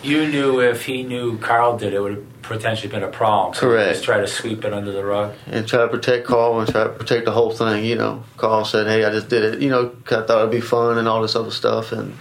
You 0.04 0.28
knew 0.28 0.62
if 0.62 0.86
he 0.86 1.04
knew 1.04 1.38
Carl 1.40 1.78
did 1.78 1.94
it, 1.94 2.00
would 2.00 2.16
have 2.16 2.42
potentially 2.44 2.90
been 2.90 3.04
a 3.04 3.08
problem. 3.08 3.54
So 3.54 3.62
Correct. 3.62 3.94
Just 3.94 4.04
try 4.04 4.20
to 4.20 4.28
sweep 4.28 4.64
it 4.64 4.74
under 4.74 4.92
the 4.92 5.04
rug. 5.04 5.34
And 5.48 5.68
try 5.68 5.80
to 5.80 5.88
protect 5.88 6.28
Carl 6.28 6.60
and 6.60 6.70
try 6.70 6.84
to 6.84 6.90
protect 6.90 7.26
the 7.26 7.32
whole 7.32 7.52
thing. 7.52 7.86
You 7.86 7.96
know, 7.96 8.24
Carl 8.38 8.66
said, 8.66 8.88
"Hey, 8.88 9.04
I 9.04 9.10
just 9.12 9.30
did 9.30 9.44
it." 9.44 9.62
You 9.62 9.70
know, 9.70 9.90
'cause 10.06 10.24
I 10.24 10.26
thought 10.28 10.40
it'd 10.40 10.52
be 10.52 10.62
fun 10.62 10.98
and 10.98 11.08
all 11.08 11.22
this 11.22 11.36
other 11.36 11.52
stuff. 11.52 11.92
And 11.92 12.16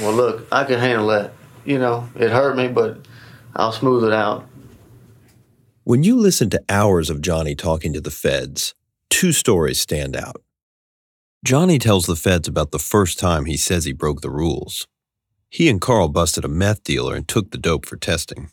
well, 0.00 0.12
look, 0.12 0.46
I 0.52 0.64
can 0.64 0.78
handle 0.78 1.08
that. 1.08 1.32
You 1.64 1.78
know, 1.78 2.08
it 2.14 2.30
hurt 2.30 2.56
me, 2.56 2.68
but 2.68 2.98
I'll 3.56 3.72
smooth 3.72 4.04
it 4.04 4.12
out. 4.12 4.46
When 5.84 6.02
you 6.02 6.16
listen 6.16 6.50
to 6.50 6.62
hours 6.68 7.10
of 7.10 7.20
Johnny 7.20 7.54
talking 7.54 7.92
to 7.92 8.00
the 8.00 8.10
feds, 8.10 8.74
two 9.10 9.32
stories 9.32 9.80
stand 9.80 10.16
out. 10.16 10.36
Johnny 11.44 11.78
tells 11.78 12.06
the 12.06 12.16
feds 12.16 12.48
about 12.48 12.70
the 12.70 12.78
first 12.78 13.18
time 13.18 13.44
he 13.44 13.56
says 13.58 13.84
he 13.84 13.92
broke 13.92 14.22
the 14.22 14.30
rules. 14.30 14.86
He 15.54 15.68
and 15.68 15.80
Carl 15.80 16.08
busted 16.08 16.44
a 16.44 16.48
meth 16.48 16.82
dealer 16.82 17.14
and 17.14 17.28
took 17.28 17.52
the 17.52 17.58
dope 17.58 17.86
for 17.86 17.96
testing. 17.96 18.50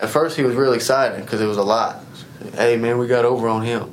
At 0.00 0.10
first, 0.10 0.36
he 0.36 0.42
was 0.42 0.54
really 0.54 0.76
excited 0.76 1.24
because 1.24 1.40
it 1.40 1.46
was 1.46 1.56
a 1.56 1.62
lot. 1.62 2.04
Hey, 2.56 2.76
man, 2.76 2.98
we 2.98 3.06
got 3.06 3.24
over 3.24 3.48
on 3.48 3.62
him. 3.62 3.90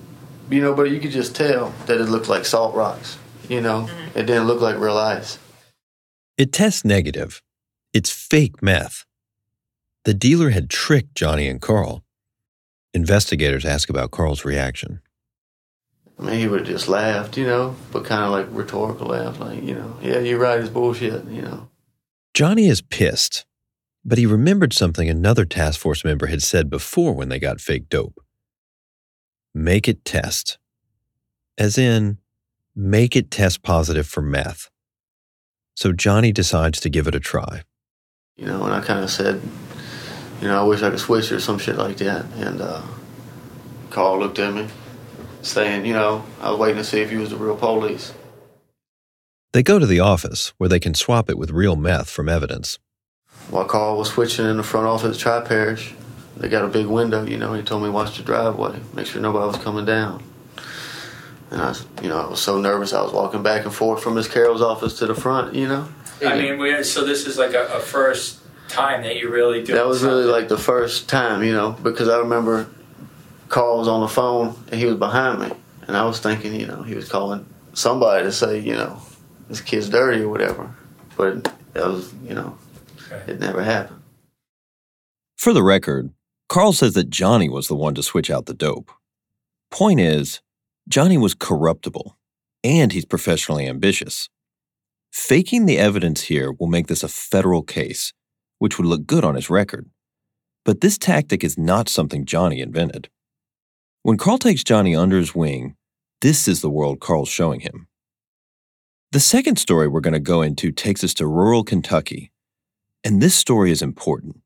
You 0.51 0.59
know, 0.59 0.73
but 0.73 0.91
you 0.91 0.99
could 0.99 1.11
just 1.11 1.38
tell 1.38 1.73
that 1.86 2.01
it 2.01 2.09
looked 2.09 2.27
like 2.27 2.43
salt 2.43 2.75
rocks. 2.75 3.17
You 3.47 3.61
know, 3.61 3.88
mm-hmm. 3.89 4.19
it 4.19 4.25
didn't 4.25 4.43
look 4.43 4.59
like 4.59 4.77
real 4.77 4.97
ice. 4.97 5.39
It 6.38 6.51
tests 6.51 6.84
negative. 6.84 7.41
It's 7.93 8.11
fake 8.11 8.61
meth. 8.61 9.05
The 10.03 10.13
dealer 10.13 10.49
had 10.49 10.69
tricked 10.69 11.15
Johnny 11.15 11.47
and 11.47 11.61
Carl. 11.61 12.03
Investigators 12.93 13.63
ask 13.63 13.89
about 13.89 14.11
Carl's 14.11 14.43
reaction. 14.43 14.99
I 16.20 16.24
mean, 16.24 16.39
he 16.39 16.47
would 16.47 16.61
have 16.61 16.67
just 16.67 16.89
laughed, 16.89 17.38
you 17.38 17.45
know, 17.45 17.76
but 17.91 18.03
kind 18.03 18.24
of 18.24 18.32
like 18.32 18.47
rhetorical 18.51 19.07
laugh, 19.07 19.39
like, 19.39 19.63
you 19.63 19.74
know, 19.74 19.97
yeah, 20.01 20.20
you're 20.20 20.39
right, 20.39 20.59
it's 20.59 20.70
bullshit, 20.70 21.26
you 21.26 21.41
know. 21.41 21.70
Johnny 22.34 22.67
is 22.67 22.82
pissed, 22.82 23.45
but 24.03 24.17
he 24.17 24.26
remembered 24.26 24.74
something 24.74 25.09
another 25.09 25.45
task 25.45 25.80
force 25.80 26.03
member 26.03 26.28
had 26.28 26.43
said 26.43 26.70
before 26.70 27.13
when 27.13 27.30
they 27.30 27.39
got 27.39 27.61
fake 27.61 27.88
dope. 27.88 28.20
Make 29.53 29.88
it 29.88 30.03
test. 30.03 30.57
As 31.57 31.78
in, 31.78 32.17
make 32.76 33.15
it 33.15 33.32
test 33.32 33.63
positive 33.63 34.07
for 34.07 34.22
meth. 34.22 34.70
So 35.76 35.93
Johnny 35.93 36.34
decides 36.34 36.82
to 36.82 36.89
give 36.89 37.07
it 37.07 37.15
a 37.15 37.20
try. 37.20 37.63
You 38.36 38.45
know, 38.45 38.63
and 38.65 38.74
I 38.74 38.82
kind 38.82 39.03
of 39.03 39.09
said, 39.09 39.41
you 40.41 40.47
know, 40.47 40.59
I 40.59 40.63
wish 40.63 40.82
I 40.82 40.89
could 40.89 40.99
switch 40.99 41.32
or 41.32 41.39
some 41.39 41.57
shit 41.57 41.78
like 41.78 41.97
that. 41.97 42.26
And 42.36 42.61
uh, 42.61 42.82
Carl 43.89 44.20
looked 44.20 44.39
at 44.39 44.53
me, 44.53 44.67
saying, 45.41 45.85
you 45.85 45.93
know, 45.93 46.23
I 46.41 46.51
was 46.51 46.59
waiting 46.59 46.77
to 46.77 46.83
see 46.83 47.01
if 47.01 47.09
he 47.09 47.17
was 47.17 47.29
the 47.29 47.37
real 47.37 47.55
police. 47.55 48.13
They 49.51 49.63
go 49.63 49.79
to 49.79 49.85
the 49.85 49.99
office 49.99 50.53
where 50.57 50.69
they 50.69 50.79
can 50.79 50.93
swap 50.93 51.29
it 51.29 51.37
with 51.37 51.49
real 51.51 51.75
meth 51.75 52.09
from 52.09 52.29
evidence. 52.29 52.77
While 53.49 53.65
Carl 53.65 53.97
was 53.97 54.09
switching 54.09 54.45
in 54.45 54.57
the 54.57 54.63
front 54.63 54.85
office 54.85 55.15
at 55.15 55.19
Tri 55.19 55.41
Parish, 55.41 55.93
they 56.37 56.49
got 56.49 56.63
a 56.63 56.67
big 56.67 56.85
window, 56.85 57.25
you 57.25 57.37
know, 57.37 57.53
he 57.53 57.63
told 57.63 57.83
me 57.83 57.89
watch 57.89 58.17
the 58.17 58.23
driveway, 58.23 58.79
make 58.93 59.07
sure 59.07 59.21
nobody 59.21 59.47
was 59.47 59.57
coming 59.57 59.85
down. 59.85 60.23
And 61.51 61.61
I, 61.61 61.69
was, 61.69 61.85
you 62.03 62.09
know, 62.09 62.17
I 62.17 62.29
was 62.29 62.39
so 62.39 62.61
nervous. 62.61 62.93
I 62.93 63.01
was 63.01 63.11
walking 63.11 63.41
back 63.41 63.65
and 63.65 63.73
forth 63.73 64.03
from 64.03 64.13
Miss 64.15 64.27
Carroll's 64.27 64.61
office 64.61 64.99
to 64.99 65.07
the 65.07 65.15
front, 65.15 65.55
you 65.55 65.67
know. 65.67 65.89
I 66.23 66.37
mean, 66.37 66.59
we, 66.59 66.83
so 66.83 67.03
this 67.03 67.25
is 67.25 67.39
like 67.39 67.53
a, 67.53 67.65
a 67.67 67.79
first 67.79 68.39
time 68.67 69.01
that 69.01 69.17
you 69.17 69.31
really 69.31 69.63
do. 69.63 69.73
That 69.73 69.87
was 69.87 70.03
really 70.03 70.25
like 70.25 70.47
the 70.47 70.59
first 70.59 71.09
time, 71.09 71.43
you 71.43 71.51
know, 71.51 71.71
because 71.71 72.07
I 72.07 72.19
remember 72.19 72.69
Carl 73.49 73.79
was 73.79 73.87
on 73.87 74.01
the 74.01 74.07
phone 74.07 74.55
and 74.71 74.79
he 74.79 74.85
was 74.85 74.95
behind 74.95 75.41
me, 75.41 75.51
and 75.87 75.97
I 75.97 76.05
was 76.05 76.19
thinking, 76.19 76.53
you 76.53 76.67
know, 76.67 76.83
he 76.83 76.95
was 76.95 77.09
calling 77.09 77.45
somebody 77.73 78.23
to 78.23 78.31
say, 78.31 78.59
you 78.59 78.73
know, 78.73 79.01
this 79.47 79.59
kid's 79.59 79.89
dirty 79.89 80.21
or 80.21 80.29
whatever. 80.29 80.73
But 81.17 81.51
that 81.73 81.85
was, 81.85 82.13
you 82.23 82.35
know, 82.35 82.57
it 83.27 83.39
never 83.39 83.63
happened. 83.63 84.01
For 85.35 85.51
the 85.53 85.63
record, 85.63 86.13
Carl 86.47 86.73
says 86.73 86.93
that 86.93 87.09
Johnny 87.09 87.49
was 87.49 87.67
the 87.67 87.75
one 87.75 87.95
to 87.95 88.03
switch 88.03 88.29
out 88.29 88.45
the 88.45 88.53
dope. 88.53 88.91
Point 89.71 89.99
is, 89.99 90.41
Johnny 90.87 91.17
was 91.17 91.33
corruptible, 91.33 92.17
and 92.63 92.91
he's 92.91 93.05
professionally 93.05 93.67
ambitious. 93.67 94.29
Faking 95.11 95.65
the 95.65 95.77
evidence 95.77 96.23
here 96.23 96.51
will 96.51 96.67
make 96.67 96.87
this 96.87 97.03
a 97.03 97.07
federal 97.07 97.63
case, 97.63 98.13
which 98.59 98.77
would 98.77 98.87
look 98.87 99.05
good 99.07 99.23
on 99.23 99.35
his 99.35 99.49
record. 99.49 99.89
But 100.65 100.81
this 100.81 100.97
tactic 100.97 101.43
is 101.43 101.57
not 101.57 101.89
something 101.89 102.25
Johnny 102.25 102.61
invented. 102.61 103.09
When 104.01 104.17
Carl 104.17 104.37
takes 104.37 104.63
Johnny 104.63 104.95
under 104.95 105.17
his 105.17 105.35
wing, 105.35 105.75
this 106.21 106.47
is 106.47 106.61
the 106.61 106.69
world 106.69 107.01
Carl's 107.01 107.27
showing 107.27 107.59
him. 107.59 107.87
The 109.11 109.19
second 109.19 109.57
story 109.57 109.87
we're 109.87 109.99
going 109.99 110.13
to 110.13 110.19
go 110.19 110.41
into 110.41 110.71
takes 110.71 111.03
us 111.03 111.13
to 111.15 111.27
rural 111.27 111.63
Kentucky. 111.63 112.31
And 113.03 113.21
this 113.21 113.35
story 113.35 113.71
is 113.71 113.81
important 113.81 114.41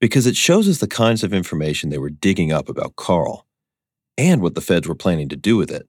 because 0.00 0.26
it 0.26 0.34
shows 0.34 0.68
us 0.68 0.78
the 0.78 0.88
kinds 0.88 1.22
of 1.22 1.32
information 1.32 1.90
they 1.90 1.98
were 1.98 2.10
digging 2.10 2.50
up 2.50 2.68
about 2.68 2.96
Carl 2.96 3.46
and 4.18 4.42
what 4.42 4.54
the 4.54 4.60
feds 4.60 4.88
were 4.88 4.94
planning 4.94 5.28
to 5.28 5.36
do 5.36 5.56
with 5.56 5.70
it. 5.70 5.88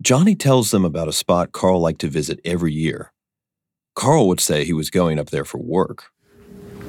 Johnny 0.00 0.36
tells 0.36 0.70
them 0.70 0.84
about 0.84 1.08
a 1.08 1.12
spot 1.12 1.52
Carl 1.52 1.80
liked 1.80 2.00
to 2.02 2.08
visit 2.08 2.38
every 2.44 2.72
year. 2.72 3.12
Carl 3.94 4.28
would 4.28 4.40
say 4.40 4.64
he 4.64 4.72
was 4.72 4.90
going 4.90 5.18
up 5.18 5.30
there 5.30 5.44
for 5.44 5.58
work. 5.58 6.12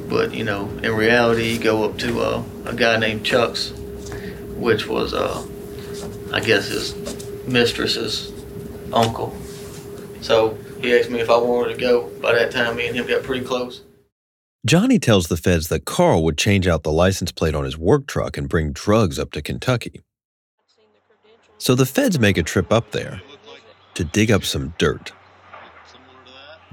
But, 0.07 0.34
you 0.34 0.43
know, 0.43 0.69
in 0.84 0.93
reality, 0.93 1.53
you 1.53 1.59
go 1.59 1.84
up 1.84 1.97
to 1.99 2.19
uh, 2.19 2.43
a 2.65 2.75
guy 2.75 2.97
named 2.97 3.25
Chuck's, 3.25 3.73
which 4.58 4.88
was, 4.88 5.14
uh, 5.14 5.45
I 6.34 6.39
guess, 6.39 6.68
his 6.68 6.95
mistress's 7.47 8.32
uncle. 8.93 9.36
So 10.22 10.58
he 10.82 10.97
asked 10.97 11.10
me 11.10 11.20
if 11.20 11.30
I 11.30 11.38
wanted 11.38 11.74
to 11.74 11.80
go. 11.80 12.10
By 12.22 12.34
that 12.34 12.51
time, 12.51 12.76
me 12.76 12.88
and 12.88 12.95
him 12.95 13.08
got 13.08 13.24
pretty 13.24 13.45
close. 13.45 13.82
Johnny 14.66 14.99
tells 14.99 15.28
the 15.28 15.38
feds 15.38 15.70
that 15.70 15.86
Carl 15.86 16.24
would 16.24 16.38
change 16.38 16.68
out 16.68 16.84
the 16.84 16.91
license 16.91 17.32
plate 17.32 17.55
on 17.55 17.64
his 17.64 17.78
work 17.78 18.05
truck 18.08 18.38
and 18.38 18.49
bring 18.49 18.74
drugs 18.74 19.18
up 19.18 19.32
to 19.32 19.41
Kentucky. 19.41 20.01
So 21.58 21.74
the 21.74 21.86
feds 21.86 22.20
make 22.20 22.38
a 22.38 22.43
trip 22.43 22.72
up 22.72 22.91
there 22.91 23.22
to 23.93 24.03
dig 24.03 24.30
up 24.30 24.43
some 24.43 24.74
dirt. 24.78 25.14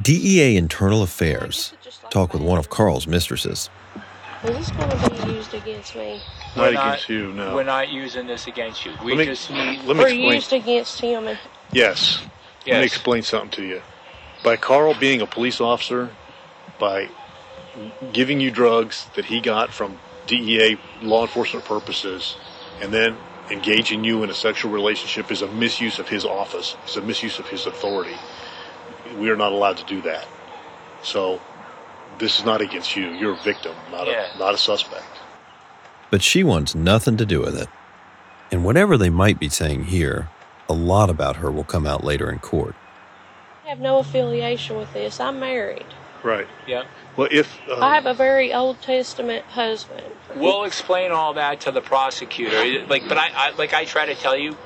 DEA 0.02 0.56
Internal 0.56 1.02
Affairs 1.02 1.72
talk 2.10 2.32
with 2.32 2.42
one 2.42 2.58
of 2.58 2.68
Carl's 2.68 3.06
mistresses. 3.06 3.70
Is 4.42 4.56
this 4.56 4.70
going 4.70 4.90
to 4.90 5.26
be 5.26 5.32
used 5.32 5.54
against 5.54 5.94
me? 5.94 6.20
Not 6.56 6.68
against 6.70 7.08
you, 7.08 7.32
no. 7.32 7.54
We're 7.54 7.64
not 7.64 7.88
using 7.88 8.26
this 8.26 8.46
against 8.46 8.84
you. 8.84 8.92
We 9.02 9.12
Let 9.12 9.18
me- 9.18 9.24
just 9.26 9.50
need. 9.50 9.82
let 9.84 9.96
me 9.96 10.04
or 10.04 10.06
explain. 10.08 10.32
used 10.34 10.52
against 10.52 11.00
him? 11.00 11.26
And 11.28 11.38
Yes. 11.72 12.20
Let 12.66 12.78
me 12.80 12.84
explain 12.84 13.22
something 13.22 13.50
to 13.50 13.64
you. 13.64 13.82
By 14.42 14.56
Carl 14.56 14.94
being 14.94 15.20
a 15.20 15.26
police 15.26 15.60
officer, 15.60 16.10
by 16.78 17.08
giving 18.12 18.40
you 18.40 18.50
drugs 18.50 19.06
that 19.14 19.26
he 19.26 19.40
got 19.40 19.70
from 19.70 19.98
DEA 20.26 20.78
law 21.02 21.22
enforcement 21.22 21.64
purposes, 21.66 22.36
and 22.80 22.92
then 22.92 23.16
engaging 23.50 24.04
you 24.04 24.22
in 24.22 24.30
a 24.30 24.34
sexual 24.34 24.70
relationship 24.70 25.30
is 25.30 25.42
a 25.42 25.48
misuse 25.48 25.98
of 25.98 26.08
his 26.08 26.24
office. 26.24 26.76
It's 26.84 26.96
a 26.96 27.02
misuse 27.02 27.38
of 27.38 27.48
his 27.48 27.66
authority. 27.66 28.16
We 29.18 29.28
are 29.30 29.36
not 29.36 29.52
allowed 29.52 29.76
to 29.78 29.84
do 29.84 30.00
that. 30.02 30.26
So 31.02 31.40
this 32.18 32.38
is 32.38 32.44
not 32.46 32.60
against 32.62 32.96
you. 32.96 33.10
You're 33.10 33.34
a 33.34 33.42
victim, 33.42 33.74
not 33.90 34.06
Yeah. 34.06 34.28
a 34.34 34.38
not 34.38 34.54
a 34.54 34.58
suspect. 34.58 35.04
But 36.14 36.22
she 36.22 36.44
wants 36.44 36.76
nothing 36.76 37.16
to 37.16 37.26
do 37.26 37.40
with 37.40 37.60
it. 37.60 37.68
And 38.52 38.64
whatever 38.64 38.96
they 38.96 39.10
might 39.10 39.40
be 39.40 39.48
saying 39.48 39.86
here, 39.86 40.28
a 40.68 40.72
lot 40.72 41.10
about 41.10 41.34
her 41.38 41.50
will 41.50 41.64
come 41.64 41.88
out 41.88 42.04
later 42.04 42.30
in 42.30 42.38
court. 42.38 42.76
I 43.64 43.70
have 43.70 43.80
no 43.80 43.98
affiliation 43.98 44.76
with 44.76 44.92
this. 44.92 45.18
I'm 45.18 45.40
married. 45.40 45.86
Right. 46.22 46.46
Yeah. 46.68 46.84
Well, 47.16 47.26
if 47.32 47.58
uh, 47.68 47.80
I 47.80 47.96
have 47.96 48.06
a 48.06 48.14
very 48.14 48.54
Old 48.54 48.80
Testament 48.80 49.44
husband. 49.46 50.06
We'll 50.36 50.62
explain 50.62 51.10
all 51.10 51.34
that 51.34 51.62
to 51.62 51.72
the 51.72 51.80
prosecutor. 51.80 52.86
Like, 52.86 53.08
but 53.08 53.18
I, 53.18 53.30
I 53.34 53.50
like 53.56 53.74
I 53.74 53.84
try 53.84 54.06
to 54.06 54.14
tell 54.14 54.36
you, 54.36 54.56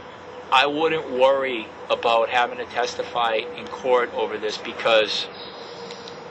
I 0.52 0.66
wouldn't 0.66 1.10
worry 1.12 1.66
about 1.88 2.28
having 2.28 2.58
to 2.58 2.66
testify 2.66 3.36
in 3.56 3.66
court 3.68 4.12
over 4.12 4.36
this 4.36 4.58
because 4.58 5.26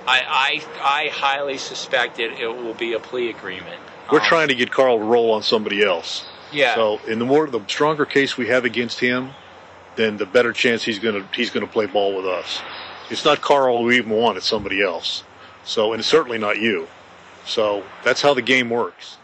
I 0.06 0.22
I, 0.30 0.64
I 0.80 1.10
highly 1.12 1.58
suspect 1.58 2.20
it, 2.20 2.40
it 2.40 2.56
will 2.56 2.76
be 2.76 2.94
a 2.94 3.00
plea 3.00 3.32
agreement. 3.32 3.82
We're 4.12 4.26
trying 4.26 4.48
to 4.50 4.56
get 4.56 4.72
Carl 4.72 5.00
to 5.00 5.04
roll 5.04 5.32
on 5.32 5.44
somebody 5.44 5.84
else. 5.84 6.26
Yeah. 6.52 6.76
So, 6.76 7.00
in 7.08 7.20
the 7.20 7.26
more 7.26 7.48
the 7.48 7.62
stronger 7.68 8.06
case 8.06 8.38
we 8.38 8.48
have 8.48 8.66
against 8.66 9.00
him, 9.00 9.32
then 9.96 10.18
the 10.18 10.26
better 10.26 10.54
chance 10.54 10.84
he's 10.84 11.00
gonna 11.00 11.28
he's 11.34 11.50
gonna 11.50 11.68
play 11.68 11.86
ball 11.88 12.16
with 12.16 12.26
us. 12.26 12.62
It's 13.10 13.26
not 13.26 13.42
Carl 13.42 13.84
we 13.84 13.98
even 13.98 14.12
want; 14.12 14.38
it's 14.38 14.46
somebody 14.46 14.82
else. 14.82 15.24
So, 15.66 15.92
and 15.92 16.00
it's 16.00 16.08
certainly 16.08 16.38
not 16.38 16.60
you. 16.60 16.88
So 17.46 17.84
that's 18.04 18.22
how 18.22 18.34
the 18.34 18.42
game 18.42 18.70
works. 18.70 19.18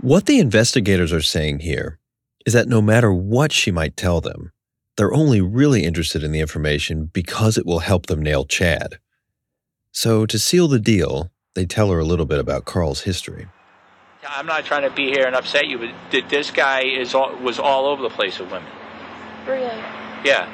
What 0.00 0.26
the 0.26 0.38
investigators 0.38 1.12
are 1.12 1.22
saying 1.22 1.60
here 1.60 1.98
is 2.44 2.52
that 2.52 2.68
no 2.68 2.80
matter 2.80 3.12
what 3.12 3.52
she 3.52 3.70
might 3.70 3.96
tell 3.96 4.20
them, 4.20 4.52
they're 4.96 5.14
only 5.14 5.40
really 5.40 5.84
interested 5.84 6.22
in 6.22 6.32
the 6.32 6.40
information 6.40 7.10
because 7.12 7.58
it 7.58 7.66
will 7.66 7.80
help 7.80 8.06
them 8.06 8.22
nail 8.22 8.44
Chad. 8.44 8.98
So, 9.92 10.26
to 10.26 10.38
seal 10.38 10.68
the 10.68 10.78
deal, 10.78 11.30
they 11.54 11.66
tell 11.66 11.90
her 11.90 11.98
a 11.98 12.04
little 12.04 12.26
bit 12.26 12.38
about 12.38 12.66
Carl's 12.66 13.02
history. 13.02 13.46
I'm 14.28 14.46
not 14.46 14.64
trying 14.64 14.82
to 14.82 14.90
be 14.90 15.10
here 15.10 15.26
and 15.26 15.34
upset 15.34 15.66
you, 15.66 15.78
but 15.78 16.28
this 16.28 16.50
guy 16.50 16.82
is 16.82 17.14
all, 17.14 17.34
was 17.36 17.58
all 17.58 17.86
over 17.86 18.02
the 18.02 18.10
place 18.10 18.38
with 18.38 18.50
women. 18.50 18.68
Really? 19.46 19.82
Yeah. 20.24 20.48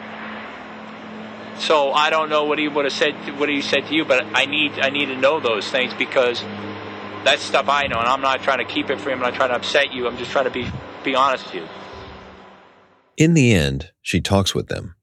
So 1.58 1.92
I 1.92 2.10
don't 2.10 2.28
know 2.28 2.44
what 2.44 2.58
he 2.58 2.68
would 2.68 2.84
have 2.84 2.92
said, 2.92 3.14
what 3.38 3.48
he 3.48 3.62
said 3.62 3.86
to 3.86 3.94
you, 3.94 4.04
but 4.04 4.24
I 4.34 4.46
need 4.46 4.72
I 4.80 4.90
need 4.90 5.06
to 5.06 5.16
know 5.16 5.38
those 5.38 5.70
things 5.70 5.94
because 5.94 6.40
that's 7.24 7.42
stuff 7.42 7.68
I 7.68 7.86
know, 7.86 7.98
and 7.98 8.08
I'm 8.08 8.20
not 8.20 8.42
trying 8.42 8.58
to 8.58 8.64
keep 8.64 8.90
it 8.90 9.00
from 9.00 9.10
you. 9.10 9.14
I'm 9.14 9.20
not 9.20 9.34
trying 9.34 9.50
to 9.50 9.56
upset 9.56 9.92
you. 9.92 10.06
I'm 10.06 10.16
just 10.16 10.30
trying 10.30 10.46
to 10.46 10.50
be 10.50 10.70
be 11.04 11.14
honest 11.14 11.46
with 11.46 11.54
you. 11.56 11.68
In 13.16 13.34
the 13.34 13.52
end, 13.52 13.92
she 14.00 14.20
talks 14.20 14.54
with 14.54 14.68
them, 14.68 14.96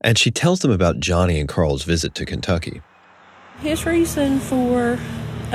and 0.00 0.18
she 0.18 0.30
tells 0.30 0.60
them 0.60 0.70
about 0.70 1.00
Johnny 1.00 1.38
and 1.40 1.48
Carl's 1.48 1.84
visit 1.84 2.14
to 2.16 2.26
Kentucky. 2.26 2.82
His 3.60 3.86
reason 3.86 4.38
for 4.38 4.98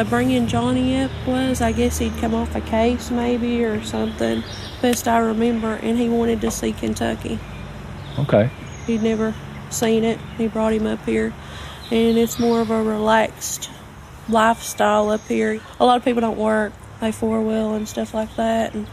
bringing 0.09 0.47
Johnny 0.47 0.97
up 0.99 1.11
was, 1.27 1.61
I 1.61 1.71
guess 1.71 1.97
he'd 1.97 2.15
come 2.17 2.33
off 2.33 2.55
a 2.55 2.61
case 2.61 3.11
maybe 3.11 3.63
or 3.63 3.83
something. 3.83 4.43
Best 4.81 5.07
I 5.07 5.19
remember, 5.19 5.73
and 5.73 5.97
he 5.97 6.09
wanted 6.09 6.41
to 6.41 6.51
see 6.51 6.73
Kentucky. 6.73 7.39
Okay. 8.17 8.49
He'd 8.87 9.03
never 9.03 9.33
seen 9.69 10.03
it. 10.03 10.19
He 10.37 10.47
brought 10.47 10.73
him 10.73 10.87
up 10.87 11.03
here, 11.05 11.33
and 11.91 12.17
it's 12.17 12.39
more 12.39 12.61
of 12.61 12.71
a 12.71 12.81
relaxed 12.81 13.69
lifestyle 14.29 15.09
up 15.09 15.21
here. 15.27 15.61
A 15.79 15.85
lot 15.85 15.97
of 15.97 16.05
people 16.05 16.21
don't 16.21 16.37
work; 16.37 16.73
they 16.99 17.11
four 17.11 17.41
wheel 17.41 17.73
and 17.73 17.87
stuff 17.87 18.13
like 18.13 18.35
that. 18.37 18.73
And 18.73 18.87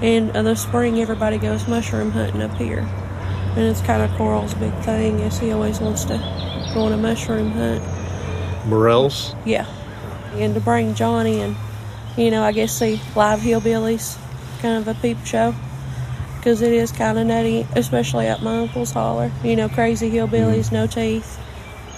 in 0.00 0.34
uh, 0.34 0.42
the 0.42 0.54
spring, 0.54 1.00
everybody 1.00 1.38
goes 1.38 1.66
mushroom 1.66 2.10
hunting 2.12 2.42
up 2.42 2.56
here. 2.56 2.80
And 2.80 3.60
it's 3.60 3.80
kind 3.80 4.02
of 4.02 4.16
Carl's 4.16 4.54
big 4.54 4.72
thing 4.80 5.18
is 5.20 5.38
he 5.38 5.50
always 5.50 5.80
wants 5.80 6.04
to 6.04 6.18
go 6.74 6.82
on 6.82 6.92
a 6.92 6.96
mushroom 6.96 7.50
hunt. 7.50 7.97
Morels? 8.68 9.34
Yeah. 9.44 9.66
And 10.34 10.54
to 10.54 10.60
bring 10.60 10.94
Johnny 10.94 11.40
and, 11.40 11.56
you 12.16 12.30
know, 12.30 12.42
I 12.42 12.52
guess 12.52 12.72
see 12.72 13.00
live 13.16 13.40
hillbillies, 13.40 14.18
kind 14.60 14.78
of 14.78 14.88
a 14.88 14.94
peep 15.00 15.24
show. 15.24 15.54
Because 16.36 16.62
it 16.62 16.72
is 16.72 16.92
kind 16.92 17.18
of 17.18 17.26
nutty, 17.26 17.66
especially 17.74 18.26
at 18.26 18.42
my 18.42 18.58
uncle's 18.58 18.92
holler. 18.92 19.32
You 19.42 19.56
know, 19.56 19.68
crazy 19.68 20.10
hillbillies, 20.10 20.66
mm-hmm. 20.66 20.74
no 20.74 20.86
teeth. 20.86 21.40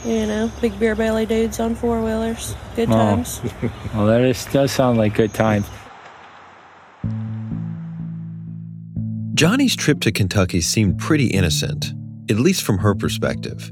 You 0.05 0.27
know, 0.27 0.51
big 0.63 0.79
beer 0.79 0.95
belly 0.95 1.27
dudes 1.27 1.61
on 1.61 1.75
four 1.75 2.03
wheelers. 2.03 2.55
Good 2.75 2.89
Oh. 2.89 2.93
times. 2.93 3.41
well, 3.95 4.07
that 4.07 4.23
is, 4.23 4.47
does 4.47 4.73
sound 4.73 4.97
like 4.97 5.15
good 5.15 5.35
times. 5.35 5.67
Johnny's 9.35 9.77
trip 9.77 10.01
to 10.01 10.13
Kentucky 10.13 10.61
seemed 10.61 10.99
pretty 10.99 11.27
innocent, 11.27 11.95
at 12.31 12.37
least 12.37 12.63
from 12.63 12.79
her 12.79 12.95
perspective. 12.95 13.71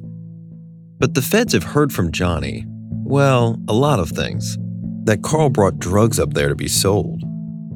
But 0.99 1.15
the 1.15 1.23
feds 1.23 1.53
have 1.53 1.63
heard 1.63 1.93
from 1.93 2.11
Johnny, 2.11 2.67
well, 3.09 3.59
a 3.69 3.73
lot 3.73 4.01
of 4.01 4.11
things. 4.11 4.59
That 5.05 5.23
Carl 5.23 5.49
brought 5.49 5.79
drugs 5.79 6.21
up 6.21 6.35
there 6.35 6.49
to 6.49 6.55
be 6.55 6.69
sold, 6.69 7.23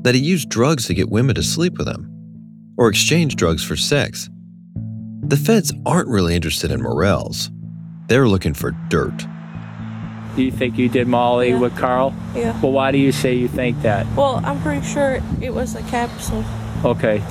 that 0.04 0.14
he 0.14 0.20
used 0.20 0.50
drugs 0.50 0.86
to 0.86 0.94
get 0.94 1.08
women 1.08 1.34
to 1.36 1.42
sleep 1.42 1.78
with 1.78 1.88
him, 1.88 2.08
or 2.76 2.88
exchange 2.88 3.36
drugs 3.36 3.64
for 3.64 3.74
sex. 3.74 4.28
The 5.22 5.38
feds 5.38 5.72
aren't 5.86 6.08
really 6.08 6.34
interested 6.34 6.70
in 6.70 6.82
Morels. 6.82 7.50
They're 8.08 8.28
looking 8.28 8.52
for 8.52 8.72
dirt. 8.88 9.26
Do 10.36 10.42
you 10.42 10.50
think 10.50 10.76
you 10.76 10.90
did 10.90 11.08
Molly 11.08 11.54
with 11.54 11.74
Carl? 11.76 12.14
Yeah. 12.34 12.58
Well, 12.60 12.72
why 12.72 12.90
do 12.90 12.98
you 12.98 13.12
say 13.12 13.34
you 13.34 13.48
think 13.48 13.80
that? 13.82 14.06
Well, 14.14 14.40
I'm 14.44 14.60
pretty 14.60 14.84
sure 14.86 15.22
it 15.40 15.54
was 15.54 15.74
a 15.74 15.82
capsule. 15.84 16.44
Okay. 16.84 17.22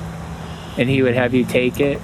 And 0.77 0.89
he 0.89 1.03
would 1.03 1.13
have 1.13 1.35
you 1.35 1.45
take 1.45 1.79
it 1.79 1.99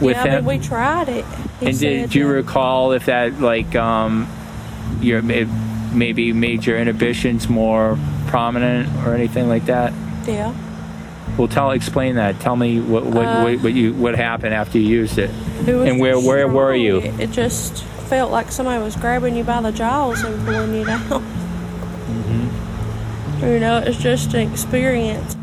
with 0.00 0.16
yeah, 0.16 0.24
I 0.24 0.28
him? 0.28 0.46
mean, 0.46 0.58
we 0.58 0.64
tried 0.66 1.08
it. 1.08 1.24
He 1.60 1.66
and 1.66 1.78
did 1.78 2.10
said 2.10 2.14
you 2.14 2.28
recall 2.28 2.92
if 2.92 3.06
that, 3.06 3.40
like, 3.40 3.74
um, 3.74 4.28
your 5.00 5.18
it 5.30 5.48
maybe 5.92 6.32
made 6.32 6.66
your 6.66 6.78
inhibitions 6.78 7.48
more 7.48 7.98
prominent 8.26 8.88
or 9.06 9.14
anything 9.14 9.48
like 9.48 9.66
that? 9.66 9.92
Yeah. 10.26 10.54
Well, 11.36 11.48
tell, 11.48 11.70
explain 11.72 12.14
that. 12.14 12.40
Tell 12.40 12.56
me 12.56 12.80
what 12.80 13.04
what, 13.04 13.26
Uh, 13.26 13.42
what, 13.42 13.62
what 13.62 13.72
you 13.74 13.92
what 13.94 14.16
happened 14.16 14.54
after 14.54 14.78
you 14.78 14.88
used 14.88 15.18
it, 15.18 15.30
It 15.66 15.74
was 15.74 15.88
and 15.88 16.00
where 16.00 16.18
where 16.18 16.48
were 16.48 16.74
you? 16.74 16.98
It 17.18 17.30
just 17.30 17.84
felt 18.08 18.30
like 18.30 18.50
somebody 18.52 18.82
was 18.82 18.96
grabbing 18.96 19.36
you 19.36 19.44
by 19.44 19.60
the 19.60 19.72
jaws 19.72 20.22
and 20.22 20.44
pulling 20.46 20.74
you 20.74 20.84
down. 20.84 21.22
Mm-hmm. 22.06 23.44
You 23.44 23.60
know, 23.60 23.78
it's 23.78 23.98
just 23.98 24.32
an 24.34 24.50
experience. 24.50 25.36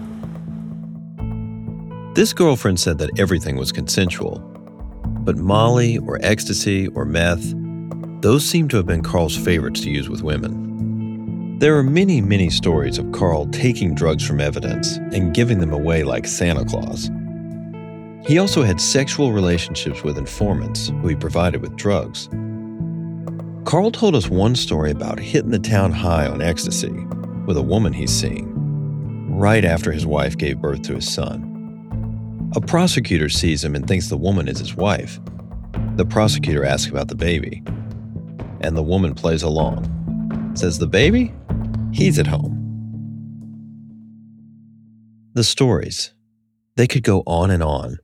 This 2.15 2.31
girlfriend 2.33 2.79
said 2.79 2.97
that 2.99 3.09
everything 3.19 3.57
was 3.57 3.71
consensual. 3.71 4.39
But 5.25 5.37
Molly 5.37 5.97
or 5.99 6.19
ecstasy 6.21 6.87
or 6.89 7.05
meth, 7.05 7.53
those 8.23 8.45
seem 8.45 8.69
to 8.69 8.77
have 8.77 8.85
been 8.85 9.03
Carl's 9.03 9.35
favorites 9.35 9.81
to 9.81 9.91
use 9.91 10.07
with 10.07 10.23
women. 10.23 11.59
There 11.59 11.77
are 11.77 11.83
many, 11.83 12.21
many 12.21 12.49
stories 12.49 12.97
of 12.97 13.11
Carl 13.11 13.47
taking 13.47 13.93
drugs 13.93 14.25
from 14.25 14.39
evidence 14.39 14.95
and 15.11 15.33
giving 15.33 15.59
them 15.59 15.73
away 15.73 16.05
like 16.05 16.25
Santa 16.25 16.63
Claus. 16.63 17.11
He 18.25 18.37
also 18.37 18.63
had 18.63 18.79
sexual 18.79 19.33
relationships 19.33 20.03
with 20.03 20.17
informants 20.17 20.87
who 20.87 21.09
he 21.09 21.15
provided 21.15 21.61
with 21.61 21.75
drugs. 21.75 22.29
Carl 23.65 23.91
told 23.91 24.15
us 24.15 24.29
one 24.29 24.55
story 24.55 24.91
about 24.91 25.19
hitting 25.19 25.51
the 25.51 25.59
town 25.59 25.91
high 25.91 26.25
on 26.25 26.41
ecstasy 26.41 26.93
with 27.45 27.57
a 27.57 27.61
woman 27.61 27.91
he's 27.91 28.09
seeing 28.09 28.49
right 29.37 29.65
after 29.65 29.91
his 29.91 30.05
wife 30.05 30.37
gave 30.37 30.61
birth 30.61 30.81
to 30.83 30.95
his 30.95 31.13
son. 31.13 31.49
A 32.55 32.61
prosecutor 32.61 33.27
sees 33.27 33.65
him 33.65 33.75
and 33.75 33.85
thinks 33.85 34.07
the 34.07 34.15
woman 34.15 34.47
is 34.47 34.59
his 34.59 34.75
wife. 34.75 35.19
The 35.97 36.05
prosecutor 36.05 36.63
asks 36.63 36.89
about 36.89 37.09
the 37.09 37.15
baby, 37.15 37.61
and 38.63 38.75
the 38.75 38.83
woman 38.83 39.13
plays 39.13 39.43
along. 39.43 40.53
Says 40.55 40.79
the 40.79 40.87
baby? 40.87 41.33
He's 41.91 42.17
at 42.17 42.27
home. 42.27 42.59
The 45.33 45.43
stories, 45.43 46.13
they 46.75 46.87
could 46.87 47.03
go 47.03 47.23
on 47.25 47.51
and 47.51 47.63
on. 47.63 47.97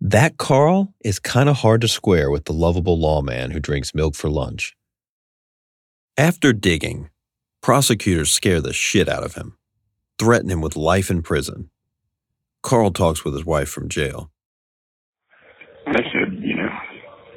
That 0.00 0.36
Carl 0.36 0.94
is 1.04 1.18
kind 1.18 1.48
of 1.48 1.56
hard 1.56 1.80
to 1.80 1.88
square 1.88 2.30
with 2.30 2.44
the 2.44 2.52
lovable 2.52 2.98
lawman 2.98 3.50
who 3.50 3.60
drinks 3.60 3.94
milk 3.94 4.14
for 4.14 4.28
lunch. 4.28 4.76
After 6.18 6.52
digging, 6.52 7.10
prosecutors 7.62 8.32
scare 8.32 8.60
the 8.60 8.72
shit 8.72 9.08
out 9.08 9.24
of 9.24 9.34
him, 9.34 9.56
threaten 10.18 10.50
him 10.50 10.60
with 10.60 10.76
life 10.76 11.10
in 11.10 11.22
prison. 11.22 11.70
Carl 12.62 12.90
talks 12.90 13.24
with 13.24 13.34
his 13.34 13.44
wife 13.44 13.68
from 13.68 13.88
jail. 13.88 14.30
They 15.86 16.02
said, 16.12 16.38
you 16.40 16.56
know, 16.56 16.68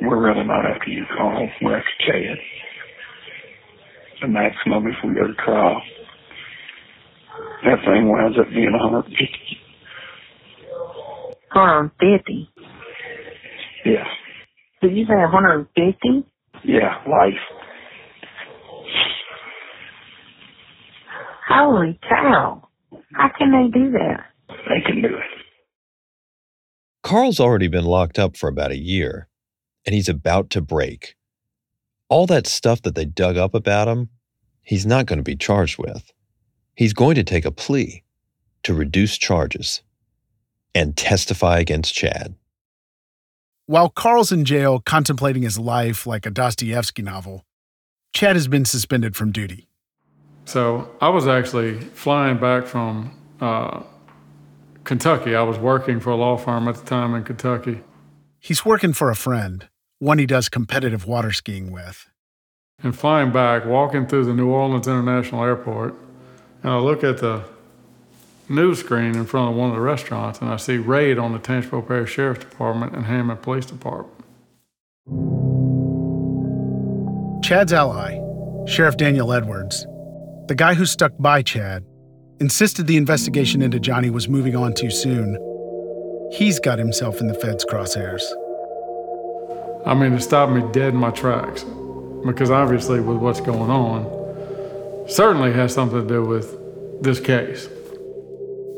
we're 0.09 0.27
really 0.27 0.43
not 0.45 0.65
after 0.65 0.89
you, 0.89 1.05
Carl. 1.15 1.47
We're 1.61 1.77
after 1.77 1.89
Chad. 1.99 2.37
The 4.21 4.27
maximum 4.27 4.87
if 4.87 4.95
we 5.03 5.13
go 5.13 5.27
to 5.27 5.33
trial. 5.35 5.81
That 7.63 7.79
thing 7.85 8.09
winds 8.09 8.37
up 8.37 8.49
being 8.49 8.71
150. 8.71 9.27
150. 11.53 12.49
Yeah. 13.85 14.03
Did 14.81 14.97
you 14.97 15.05
say 15.05 15.13
150? 15.13 16.25
Yeah, 16.63 17.01
life. 17.09 17.33
Holy 21.47 21.99
cow. 22.07 22.67
How 23.13 23.29
can 23.37 23.51
they 23.51 23.79
do 23.79 23.91
that? 23.91 24.25
They 24.67 24.81
can 24.85 25.01
do 25.01 25.09
it. 25.09 25.23
Carl's 27.03 27.39
already 27.39 27.67
been 27.67 27.85
locked 27.85 28.19
up 28.19 28.35
for 28.35 28.49
about 28.49 28.71
a 28.71 28.77
year, 28.77 29.28
and 29.85 29.95
he's 29.95 30.09
about 30.09 30.49
to 30.51 30.61
break. 30.61 31.15
All 32.09 32.25
that 32.27 32.47
stuff 32.47 32.81
that 32.81 32.95
they 32.95 33.05
dug 33.05 33.37
up 33.37 33.53
about 33.53 33.87
him, 33.87 34.09
he's 34.61 34.85
not 34.85 35.05
going 35.05 35.17
to 35.17 35.23
be 35.23 35.35
charged 35.35 35.77
with. 35.77 36.11
He's 36.75 36.93
going 36.93 37.15
to 37.15 37.23
take 37.23 37.45
a 37.45 37.51
plea 37.51 38.03
to 38.63 38.73
reduce 38.73 39.17
charges 39.17 39.81
and 40.73 40.95
testify 40.95 41.59
against 41.59 41.93
Chad. 41.93 42.35
While 43.65 43.89
Carl's 43.89 44.31
in 44.31 44.45
jail 44.45 44.79
contemplating 44.79 45.43
his 45.43 45.59
life 45.59 46.07
like 46.07 46.25
a 46.25 46.31
Dostoevsky 46.31 47.03
novel, 47.03 47.45
Chad 48.13 48.35
has 48.35 48.47
been 48.47 48.65
suspended 48.65 49.15
from 49.15 49.31
duty. 49.31 49.67
So 50.45 50.89
I 50.99 51.09
was 51.09 51.27
actually 51.27 51.79
flying 51.79 52.39
back 52.39 52.65
from 52.65 53.15
uh, 53.39 53.83
Kentucky. 54.83 55.35
I 55.35 55.43
was 55.43 55.59
working 55.59 55.99
for 55.99 56.09
a 56.09 56.15
law 56.15 56.35
firm 56.37 56.67
at 56.67 56.75
the 56.75 56.85
time 56.85 57.13
in 57.13 57.23
Kentucky. 57.23 57.81
He's 58.39 58.65
working 58.65 58.93
for 58.93 59.11
a 59.11 59.15
friend, 59.15 59.68
one 59.99 60.17
he 60.17 60.25
does 60.25 60.49
competitive 60.49 61.05
water 61.05 61.31
skiing 61.31 61.71
with. 61.71 62.09
And 62.81 62.97
flying 62.97 63.31
back, 63.31 63.65
walking 63.65 64.07
through 64.07 64.25
the 64.25 64.33
New 64.33 64.49
Orleans 64.49 64.87
International 64.87 65.43
Airport, 65.43 65.95
and 66.63 66.71
I 66.71 66.79
look 66.79 67.03
at 67.03 67.17
the 67.17 67.43
news 68.47 68.79
screen 68.79 69.15
in 69.15 69.25
front 69.25 69.51
of 69.51 69.55
one 69.55 69.69
of 69.69 69.75
the 69.75 69.81
restaurants, 69.81 70.39
and 70.39 70.49
I 70.49 70.57
see 70.57 70.77
raid 70.77 71.19
on 71.19 71.33
the 71.33 71.39
Tangipahoa 71.39 71.87
Parish 71.87 72.13
Sheriff's 72.13 72.39
Department 72.39 72.95
and 72.95 73.05
Hammond 73.05 73.41
Police 73.41 73.65
Department. 73.65 74.15
Chad's 77.43 77.73
ally, 77.73 78.19
Sheriff 78.65 78.97
Daniel 78.97 79.33
Edwards, 79.33 79.85
the 80.47 80.55
guy 80.55 80.73
who 80.73 80.85
stuck 80.85 81.11
by 81.19 81.41
Chad, 81.41 81.83
insisted 82.39 82.87
the 82.87 82.97
investigation 82.97 83.61
into 83.61 83.79
Johnny 83.79 84.09
was 84.09 84.29
moving 84.29 84.55
on 84.55 84.73
too 84.73 84.89
soon. 84.89 85.37
He's 86.31 86.59
got 86.59 86.79
himself 86.79 87.19
in 87.19 87.27
the 87.27 87.33
Fed's 87.33 87.65
crosshairs. 87.65 88.23
I 89.85 89.93
mean, 89.93 90.13
it 90.13 90.21
stopped 90.21 90.51
me 90.51 90.61
dead 90.71 90.93
in 90.93 90.97
my 90.97 91.11
tracks 91.11 91.63
because 92.25 92.51
obviously, 92.51 92.99
with 92.99 93.17
what's 93.17 93.39
going 93.39 93.71
on, 93.71 95.07
certainly 95.07 95.53
has 95.53 95.73
something 95.73 96.01
to 96.01 96.07
do 96.07 96.23
with 96.25 96.57
this 97.01 97.19
case. 97.19 97.69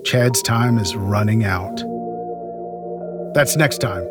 Chad's 0.04 0.42
time 0.42 0.78
is 0.78 0.96
running 0.96 1.44
out. 1.44 1.78
That's 3.34 3.56
next 3.56 3.80
time 3.80 4.04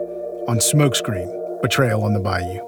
on 0.49 0.59
Smokescreen 0.59 1.63
Betrayal 1.63 2.03
on 2.03 2.13
the 2.13 2.21
Bayou. 2.21 2.67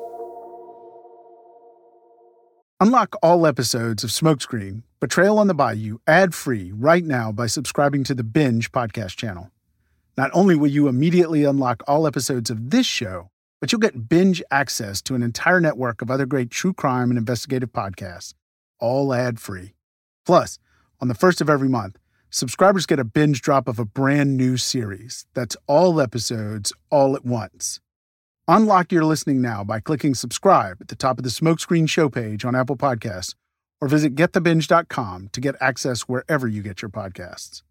Unlock 2.81 3.17
all 3.23 3.47
episodes 3.47 4.05
of 4.05 4.11
Smokescreen 4.11 4.83
Betrayal 5.01 5.39
on 5.39 5.47
the 5.47 5.55
Bayou 5.55 5.99
ad 6.07 6.35
free 6.35 6.73
right 6.73 7.05
now 7.05 7.33
by 7.33 7.47
subscribing 7.47 8.05
to 8.05 8.15
the 8.15 8.25
Binge 8.25 8.71
podcast 8.71 9.17
channel. 9.17 9.51
Not 10.17 10.31
only 10.33 10.55
will 10.55 10.69
you 10.69 10.89
immediately 10.89 11.45
unlock 11.45 11.83
all 11.89 12.07
episodes 12.07 12.51
of 12.51 12.71
this 12.71 12.87
show, 12.87 13.31
but 13.63 13.71
you'll 13.71 13.79
get 13.79 14.09
binge 14.09 14.43
access 14.51 15.01
to 15.01 15.15
an 15.15 15.23
entire 15.23 15.61
network 15.61 16.03
of 16.03 16.11
other 16.11 16.27
great 16.27 16.51
true 16.51 16.73
crime 16.73 17.13
and 17.13 17.17
investigative 17.17 17.73
podcasts, 17.73 18.35
all 18.81 19.15
ad 19.15 19.39
free. 19.39 19.75
Plus, 20.27 20.59
on 21.01 21.07
the 21.07 21.15
first 21.15 21.41
of 21.41 21.49
every 21.49 21.69
month, 21.69 21.97
subscribers 22.29 22.87
get 22.87 22.99
a 22.99 23.05
binge 23.05 23.41
drop 23.41 23.69
of 23.69 23.79
a 23.79 23.85
brand 23.85 24.37
new 24.37 24.57
series 24.57 25.27
that's 25.33 25.57
all 25.69 26.01
episodes 26.01 26.73
all 26.91 27.15
at 27.15 27.25
once. 27.25 27.79
Unlock 28.49 28.91
your 28.91 29.05
listening 29.05 29.41
now 29.41 29.63
by 29.63 29.79
clicking 29.79 30.17
subscribe 30.17 30.79
at 30.81 30.89
the 30.89 30.97
top 30.97 31.19
of 31.19 31.23
the 31.23 31.31
Smokescreen 31.31 31.89
show 31.89 32.09
page 32.09 32.45
on 32.45 32.57
Apple 32.57 32.77
Podcasts 32.77 33.37
or 33.81 33.87
visit 33.87 34.17
getthebinge.com 34.17 35.29
to 35.31 35.41
get 35.41 35.55
access 35.61 36.03
wherever 36.03 36.49
you 36.49 36.63
get 36.63 36.83
your 36.83 36.91
podcasts. 36.91 37.63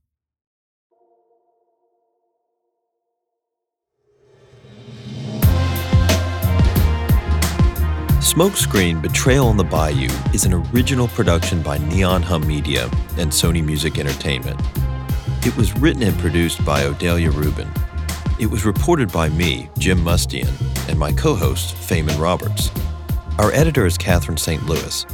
Smokescreen 8.32 9.02
Betrayal 9.02 9.46
on 9.46 9.58
the 9.58 9.64
Bayou 9.66 10.08
is 10.34 10.46
an 10.46 10.54
original 10.54 11.10
production 11.10 11.62
by 11.62 11.80
Neon 11.80 12.22
Hum 12.22 12.48
Media 12.48 12.86
and 13.18 13.30
Sony 13.30 13.62
Music 13.62 13.98
Entertainment. 13.98 14.58
It 15.46 15.54
was 15.58 15.76
written 15.76 16.02
and 16.02 16.18
produced 16.18 16.64
by 16.64 16.84
Odelia 16.84 17.30
Rubin. 17.30 17.68
It 18.40 18.46
was 18.46 18.64
reported 18.64 19.12
by 19.12 19.28
me, 19.28 19.70
Jim 19.78 20.00
Mustian, 20.00 20.50
and 20.88 20.98
my 20.98 21.12
co 21.12 21.36
host, 21.36 21.76
Feynman 21.76 22.18
Roberts. 22.22 22.72
Our 23.38 23.52
editor 23.52 23.86
is 23.86 23.98
Catherine 23.98 24.38
St. 24.38 24.66
Louis. 24.66 25.06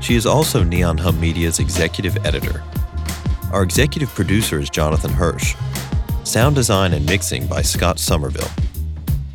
She 0.00 0.14
is 0.14 0.24
also 0.24 0.62
Neon 0.62 0.96
Hum 0.96 1.20
Media's 1.20 1.58
executive 1.58 2.16
editor. 2.24 2.64
Our 3.52 3.62
executive 3.62 4.08
producer 4.08 4.58
is 4.58 4.70
Jonathan 4.70 5.12
Hirsch. 5.12 5.54
Sound 6.24 6.54
design 6.54 6.94
and 6.94 7.04
mixing 7.04 7.46
by 7.46 7.60
Scott 7.60 7.98
Somerville. 7.98 8.50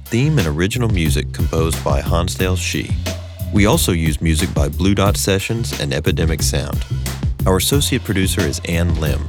Theme 0.05 0.39
and 0.39 0.47
original 0.47 0.89
music 0.89 1.31
composed 1.31 1.83
by 1.83 2.01
Hansdale 2.01 2.55
Hsu. 2.55 2.87
We 3.51 3.65
also 3.65 3.93
use 3.93 4.21
music 4.21 4.53
by 4.53 4.69
Blue 4.69 4.93
Dot 4.93 5.17
Sessions 5.17 5.79
and 5.79 5.91
Epidemic 5.91 6.43
Sound. 6.43 6.85
Our 7.47 7.57
associate 7.57 8.03
producer 8.03 8.41
is 8.41 8.61
Ann 8.65 8.93
Lim. 9.01 9.27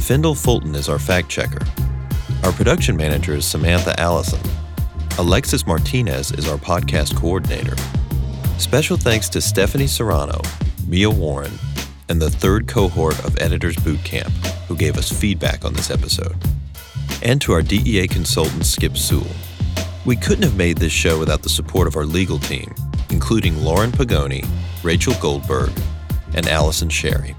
Fendel 0.00 0.34
Fulton 0.34 0.74
is 0.74 0.88
our 0.88 0.98
fact 0.98 1.28
checker. 1.28 1.64
Our 2.42 2.52
production 2.52 2.96
manager 2.96 3.34
is 3.34 3.46
Samantha 3.46 3.98
Allison. 3.98 4.40
Alexis 5.18 5.68
Martinez 5.68 6.32
is 6.32 6.48
our 6.48 6.58
podcast 6.58 7.16
coordinator. 7.16 7.76
Special 8.58 8.96
thanks 8.96 9.28
to 9.28 9.40
Stephanie 9.40 9.86
Serrano, 9.86 10.40
Mia 10.88 11.08
Warren, 11.08 11.52
and 12.08 12.20
the 12.20 12.30
third 12.30 12.66
cohort 12.66 13.24
of 13.24 13.40
Editors 13.40 13.76
Bootcamp, 13.76 14.32
who 14.66 14.76
gave 14.76 14.98
us 14.98 15.12
feedback 15.12 15.64
on 15.64 15.74
this 15.74 15.92
episode. 15.92 16.36
And 17.22 17.40
to 17.42 17.52
our 17.52 17.62
DEA 17.62 18.08
consultant, 18.08 18.66
Skip 18.66 18.96
Sewell. 18.96 19.26
We 20.04 20.16
couldn't 20.16 20.42
have 20.42 20.56
made 20.56 20.78
this 20.78 20.92
show 20.92 21.20
without 21.20 21.42
the 21.42 21.48
support 21.48 21.86
of 21.86 21.96
our 21.96 22.04
legal 22.04 22.38
team, 22.38 22.74
including 23.10 23.62
Lauren 23.62 23.90
Pagoni, 23.90 24.46
Rachel 24.82 25.14
Goldberg, 25.20 25.70
and 26.34 26.46
Allison 26.48 26.88
Sherry. 26.88 27.36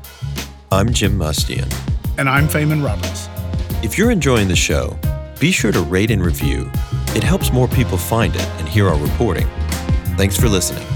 I'm 0.72 0.94
Jim 0.94 1.18
Mustian. 1.18 1.72
And 2.18 2.30
I'm 2.30 2.48
Feynman 2.48 2.84
Roberts. 2.84 3.30
If 3.84 3.98
you're 3.98 4.12
enjoying 4.12 4.48
the 4.48 4.56
show, 4.56 4.98
be 5.40 5.52
sure 5.52 5.72
to 5.72 5.82
rate 5.82 6.12
and 6.12 6.24
review. 6.24 6.72
It 7.16 7.24
helps 7.24 7.52
more 7.52 7.68
people 7.68 7.98
find 7.98 8.36
it 8.36 8.48
and 8.60 8.68
hear 8.68 8.88
our 8.88 8.98
reporting. 8.98 9.48
Thanks 10.18 10.38
for 10.38 10.48
listening. 10.48 10.88